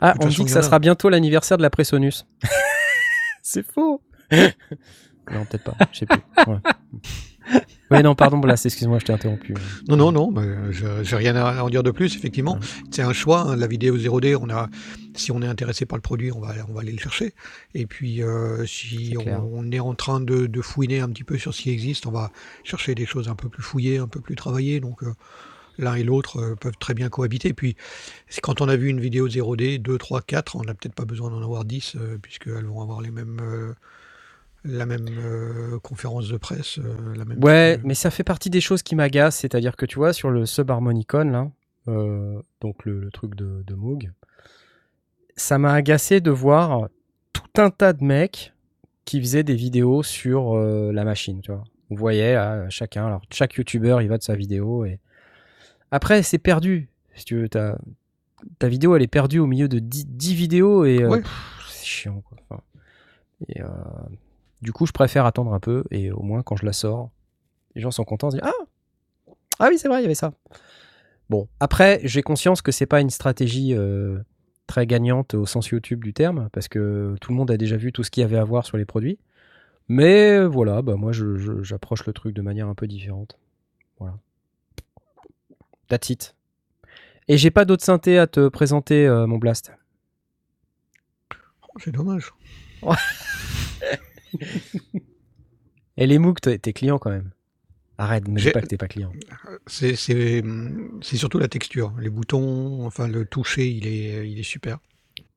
[0.00, 2.26] Ah, on me dit que ça sera bientôt l'anniversaire de la Presonus.
[3.42, 4.02] c'est faux.
[5.32, 5.76] non, peut-être pas.
[5.92, 6.20] Je sais plus.
[6.46, 6.58] Ouais.
[7.90, 9.54] Oui, non, pardon, Blast, excuse-moi, je t'ai interrompu.
[9.86, 12.54] Non, non, non, mais j'ai rien à en dire de plus, effectivement.
[12.54, 12.66] Ouais.
[12.90, 14.70] C'est un choix, hein, la vidéo 0D, on a,
[15.14, 17.34] si on est intéressé par le produit, on va, on va aller le chercher.
[17.74, 21.36] Et puis, euh, si on, on, est en train de, de, fouiner un petit peu
[21.36, 22.30] sur ce qui existe, on va
[22.64, 24.80] chercher des choses un peu plus fouillées, un peu plus travaillées.
[24.80, 25.12] Donc, euh,
[25.78, 27.48] l'un et l'autre euh, peuvent très bien cohabiter.
[27.48, 27.76] Et puis,
[28.42, 31.30] quand on a vu une vidéo 0D, 2, 3, 4, on n'a peut-être pas besoin
[31.30, 33.74] d'en avoir 10, euh, puisqu'elles vont avoir les mêmes euh,
[34.64, 36.78] la même euh, conférence de presse.
[36.78, 39.96] Euh, la même ouais, mais ça fait partie des choses qui m'agacent, c'est-à-dire que tu
[39.96, 41.50] vois, sur le Subharmonicon, là,
[41.88, 44.12] euh, donc le, le, truc de, de Moog,
[45.36, 46.88] ça m'a agacé de voir
[47.32, 48.52] tout un tas de mecs
[49.04, 51.64] qui faisaient des vidéos sur la machine, tu vois.
[51.90, 54.98] On voyait là, chacun, alors chaque youtubeur il va de sa vidéo et
[55.90, 56.88] après c'est perdu.
[57.14, 57.76] Si tu veux, ta,
[58.58, 61.22] ta vidéo elle est perdue au milieu de 10, 10 vidéos et ouais.
[61.68, 62.38] c'est chiant quoi.
[62.48, 62.62] Enfin,
[63.48, 63.60] et
[64.62, 67.10] du coup, je préfère attendre un peu et au moins quand je la sors,
[67.74, 68.64] les gens sont contents, se disent ah
[69.58, 70.32] ah oui c'est vrai il y avait ça.
[71.28, 74.18] Bon après j'ai conscience que c'est pas une stratégie euh,
[74.66, 77.92] très gagnante au sens YouTube du terme parce que tout le monde a déjà vu
[77.92, 79.18] tout ce qu'il y avait à voir sur les produits.
[79.88, 83.38] Mais voilà, bah moi j'approche le truc de manière un peu différente.
[83.98, 84.16] Voilà.
[85.88, 86.36] That's it.
[87.28, 89.72] Et j'ai pas d'autres synthé à te présenter, euh, mon Blast?
[91.32, 92.32] Oh, c'est dommage.
[95.96, 97.30] Et les MOOC, t'es client quand même.
[97.98, 99.12] Arrête, ne dis pas que t'es pas client.
[99.66, 101.92] C'est surtout la texture.
[102.00, 104.78] Les boutons, enfin le toucher, il est, il est super.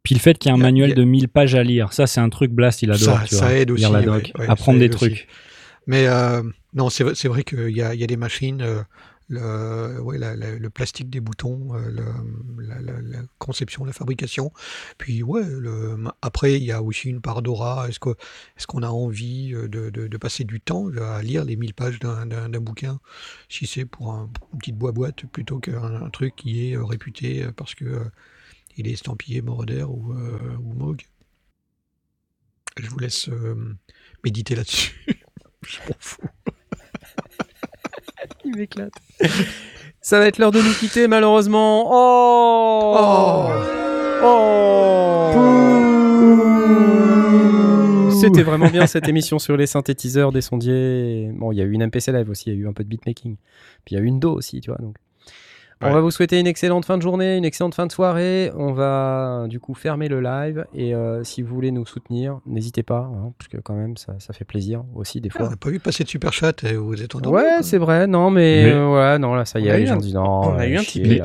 [0.03, 2.21] Puis le fait qu'il y ait un manuel de 1000 pages à lire, ça c'est
[2.21, 3.19] un truc Blast, il adore.
[3.21, 3.81] Ça, ça aide aussi.
[3.81, 5.27] Lire la doc, apprendre des trucs.
[5.87, 6.41] Mais euh,
[6.73, 8.61] non, c'est vrai qu'il y, y a, des machines.
[8.61, 8.81] Euh,
[9.27, 11.89] le, ouais, le plastique des boutons, euh,
[12.59, 14.51] la, conception, la fabrication.
[14.97, 15.43] Puis ouais,
[16.21, 17.87] après il y a aussi une part d'aura.
[17.89, 17.99] Est-ce
[18.67, 22.99] qu'on a envie euh, de, passer du temps à lire les 1000 pages d'un bouquin?
[23.49, 27.75] Si c'est pour un, une petite boîte plutôt qu'un truc qui est euh, réputé parce
[27.75, 28.03] que
[28.77, 31.01] il est estampillé Moroder ou, ou Moog
[32.77, 33.29] Je vous laisse
[34.23, 35.17] méditer là-dessus.
[35.65, 36.27] Je m'en fous.
[38.47, 38.93] Il m'éclate.
[40.01, 41.85] Ça va être l'heure de nous quitter, malheureusement.
[41.89, 43.49] Oh, oh.
[44.23, 44.65] oh.
[48.11, 51.31] C'était vraiment bien cette émission sur les synthétiseurs des sondiers.
[51.33, 52.83] Bon, il y a eu une MPC Live aussi, il y a eu un peu
[52.83, 53.35] de beatmaking.
[53.83, 54.79] Puis il y a eu une Do aussi, tu vois.
[54.79, 54.95] Donc.
[55.81, 58.51] On va vous souhaiter une excellente fin de journée, une excellente fin de soirée.
[58.55, 62.81] On va du coup fermer le live et euh, si vous voulez nous soutenir, n'hésitez
[62.81, 65.47] pas, hein, parce que quand même ça, ça, fait plaisir aussi des fois.
[65.47, 68.07] on n'a pas vu passer de super chat et vous êtes en Ouais, c'est vrai,
[68.07, 70.41] non, mais, euh, ouais, non, là ça y est, les gens disent non.
[70.45, 71.21] On a eu un petit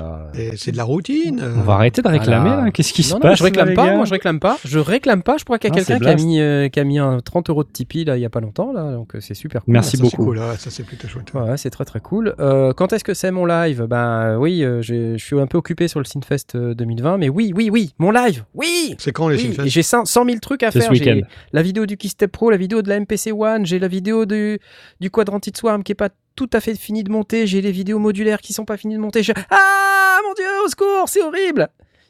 [0.57, 1.43] C'est de la routine.
[1.43, 2.71] On va arrêter de réclamer là.
[2.73, 4.59] Qu'est-ce qui se passe Je réclame pas, moi je réclame pas.
[4.65, 5.37] Je réclame pas.
[5.39, 7.51] Je crois qu'il y a quelqu'un qui a mis euh, qui a mis un 30
[7.51, 9.73] euros de Tipeee là il y a pas longtemps là, donc c'est super cool.
[9.73, 10.35] Merci beaucoup.
[10.35, 11.33] ça c'est plutôt chouette.
[11.35, 12.35] Ouais, c'est très très cool.
[12.77, 13.87] quand est-ce que c'est mon live?
[13.89, 17.53] Ben oui, j'ai je suis un peu occupé sur le Synfest 2020, euh, mais oui,
[17.55, 20.93] oui, oui, mon live, oui C'est quand les oui, J'ai 100 000 trucs à faire.
[20.93, 21.23] J'ai
[21.53, 24.59] la vidéo du Keystep Pro, la vidéo de la MPC One, j'ai la vidéo du,
[25.01, 27.99] du Quadrantit Swarm qui est pas tout à fait fini de monter, j'ai les vidéos
[27.99, 29.23] modulaires qui sont pas finies de monter.
[29.51, 31.69] Ah mon dieu, au secours, c'est horrible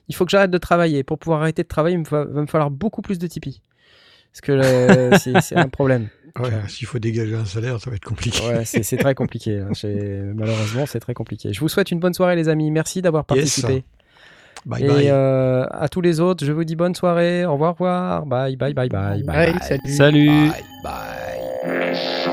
[0.08, 1.02] Il faut que j'arrête de travailler.
[1.02, 3.60] Pour pouvoir arrêter de travailler, il va, me falloir beaucoup plus de Tipeee.
[4.32, 6.08] Parce que c'est un problème.
[6.68, 8.40] S'il faut dégager un salaire, ça va être compliqué.
[8.46, 9.58] Ouais, c'est très compliqué.
[9.58, 9.70] Hein.
[10.34, 11.52] Malheureusement, c'est très compliqué.
[11.52, 12.70] Je vous souhaite une bonne soirée, les amis.
[12.70, 13.84] Merci d'avoir participé.
[14.66, 15.04] Bye bye.
[15.04, 17.46] Et euh, à tous les autres, je vous dis bonne soirée.
[17.46, 18.26] Au revoir, au revoir.
[18.26, 19.52] Bye, bye, bye, bye, bye.
[19.52, 19.54] bye.
[19.62, 19.92] Salut.
[19.92, 20.50] Salut.
[20.50, 22.29] Bye, bye.